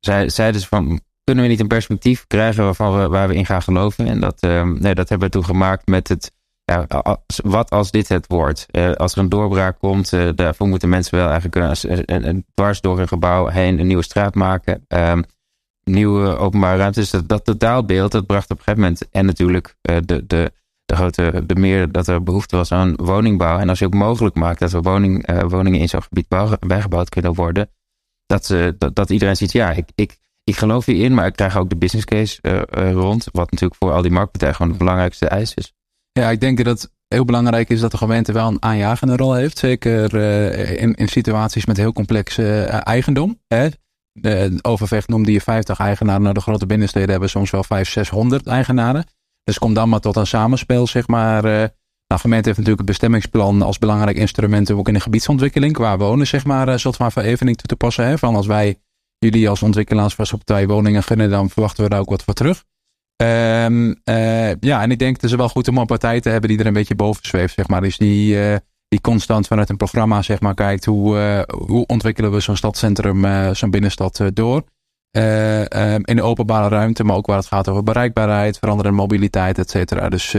zei, 0.00 0.30
zeiden 0.30 0.60
ze 0.60 0.66
van... 0.66 1.00
kunnen 1.24 1.44
we 1.44 1.50
niet 1.50 1.60
een 1.60 1.66
perspectief 1.66 2.26
krijgen 2.26 2.64
waarvan 2.64 2.98
we, 2.98 3.08
waar 3.08 3.28
we 3.28 3.34
in 3.34 3.46
gaan 3.46 3.62
geloven? 3.62 4.06
En 4.06 4.20
dat, 4.20 4.40
nee, 4.80 4.94
dat 4.94 5.08
hebben 5.08 5.28
we 5.28 5.34
toen 5.34 5.44
gemaakt 5.44 5.86
met 5.86 6.08
het 6.08 6.32
ja, 6.70 6.86
wat 7.42 7.70
als 7.70 7.90
dit 7.90 8.08
het 8.08 8.26
wordt? 8.26 8.66
Uh, 8.72 8.92
als 8.92 9.12
er 9.12 9.18
een 9.18 9.28
doorbraak 9.28 9.78
komt, 9.78 10.12
uh, 10.12 10.28
daarvoor 10.34 10.68
moeten 10.68 10.88
mensen 10.88 11.18
wel 11.18 11.30
eigenlijk 11.30 11.84
een, 12.06 12.44
dwars 12.54 12.80
door 12.80 13.00
een 13.00 13.08
gebouw 13.08 13.46
heen 13.46 13.78
een 13.78 13.86
nieuwe 13.86 14.02
straat 14.02 14.34
maken. 14.34 14.84
Um, 14.88 15.24
nieuwe 15.84 16.36
openbare 16.36 16.76
ruimtes. 16.76 17.10
Dat, 17.10 17.28
dat 17.28 17.44
totaalbeeld, 17.44 18.12
dat 18.12 18.26
bracht 18.26 18.50
op 18.50 18.58
een 18.58 18.64
gegeven 18.64 18.80
moment. 18.80 19.08
En 19.10 19.26
natuurlijk 19.26 19.76
uh, 19.90 19.96
de, 20.04 20.26
de, 20.26 20.52
de 20.84 20.96
grote, 20.96 21.42
de 21.46 21.54
meer 21.54 21.92
dat 21.92 22.06
er 22.06 22.22
behoefte 22.22 22.56
was 22.56 22.72
aan 22.72 22.96
woningbouw. 22.96 23.58
En 23.58 23.68
als 23.68 23.78
je 23.78 23.84
ook 23.84 23.94
mogelijk 23.94 24.34
maakt 24.34 24.58
dat 24.58 24.72
er 24.72 24.82
woning, 24.82 25.42
woningen 25.48 25.80
in 25.80 25.88
zo'n 25.88 26.02
gebied 26.02 26.28
bijgebouwd 26.66 27.08
kunnen 27.08 27.34
worden. 27.34 27.70
Dat, 28.26 28.54
dat, 28.78 28.94
dat 28.94 29.10
iedereen 29.10 29.36
ziet, 29.36 29.52
ja, 29.52 29.70
ik, 29.70 29.88
ik, 29.94 30.18
ik 30.44 30.56
geloof 30.56 30.86
hierin, 30.86 31.14
maar 31.14 31.26
ik 31.26 31.36
krijg 31.36 31.56
ook 31.56 31.68
de 31.68 31.76
business 31.76 32.04
case 32.04 32.40
rond. 32.92 33.28
Wat 33.32 33.50
natuurlijk 33.50 33.80
voor 33.80 33.92
al 33.92 34.02
die 34.02 34.10
marktpartijen 34.10 34.54
gewoon 34.54 34.72
de 34.72 34.78
belangrijkste 34.78 35.26
eis 35.26 35.54
is. 35.54 35.72
Ja, 36.12 36.30
ik 36.30 36.40
denk 36.40 36.64
dat 36.64 36.80
het 36.80 36.92
heel 37.08 37.24
belangrijk 37.24 37.68
is 37.68 37.80
dat 37.80 37.90
de 37.90 37.96
gemeente 37.96 38.32
wel 38.32 38.48
een 38.48 38.62
aanjagende 38.62 39.16
rol 39.16 39.34
heeft. 39.34 39.58
Zeker 39.58 40.14
uh, 40.14 40.82
in, 40.82 40.94
in 40.94 41.08
situaties 41.08 41.66
met 41.66 41.76
heel 41.76 41.92
complexe 41.92 42.42
uh, 42.42 42.86
eigendom. 42.86 43.40
Hè. 43.46 43.68
De 44.12 44.58
Overvecht 44.62 45.08
noemde 45.08 45.32
je 45.32 45.40
50 45.40 45.78
eigenaren. 45.78 46.22
Nou, 46.22 46.34
de 46.34 46.40
grote 46.40 46.66
binnensteden 46.66 47.10
hebben 47.10 47.28
soms 47.28 47.50
wel 47.50 47.64
500, 47.64 48.06
600 48.06 48.46
eigenaren. 48.46 49.04
Dus 49.44 49.58
kom 49.58 49.74
dan 49.74 49.88
maar 49.88 50.00
tot 50.00 50.16
een 50.16 50.26
samenspel, 50.26 50.86
zeg 50.86 51.06
maar, 51.06 51.44
uh, 51.44 51.50
Nou, 51.50 51.70
de 52.06 52.18
gemeente 52.18 52.48
heeft 52.48 52.58
natuurlijk 52.58 52.78
het 52.78 52.98
bestemmingsplan 52.98 53.62
als 53.62 53.78
belangrijk 53.78 54.16
instrument 54.16 54.70
ook 54.70 54.88
in 54.88 54.94
de 54.94 55.00
gebiedsontwikkeling 55.00 55.72
qua 55.72 55.96
wonen, 55.96 56.26
zeg 56.26 56.44
maar, 56.44 56.68
uh, 56.68 56.76
soort 56.76 56.96
van 56.96 57.12
verevening 57.12 57.56
toe 57.56 57.66
te 57.66 57.76
passen. 57.76 58.06
Hè? 58.06 58.18
Van 58.18 58.36
als 58.36 58.46
wij 58.46 58.80
jullie 59.18 59.48
als 59.48 59.62
ontwikkelaars 59.62 60.14
vast 60.14 60.32
op 60.32 60.44
twee 60.44 60.66
woningen 60.66 61.02
gunnen, 61.02 61.30
dan 61.30 61.50
verwachten 61.50 61.84
we 61.84 61.90
daar 61.90 62.00
ook 62.00 62.10
wat 62.10 62.22
voor 62.22 62.34
terug. 62.34 62.64
Um, 63.22 63.88
uh, 64.04 64.54
ja, 64.60 64.82
en 64.82 64.90
ik 64.90 64.98
denk 64.98 65.14
het 65.14 65.24
is 65.24 65.34
wel 65.34 65.48
goed 65.48 65.68
om 65.68 65.78
een 65.78 65.86
partij 65.86 66.20
te 66.20 66.28
hebben 66.28 66.50
die 66.50 66.58
er 66.58 66.66
een 66.66 66.72
beetje 66.72 66.94
boven 66.94 67.26
zweeft, 67.26 67.54
zeg 67.54 67.68
maar. 67.68 67.80
Dus 67.80 67.96
die, 67.96 68.34
uh, 68.34 68.56
die 68.88 69.00
constant 69.00 69.46
vanuit 69.46 69.68
een 69.68 69.76
programma, 69.76 70.22
zeg 70.22 70.40
maar, 70.40 70.54
kijkt 70.54 70.84
hoe, 70.84 71.16
uh, 71.16 71.56
hoe 71.66 71.86
ontwikkelen 71.86 72.32
we 72.32 72.40
zo'n 72.40 72.56
stadcentrum, 72.56 73.54
zo'n 73.54 73.70
binnenstad 73.70 74.22
door. 74.32 74.64
Um, 75.16 76.04
in 76.04 76.16
de 76.16 76.22
openbare 76.22 76.68
ruimte, 76.68 77.04
maar 77.04 77.16
ook 77.16 77.26
waar 77.26 77.36
het 77.36 77.46
gaat 77.46 77.68
over 77.68 77.82
bereikbaarheid, 77.82 78.58
veranderende 78.58 78.96
mobiliteit, 78.96 79.58
et 79.58 79.70
cetera. 79.70 80.08
Dus 80.08 80.30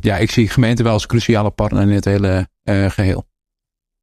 ja, 0.00 0.16
ik 0.16 0.30
zie 0.30 0.48
gemeente 0.48 0.82
wel 0.82 0.92
als 0.92 1.06
cruciale 1.06 1.50
partner 1.50 1.82
in 1.82 1.90
het 1.90 2.04
hele 2.04 2.48
geheel. 2.88 3.28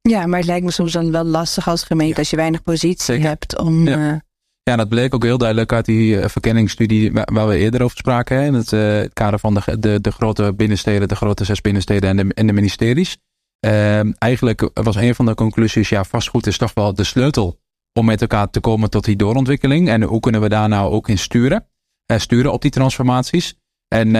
Ja, 0.00 0.26
maar 0.26 0.38
het 0.38 0.48
lijkt 0.48 0.64
me 0.64 0.70
soms 0.70 0.92
dan 0.92 1.10
wel 1.12 1.24
lastig 1.24 1.68
als 1.68 1.84
gemeente 1.84 2.12
ja. 2.12 2.18
als 2.18 2.30
je 2.30 2.36
weinig 2.36 2.62
positie 2.62 3.04
Zeker. 3.04 3.26
hebt 3.26 3.58
om. 3.58 3.88
Ja. 3.88 4.26
Ja, 4.68 4.76
dat 4.76 4.88
bleek 4.88 5.14
ook 5.14 5.22
heel 5.22 5.38
duidelijk 5.38 5.72
uit 5.72 5.84
die 5.84 6.14
uh, 6.14 6.24
verkenningsstudie 6.26 7.12
waar 7.12 7.48
we 7.48 7.56
eerder 7.56 7.82
over 7.82 7.96
spraken. 7.96 8.42
In 8.42 8.54
het, 8.54 8.72
uh, 8.72 8.80
het 8.80 9.12
kader 9.12 9.38
van 9.38 9.54
de, 9.54 9.78
de, 9.78 10.00
de 10.00 10.10
grote 10.10 10.54
binnensteden, 10.54 11.08
de 11.08 11.16
grote 11.16 11.44
zes 11.44 11.60
binnensteden 11.60 12.10
en 12.10 12.16
de, 12.16 12.34
en 12.34 12.46
de 12.46 12.52
ministeries. 12.52 13.18
Uh, 13.66 14.22
eigenlijk 14.22 14.70
was 14.74 14.96
een 14.96 15.14
van 15.14 15.26
de 15.26 15.34
conclusies, 15.34 15.88
ja, 15.88 16.04
vastgoed 16.04 16.46
is 16.46 16.58
toch 16.58 16.74
wel 16.74 16.94
de 16.94 17.04
sleutel 17.04 17.60
om 17.92 18.04
met 18.04 18.20
elkaar 18.20 18.50
te 18.50 18.60
komen 18.60 18.90
tot 18.90 19.04
die 19.04 19.16
doorontwikkeling. 19.16 19.88
En 19.88 20.02
hoe 20.02 20.20
kunnen 20.20 20.40
we 20.40 20.48
daar 20.48 20.68
nou 20.68 20.92
ook 20.92 21.08
in 21.08 21.18
sturen? 21.18 21.66
Uh, 22.12 22.18
sturen 22.18 22.52
op 22.52 22.62
die 22.62 22.70
transformaties. 22.70 23.58
En 23.88 24.10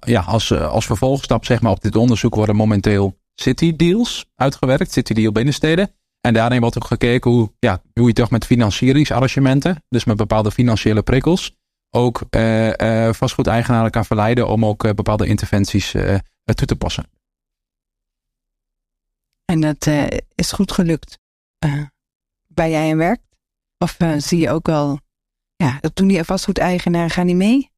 ja, 0.00 0.24
als, 0.26 0.52
als 0.52 0.86
vervolgstap 0.86 1.44
zeg 1.44 1.60
maar, 1.60 1.72
op 1.72 1.82
dit 1.82 1.96
onderzoek 1.96 2.34
worden 2.34 2.56
momenteel 2.56 3.18
city 3.34 3.76
deals 3.76 4.26
uitgewerkt, 4.34 4.92
city 4.92 5.12
deal 5.12 5.32
binnensteden. 5.32 5.90
En 6.24 6.34
daarin 6.34 6.60
wordt 6.60 6.76
ook 6.76 6.86
gekeken 6.86 7.30
hoe, 7.30 7.52
ja, 7.58 7.82
hoe 7.92 8.06
je 8.06 8.12
toch 8.12 8.30
met 8.30 8.46
financieringsarrangementen, 8.46 9.82
dus 9.88 10.04
met 10.04 10.16
bepaalde 10.16 10.50
financiële 10.50 11.02
prikkels, 11.02 11.56
ook 11.90 12.22
uh, 12.30 12.72
uh, 12.72 13.12
vastgoedeigenaren 13.12 13.90
kan 13.90 14.04
verleiden 14.04 14.48
om 14.48 14.64
ook 14.64 14.84
uh, 14.84 14.92
bepaalde 14.92 15.26
interventies 15.26 15.90
toe 16.44 16.66
te 16.66 16.76
passen. 16.76 17.04
En 19.44 19.60
dat 19.60 19.86
is 20.34 20.52
goed 20.52 20.72
gelukt. 20.72 21.18
bij 22.46 22.70
jij 22.70 22.90
en 22.90 22.96
werkt? 22.96 23.26
Of 23.78 23.96
zie 24.18 24.40
je 24.40 24.50
ook 24.50 24.66
wel, 24.66 25.00
ja, 25.56 25.78
dat 25.80 25.96
doen 25.96 26.08
die 26.08 26.24
vastgoedeigenaren, 26.24 27.10
gaan 27.10 27.26
die 27.26 27.36
mee? 27.36 27.70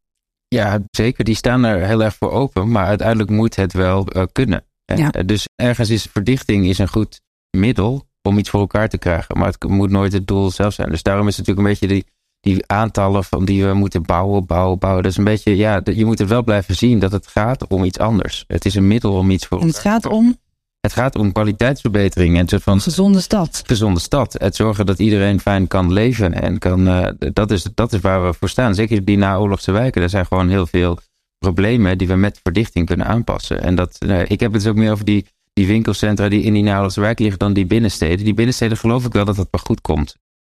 Ja, 0.48 0.80
zeker. 0.90 1.24
Die 1.24 1.34
staan 1.34 1.64
er 1.64 1.86
heel 1.86 2.02
erg 2.02 2.16
voor 2.16 2.30
open, 2.30 2.70
maar 2.70 2.86
uiteindelijk 2.86 3.30
moet 3.30 3.56
het 3.56 3.72
wel 3.72 4.08
kunnen. 4.32 4.64
Ja. 4.84 5.10
Dus 5.10 5.46
ergens 5.54 5.90
is 5.90 6.02
verdichting 6.02 6.66
is 6.66 6.78
een 6.78 6.88
goed 6.88 7.20
middel 7.50 8.06
om 8.26 8.38
iets 8.38 8.50
voor 8.50 8.60
elkaar 8.60 8.88
te 8.88 8.98
krijgen. 8.98 9.38
Maar 9.38 9.46
het 9.46 9.68
moet 9.68 9.90
nooit 9.90 10.12
het 10.12 10.26
doel 10.26 10.50
zelf 10.50 10.74
zijn. 10.74 10.90
Dus 10.90 11.02
daarom 11.02 11.28
is 11.28 11.36
het 11.36 11.46
natuurlijk 11.46 11.66
een 11.66 11.86
beetje 11.88 11.94
die, 11.94 12.12
die 12.40 12.66
aantallen 12.66 13.24
van 13.24 13.44
die 13.44 13.64
we 13.64 13.74
moeten 13.74 14.02
bouwen, 14.02 14.46
bouwen, 14.46 14.78
bouwen. 14.78 15.02
Dat 15.02 15.12
is 15.12 15.18
een 15.18 15.24
beetje, 15.24 15.56
ja, 15.56 15.80
je 15.84 16.04
moet 16.04 16.18
het 16.18 16.28
wel 16.28 16.42
blijven 16.42 16.74
zien 16.74 16.98
dat 16.98 17.12
het 17.12 17.26
gaat 17.26 17.66
om 17.66 17.84
iets 17.84 17.98
anders. 17.98 18.44
Het 18.46 18.64
is 18.64 18.74
een 18.74 18.86
middel 18.86 19.12
om 19.12 19.30
iets 19.30 19.46
voor 19.46 19.60
en 19.60 19.66
het 19.66 19.78
gaat 19.78 20.06
om? 20.06 20.36
Het 20.80 20.94
gaat 20.94 21.16
om 21.16 21.32
kwaliteitsverbetering. 21.32 22.38
En 22.38 22.60
van 22.60 22.80
gezonde 22.80 23.20
stad. 23.20 23.62
Gezonde 23.66 24.00
stad. 24.00 24.32
Het 24.38 24.56
zorgen 24.56 24.86
dat 24.86 24.98
iedereen 24.98 25.40
fijn 25.40 25.66
kan 25.66 25.92
leven. 25.92 26.42
En 26.42 26.58
kan, 26.58 26.88
uh, 26.88 27.08
dat, 27.18 27.50
is, 27.50 27.62
dat 27.74 27.92
is 27.92 28.00
waar 28.00 28.26
we 28.26 28.34
voor 28.34 28.48
staan. 28.48 28.74
Zeker 28.74 29.04
die 29.04 29.16
naoorlogse 29.16 29.72
wijken. 29.72 30.02
Er 30.02 30.08
zijn 30.08 30.26
gewoon 30.26 30.48
heel 30.48 30.66
veel 30.66 30.98
problemen 31.38 31.98
die 31.98 32.08
we 32.08 32.14
met 32.14 32.40
verdichting 32.42 32.86
kunnen 32.86 33.06
aanpassen. 33.06 33.62
En 33.62 33.74
dat, 33.74 33.96
uh, 34.06 34.20
ik 34.20 34.40
heb 34.40 34.52
het 34.52 34.62
dus 34.62 34.70
ook 34.70 34.76
meer 34.76 34.92
over 34.92 35.04
die 35.04 35.26
die 35.56 35.66
winkelcentra 35.66 36.28
die 36.28 36.42
in 36.42 36.52
die 36.52 36.62
nauwelijks 36.62 36.96
wijk 36.96 37.18
liggen 37.18 37.38
dan 37.38 37.52
die 37.52 37.66
binnensteden. 37.66 38.24
Die 38.24 38.34
binnensteden 38.34 38.76
geloof 38.76 39.04
ik 39.04 39.12
wel 39.12 39.24
dat 39.24 39.36
het 39.36 39.48
wel 39.50 39.60
goed 39.64 39.80
komt. 39.80 40.10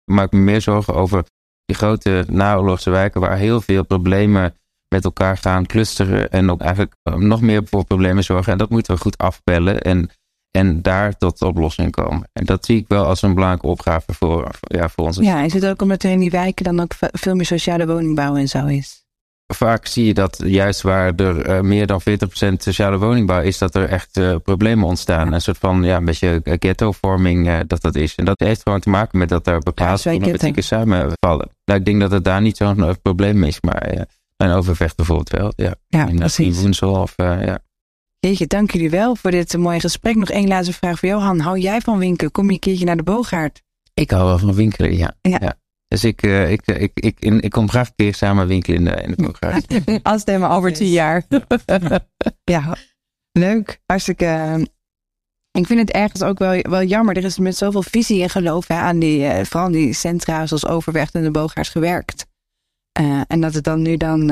Ik 0.03 0.13
maak 0.13 0.31
me 0.31 0.39
meer 0.39 0.61
zorgen 0.61 0.93
over 0.93 1.23
die 1.65 1.75
grote 1.75 2.25
naoorlogse 2.29 2.89
wijken 2.89 3.21
waar 3.21 3.37
heel 3.37 3.61
veel 3.61 3.85
problemen 3.85 4.53
met 4.87 5.03
elkaar 5.03 5.37
gaan 5.37 5.65
clusteren 5.65 6.31
en 6.31 6.51
ook 6.51 6.61
eigenlijk 6.61 6.95
eh, 7.03 7.13
nog 7.13 7.41
meer 7.41 7.61
voor 7.65 7.85
problemen 7.85 8.23
zorgen. 8.23 8.51
En 8.51 8.57
dat 8.57 8.69
moeten 8.69 8.93
we 8.93 9.01
goed 9.01 9.17
afbellen 9.17 9.81
en, 9.81 10.09
en 10.51 10.81
daar 10.81 11.17
tot 11.17 11.41
oplossing 11.41 11.91
komen. 11.91 12.29
En 12.33 12.45
dat 12.45 12.65
zie 12.65 12.77
ik 12.77 12.87
wel 12.87 13.05
als 13.05 13.21
een 13.21 13.33
belangrijke 13.33 13.67
opgave 13.67 14.13
voor, 14.13 14.51
ja, 14.59 14.89
voor 14.89 15.05
ons. 15.05 15.17
Ja, 15.17 15.41
is 15.41 15.53
het 15.53 15.65
ook 15.65 15.81
omdat 15.81 16.03
in 16.03 16.19
die 16.19 16.29
wijken 16.29 16.63
dan 16.63 16.79
ook 16.79 16.93
veel 16.97 17.35
meer 17.35 17.45
sociale 17.45 17.87
woningbouw 17.87 18.35
en 18.35 18.47
zo 18.47 18.65
is? 18.65 19.03
Vaak 19.53 19.85
zie 19.85 20.05
je 20.05 20.13
dat 20.13 20.41
juist 20.45 20.81
waar 20.81 21.15
er 21.15 21.49
uh, 21.49 21.61
meer 21.61 21.87
dan 21.87 22.01
40% 22.01 22.03
sociale 22.57 22.97
woningbouw 22.97 23.41
is, 23.41 23.57
dat 23.57 23.75
er 23.75 23.89
echt 23.89 24.17
uh, 24.17 24.35
problemen 24.43 24.85
ontstaan. 24.85 25.33
Een 25.33 25.41
soort 25.41 25.57
van, 25.57 25.83
ja, 25.83 25.97
een 25.97 26.05
beetje 26.05 26.41
ghettovorming 26.43 27.47
uh, 27.47 27.59
dat 27.67 27.81
dat 27.81 27.95
is. 27.95 28.15
En 28.15 28.25
dat 28.25 28.39
heeft 28.39 28.61
gewoon 28.61 28.79
te 28.79 28.89
maken 28.89 29.17
met 29.17 29.29
dat 29.29 29.47
er 29.47 29.59
bepaalde 29.59 30.01
problematieken 30.01 30.63
samenvallen. 30.63 31.49
Nou, 31.65 31.79
ik 31.79 31.85
denk 31.85 31.99
dat 31.99 32.11
het 32.11 32.23
daar 32.23 32.41
niet 32.41 32.57
zo'n 32.57 32.97
probleem 33.01 33.43
is, 33.43 33.61
maar 33.61 34.07
een 34.37 34.51
overvecht 34.51 34.95
bijvoorbeeld 34.95 35.29
wel. 35.29 35.53
Ja, 35.55 35.75
ja 35.87 36.07
in, 36.07 36.15
precies. 36.15 36.55
In 36.57 36.61
Woensel 36.61 36.91
of, 36.91 37.13
ja. 37.17 37.59
Jeetje, 38.19 38.47
dank 38.47 38.71
jullie 38.71 38.89
wel 38.89 39.15
voor 39.15 39.31
dit 39.31 39.57
mooie 39.57 39.79
gesprek. 39.79 40.15
Nog 40.15 40.29
één 40.29 40.47
laatste 40.47 40.73
vraag 40.73 40.99
voor 40.99 41.09
Johan. 41.09 41.39
Hou 41.39 41.59
jij 41.59 41.81
van 41.81 41.97
winkelen? 41.97 42.31
Kom 42.31 42.45
je 42.45 42.53
een 42.53 42.59
keertje 42.59 42.85
naar 42.85 42.97
de 42.97 43.03
Boogaard? 43.03 43.61
Ik 43.93 44.11
hou 44.11 44.25
wel 44.25 44.37
van 44.37 44.53
winkelen, 44.53 44.97
ja. 44.97 45.13
ja. 45.21 45.37
ja. 45.41 45.55
Dus 45.89 46.03
ik, 46.03 46.25
uh, 46.25 46.51
ik, 46.51 46.61
ik, 46.65 46.91
ik, 46.93 47.19
ik, 47.19 47.33
ik, 47.43 47.51
kom 47.51 47.69
graag 47.69 47.87
een 47.87 47.93
keer 47.95 48.13
samen 48.15 48.47
winkelen 48.47 48.77
in 48.77 48.85
de, 48.85 49.01
in 49.01 49.11
de 49.11 49.99
Als 50.03 50.19
het 50.19 50.29
helemaal 50.29 50.57
over 50.57 50.73
tien 50.73 50.89
jaar. 50.89 51.23
ja, 52.43 52.75
leuk. 53.31 53.79
Hartstikke. 53.85 54.25
Uh, 54.25 54.65
ik 55.51 55.65
vind 55.65 55.79
het 55.79 55.91
ergens 55.91 56.23
ook 56.23 56.39
wel, 56.39 56.61
wel 56.61 56.83
jammer. 56.83 57.17
Er 57.17 57.23
is 57.23 57.37
met 57.37 57.57
zoveel 57.57 57.83
visie 57.83 58.21
en 58.21 58.29
geloof 58.29 58.67
hè, 58.67 58.75
aan 58.75 58.99
die, 58.99 59.19
uh, 59.19 59.43
vooral 59.43 59.71
die 59.71 59.93
centra 59.93 60.45
zoals 60.45 60.65
Overvecht 60.65 61.15
en 61.15 61.23
de 61.23 61.31
Boogaars 61.31 61.69
gewerkt. 61.69 62.27
en 63.27 63.41
dat 63.41 63.53
het 63.53 63.63
dan 63.63 63.81
nu 63.81 63.97
dan 63.97 64.29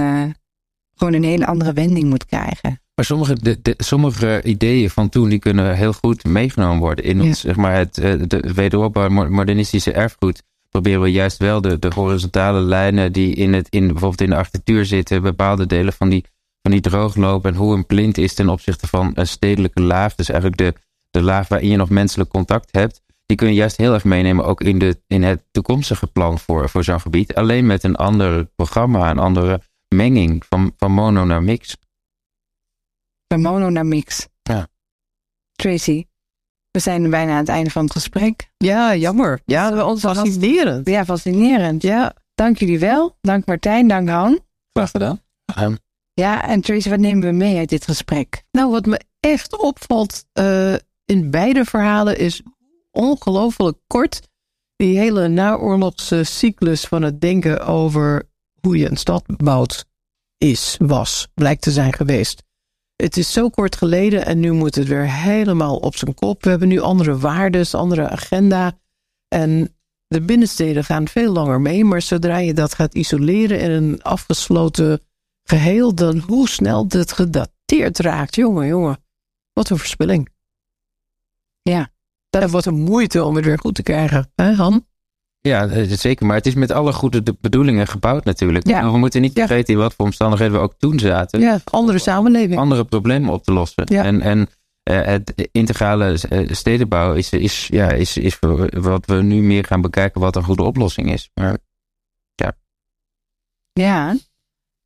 gewoon 0.95 1.13
een 1.13 1.23
hele 1.23 1.45
andere 1.45 1.73
wending 1.73 2.09
moet 2.09 2.25
krijgen. 2.25 2.81
Maar 2.95 3.05
sommige, 3.05 3.35
de, 3.41 3.61
de, 3.61 3.73
sommige 3.77 4.41
ideeën 4.43 4.89
van 4.89 5.09
toen 5.09 5.29
die 5.29 5.39
kunnen 5.39 5.75
heel 5.75 5.93
goed 5.93 6.23
meegenomen 6.23 6.79
worden 6.79 7.05
in 7.05 7.21
ons, 7.21 7.39
zeg 7.39 7.55
maar, 7.55 7.75
het 7.75 7.95
de 8.29 8.51
wederopbouw 8.55 9.09
modernistische 9.09 9.91
erfgoed 9.91 10.43
proberen 10.81 11.01
we 11.01 11.11
juist 11.11 11.37
wel 11.37 11.61
de, 11.61 11.79
de 11.79 11.91
horizontale 11.95 12.59
lijnen 12.59 13.11
die 13.11 13.35
in 13.35 13.53
het, 13.53 13.67
in, 13.69 13.87
bijvoorbeeld 13.87 14.21
in 14.21 14.29
de 14.29 14.35
architectuur 14.35 14.85
zitten, 14.85 15.21
bepaalde 15.21 15.65
delen 15.65 15.93
van 15.93 16.09
die, 16.09 16.25
van 16.61 16.71
die 16.71 16.81
droogloop 16.81 17.45
en 17.45 17.55
hoe 17.55 17.75
een 17.75 17.85
plint 17.85 18.17
is 18.17 18.33
ten 18.33 18.49
opzichte 18.49 18.87
van 18.87 19.11
een 19.13 19.27
stedelijke 19.27 19.81
laag. 19.81 20.15
Dus 20.15 20.29
eigenlijk 20.29 20.59
de, 20.59 20.73
de 21.09 21.21
laag 21.21 21.47
waarin 21.47 21.69
je 21.69 21.77
nog 21.77 21.89
menselijk 21.89 22.29
contact 22.29 22.71
hebt. 22.71 23.01
Die 23.25 23.37
kun 23.37 23.47
je 23.47 23.53
juist 23.53 23.77
heel 23.77 23.93
erg 23.93 24.03
meenemen 24.03 24.45
ook 24.45 24.61
in, 24.61 24.79
de, 24.79 25.01
in 25.07 25.23
het 25.23 25.43
toekomstige 25.51 26.07
plan 26.07 26.39
voor, 26.39 26.69
voor 26.69 26.83
zo'n 26.83 27.01
gebied. 27.01 27.35
Alleen 27.35 27.65
met 27.65 27.83
een 27.83 27.95
ander 27.95 28.45
programma, 28.55 29.09
een 29.09 29.19
andere 29.19 29.61
menging 29.95 30.45
van, 30.49 30.73
van 30.77 30.91
mono 30.91 31.25
naar 31.25 31.43
mix. 31.43 31.77
Van 33.27 33.41
mono 33.41 33.69
naar 33.69 33.85
mix. 33.85 34.27
Ja. 34.41 34.67
Tracy, 35.51 36.05
we 36.77 36.83
zijn 36.83 37.09
bijna 37.09 37.31
aan 37.31 37.37
het 37.37 37.49
einde 37.49 37.69
van 37.69 37.83
het 37.83 37.91
gesprek. 37.91 38.49
Ja, 38.57 38.95
jammer. 38.95 39.41
Ja, 39.45 39.85
ons 39.85 40.01
fascinerend. 40.01 40.87
Ja, 40.87 41.05
fascinerend. 41.05 41.81
Ja, 41.81 42.13
dank 42.35 42.57
jullie 42.57 42.79
wel. 42.79 43.17
Dank 43.21 43.45
Martijn, 43.45 43.87
dank 43.87 44.09
Han. 44.09 44.39
Graag 44.73 44.91
gedaan. 44.91 45.21
Ja, 46.13 46.47
en 46.47 46.61
Tracy, 46.61 46.89
wat 46.89 46.99
nemen 46.99 47.23
we 47.23 47.31
mee 47.31 47.57
uit 47.57 47.69
dit 47.69 47.83
gesprek? 47.83 48.43
Nou, 48.51 48.71
wat 48.71 48.85
me 48.85 49.01
echt 49.19 49.57
opvalt 49.57 50.25
uh, 50.39 50.73
in 51.05 51.31
beide 51.31 51.65
verhalen 51.65 52.17
is 52.17 52.41
ongelooflijk 52.91 53.77
kort 53.87 54.27
die 54.75 54.97
hele 54.97 55.27
naoorlogse 55.27 56.23
cyclus 56.23 56.85
van 56.85 57.01
het 57.01 57.21
denken 57.21 57.65
over 57.65 58.29
hoe 58.61 58.77
je 58.77 58.89
een 58.89 58.97
stad 58.97 59.23
bouwt 59.25 59.85
is, 60.37 60.75
was, 60.79 61.27
blijkt 61.33 61.61
te 61.61 61.71
zijn 61.71 61.93
geweest. 61.93 62.43
Het 62.97 63.17
is 63.17 63.31
zo 63.31 63.49
kort 63.49 63.75
geleden 63.75 64.25
en 64.25 64.39
nu 64.39 64.51
moet 64.51 64.75
het 64.75 64.87
weer 64.87 65.11
helemaal 65.11 65.77
op 65.77 65.95
zijn 65.95 66.13
kop. 66.13 66.43
We 66.43 66.49
hebben 66.49 66.67
nu 66.67 66.79
andere 66.79 67.17
waarden, 67.17 67.67
andere 67.71 68.09
agenda. 68.09 68.77
En 69.27 69.75
de 70.07 70.21
binnensteden 70.21 70.83
gaan 70.83 71.07
veel 71.07 71.31
langer 71.31 71.61
mee, 71.61 71.85
maar 71.85 72.01
zodra 72.01 72.37
je 72.37 72.53
dat 72.53 72.73
gaat 72.73 72.93
isoleren 72.93 73.59
in 73.59 73.71
een 73.71 74.03
afgesloten 74.03 75.01
geheel, 75.43 75.95
dan 75.95 76.17
hoe 76.17 76.49
snel 76.49 76.87
dit 76.87 77.11
gedateerd 77.11 77.99
raakt. 77.99 78.35
Jongen, 78.35 78.67
jongen, 78.67 79.03
wat 79.53 79.69
een 79.69 79.77
verspilling. 79.77 80.29
Ja. 81.61 81.91
Dat 82.29 82.51
wordt 82.51 82.65
een 82.65 82.81
moeite 82.81 83.23
om 83.23 83.35
het 83.35 83.45
weer 83.45 83.59
goed 83.59 83.75
te 83.75 83.83
krijgen, 83.83 84.31
hè 84.35 84.53
Han? 84.53 84.85
Ja, 85.41 85.67
eh, 85.67 85.91
zeker. 85.91 86.25
Maar 86.25 86.35
het 86.35 86.45
is 86.45 86.53
met 86.53 86.71
alle 86.71 86.93
goede 86.93 87.23
bedoelingen 87.41 87.87
gebouwd 87.87 88.25
natuurlijk. 88.25 88.67
Ja. 88.67 88.91
We 88.91 88.97
moeten 88.97 89.21
niet 89.21 89.33
vergeten 89.33 89.73
in 89.73 89.79
wat 89.79 89.93
voor 89.93 90.05
omstandigheden 90.05 90.53
we 90.53 90.59
ook 90.59 90.73
toen 90.77 90.99
zaten. 90.99 91.39
Ja, 91.39 91.59
andere 91.63 91.97
samenleving. 91.97 92.59
Andere 92.59 92.83
problemen 92.83 93.33
op 93.33 93.43
te 93.43 93.51
lossen. 93.51 93.83
Ja. 93.85 94.03
En, 94.03 94.21
en 94.21 94.49
uh, 94.89 95.01
het 95.05 95.49
integrale 95.51 96.19
eh, 96.29 96.49
stedenbouw 96.51 97.13
is, 97.13 97.29
is, 97.29 97.67
ja, 97.67 97.91
is, 97.91 98.17
is 98.17 98.39
wat 98.69 99.05
we 99.05 99.21
nu 99.21 99.41
meer 99.41 99.63
gaan 99.65 99.81
bekijken 99.81 100.21
wat 100.21 100.35
een 100.35 100.43
goede 100.43 100.63
oplossing 100.63 101.11
is. 101.11 101.29
Maar 101.33 101.57
ja. 102.35 102.55
Ja, 103.73 104.15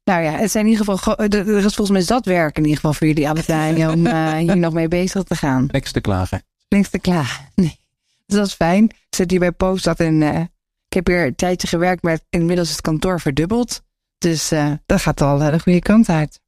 Nou 0.04 0.24
ja, 0.24 0.32
het 0.32 0.52
zijn 0.52 0.66
in 0.66 0.72
ieder 0.72 0.86
geval, 0.86 1.18
er 1.18 1.47
is 1.47 1.62
volgens 1.62 1.89
mij 1.89 2.02
zat 2.02 2.26
werk 2.26 2.58
in 2.58 2.64
ieder 2.64 2.76
geval 2.76 2.93
voor 2.93 3.08
jullie 3.08 3.30
allebei 3.30 3.88
om 3.88 4.06
uh, 4.06 4.34
hier 4.34 4.58
nog 4.58 4.74
mee 4.74 4.88
bezig 4.88 5.24
te 5.24 5.36
gaan. 5.36 5.68
Niks 5.72 5.91
te 5.91 6.02
klagen. 6.02 6.43
Niks 6.70 6.89
te 6.89 6.99
klagen, 6.99 7.52
nee. 7.56 7.80
Dus 8.32 8.39
dat 8.39 8.47
is 8.47 8.53
fijn. 8.53 8.84
Ik 8.84 9.15
zit 9.15 9.32
hier 9.32 9.39
bij 9.39 9.51
Post 9.51 9.88
en 9.88 10.21
uh, 10.21 10.39
ik 10.88 10.93
heb 10.93 11.07
hier 11.07 11.25
een 11.25 11.36
tijdje 11.36 11.67
gewerkt, 11.67 12.03
maar 12.03 12.19
inmiddels 12.29 12.67
is 12.67 12.73
het 12.73 12.84
kantoor 12.84 13.19
verdubbeld. 13.19 13.82
Dus 14.17 14.51
uh, 14.51 14.71
dat 14.86 15.01
gaat 15.01 15.21
al 15.21 15.38
de 15.38 15.59
goede 15.59 15.79
kant 15.79 16.09
uit. 16.09 16.41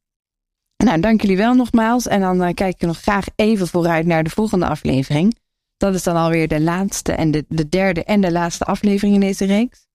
Nou, 0.84 1.00
dank 1.00 1.22
jullie 1.22 1.38
wel 1.38 1.54
nogmaals. 1.54 2.08
En 2.08 2.22
dan 2.22 2.54
kijk 2.54 2.76
ik 2.76 2.88
nog 2.88 3.00
graag 3.02 3.26
even 3.36 3.68
vooruit 3.68 4.06
naar 4.06 4.24
de 4.24 4.30
volgende 4.30 4.66
aflevering. 4.66 5.38
Dat 5.78 5.94
is 5.94 6.04
dan 6.04 6.16
alweer 6.16 6.48
de 6.48 6.62
laatste 6.62 7.12
en 7.12 7.32
de, 7.32 7.46
de 7.48 7.70
derde 7.70 8.04
en 8.04 8.22
de 8.22 8.32
laatste 8.32 8.66
aflevering 8.66 9.16
in 9.16 9.22
deze 9.22 9.46
reeks. 9.46 9.88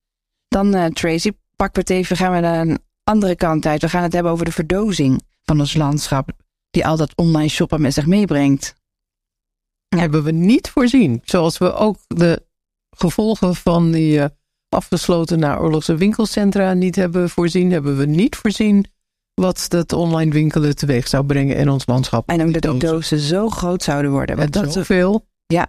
Dan, 0.49 0.93
Tracy, 0.93 1.31
pakken 1.57 1.85
we 1.85 1.93
het 1.93 2.01
even, 2.01 2.17
gaan 2.17 2.33
we 2.33 2.41
naar 2.41 2.67
een 2.67 2.79
andere 3.05 3.37
kant 3.37 3.67
uit. 3.67 3.81
We 3.81 3.89
gaan 3.89 4.03
het 4.03 4.13
hebben 4.13 4.33
over 4.33 4.45
de 4.45 4.53
verdozing 4.53 5.23
van 5.43 5.61
ons 5.61 5.75
landschap, 5.75 6.31
die 6.71 6.87
al 6.87 6.97
dat 6.97 7.17
online 7.17 7.49
shoppen 7.49 7.81
met 7.81 7.95
zich 7.95 8.07
meebrengt. 8.07 8.75
Hebben 9.97 10.23
we 10.23 10.31
niet 10.31 10.71
voorzien. 10.71 11.21
Zoals 11.25 11.59
we 11.59 11.73
ook 11.73 11.97
de 12.07 12.43
gevolgen 12.91 13.55
van 13.55 13.91
die 13.91 14.19
uh, 14.19 14.25
afgesloten 14.69 15.39
naoorlogse 15.39 15.95
winkelcentra 15.95 16.73
niet 16.73 16.97
hebben 16.97 17.31
voorzien, 17.31 17.71
hebben 17.73 17.97
we 17.97 18.07
niet 18.07 18.37
voorzien 18.37 18.87
wat 19.35 19.67
dat 19.69 19.93
online 19.93 20.33
winkelen 20.33 20.77
teweeg 20.77 21.09
zou 21.09 21.25
brengen 21.25 21.57
in 21.57 21.69
ons 21.69 21.87
landschap. 21.87 22.29
En 22.29 22.43
ook 22.43 22.53
dat 22.53 22.63
de 22.63 22.87
dozen 22.87 23.19
zo 23.19 23.49
groot 23.49 23.83
zouden 23.83 24.11
worden. 24.11 24.37
Want 24.37 24.53
dat 24.53 24.73
zoveel. 24.73 25.27
Ja. 25.47 25.69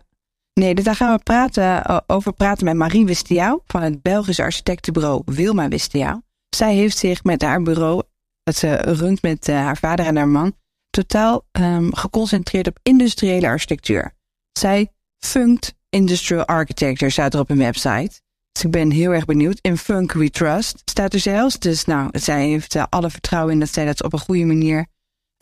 Nee, 0.54 0.76
dus 0.76 0.84
daar 0.84 0.96
gaan 0.96 1.16
we 1.16 1.24
praten, 1.24 2.04
over 2.10 2.34
praten 2.34 2.66
met 2.66 2.76
Marie 2.76 3.06
Wistiaau 3.06 3.60
van 3.66 3.82
het 3.82 4.02
Belgische 4.02 4.44
architectenbureau 4.44 5.22
Wilma 5.26 5.68
Wistiaau. 5.68 6.22
Zij 6.56 6.76
heeft 6.76 6.98
zich 6.98 7.24
met 7.24 7.42
haar 7.42 7.62
bureau, 7.62 8.02
dat 8.44 8.56
ze 8.56 8.76
runt 8.76 9.22
met 9.22 9.48
uh, 9.48 9.56
haar 9.56 9.78
vader 9.78 10.06
en 10.06 10.16
haar 10.16 10.28
man, 10.28 10.54
totaal 10.90 11.46
um, 11.52 11.96
geconcentreerd 11.96 12.68
op 12.68 12.80
industriële 12.84 13.48
architectuur. 13.48 14.14
Zij 14.52 14.92
funkt 15.18 15.74
industrial 15.90 16.46
architecture, 16.46 17.12
staat 17.12 17.34
er 17.34 17.40
op 17.40 17.50
een 17.50 17.58
website. 17.58 18.22
Dus 18.52 18.64
ik 18.64 18.72
ben 18.72 18.92
heel 18.92 19.12
erg 19.12 19.26
benieuwd. 19.26 19.60
In 19.62 19.78
Funk 19.78 20.12
We 20.12 20.30
Trust 20.30 20.82
staat 20.86 21.14
er 21.14 21.20
zelfs. 21.20 21.60
Dus 21.60 21.86
nou, 21.86 22.10
zij 22.20 22.48
heeft 22.48 22.76
uh, 22.76 22.84
alle 22.90 23.10
vertrouwen 23.10 23.54
in 23.54 23.60
dat 23.60 23.74
zij 23.74 23.86
dat 23.86 24.04
op 24.04 24.14
een 24.14 24.20
goede 24.20 24.46
manier 24.46 24.86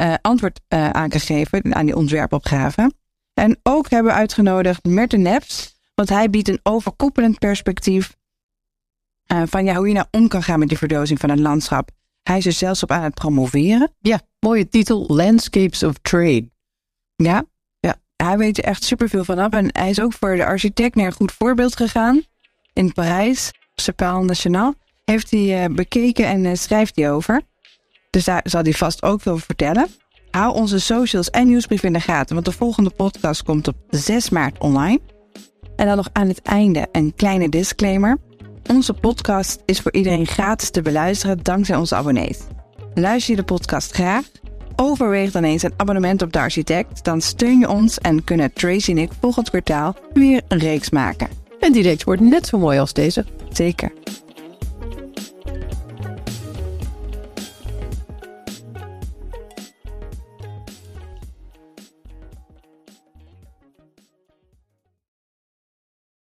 uh, 0.02 0.14
antwoord 0.22 0.60
uh, 0.70 0.89
aan 0.89 1.10
kan 1.10 1.20
geven 1.20 1.76
aan 1.76 1.86
die 1.86 1.95
ontwerpopgave. 1.95 2.91
En 3.34 3.60
ook 3.64 3.89
hebben 3.89 4.12
we 4.12 4.18
uitgenodigd 4.18 4.86
Merten 4.86 5.22
Neps, 5.22 5.76
want 5.95 6.10
hij 6.10 6.30
biedt 6.30 6.48
een 6.48 6.60
overkoepelend 6.64 7.39
perspectief 7.39 8.16
van 9.45 9.66
ja, 9.66 9.76
hoe 9.76 9.88
je 9.88 9.93
nou 9.93 10.08
om 10.12 10.28
kan 10.28 10.43
gaan 10.43 10.60
met 10.60 10.68
die 10.68 10.78
verdozing 10.78 11.20
van 11.20 11.30
het 11.30 11.39
landschap. 11.39 11.91
Hij 12.28 12.38
is 12.38 12.45
er 12.45 12.51
zelfs 12.51 12.84
op 12.84 12.91
aan 12.91 13.03
het 13.03 13.13
promoveren. 13.13 13.91
Ja, 13.99 14.21
mooie 14.39 14.69
titel, 14.69 15.05
Landscapes 15.07 15.84
of 15.84 15.95
Trade. 16.01 16.49
Ja, 17.15 17.45
ja. 17.80 17.95
hij 18.15 18.38
weet 18.38 18.57
er 18.57 18.63
echt 18.63 18.84
superveel 18.84 19.23
van 19.23 19.39
af. 19.39 19.51
En 19.51 19.69
hij 19.71 19.89
is 19.89 20.01
ook 20.01 20.13
voor 20.13 20.36
de 20.36 20.45
architect 20.45 20.95
naar 20.95 21.05
een 21.05 21.11
goed 21.11 21.32
voorbeeld 21.32 21.75
gegaan. 21.75 22.23
In 22.73 22.93
Parijs, 22.93 23.51
Chapelle 23.75 24.23
National, 24.23 24.73
heeft 25.03 25.32
hij 25.32 25.69
uh, 25.69 25.75
bekeken 25.75 26.25
en 26.25 26.43
uh, 26.43 26.53
schrijft 26.53 26.95
hij 26.95 27.11
over. 27.11 27.41
Dus 28.09 28.25
daar 28.25 28.41
zal 28.43 28.61
hij 28.61 28.73
vast 28.73 29.03
ook 29.03 29.21
veel 29.21 29.32
over 29.32 29.45
vertellen. 29.45 29.88
Hou 30.32 30.55
onze 30.55 30.80
socials 30.80 31.30
en 31.30 31.47
nieuwsbrief 31.47 31.84
in 31.84 31.93
de 31.93 31.99
gaten, 31.99 32.34
want 32.34 32.45
de 32.45 32.51
volgende 32.51 32.89
podcast 32.89 33.43
komt 33.43 33.67
op 33.67 33.75
6 33.89 34.30
maart 34.30 34.59
online. 34.59 34.99
En 35.75 35.86
dan 35.86 35.95
nog 35.95 36.09
aan 36.13 36.28
het 36.28 36.41
einde 36.41 36.88
een 36.91 37.13
kleine 37.15 37.49
disclaimer. 37.49 38.17
Onze 38.68 38.93
podcast 38.93 39.61
is 39.65 39.80
voor 39.80 39.93
iedereen 39.93 40.26
gratis 40.26 40.70
te 40.70 40.82
beluisteren 40.82 41.43
dankzij 41.43 41.76
onze 41.76 41.95
abonnees. 41.95 42.39
Luister 42.93 43.36
je 43.36 43.41
de 43.41 43.45
podcast 43.45 43.91
graag? 43.91 44.26
Overweeg 44.76 45.32
dan 45.32 45.43
eens 45.43 45.63
een 45.63 45.74
abonnement 45.78 46.22
op 46.22 46.34
de 46.34 46.39
architect. 46.39 47.03
Dan 47.03 47.22
steun 47.22 47.59
je 47.59 47.70
ons 47.70 47.97
en 47.97 48.24
kunnen 48.24 48.53
Tracy 48.53 48.91
en 48.91 48.97
ik 48.97 49.11
volgend 49.20 49.49
kwartaal 49.49 49.95
weer 50.13 50.41
een 50.47 50.59
reeks 50.59 50.89
maken. 50.89 51.28
En 51.59 51.72
die 51.72 51.84
reeks 51.84 52.03
wordt 52.03 52.22
net 52.22 52.47
zo 52.47 52.57
mooi 52.57 52.80
als 52.80 52.93
deze. 52.93 53.26
Zeker. 53.49 53.91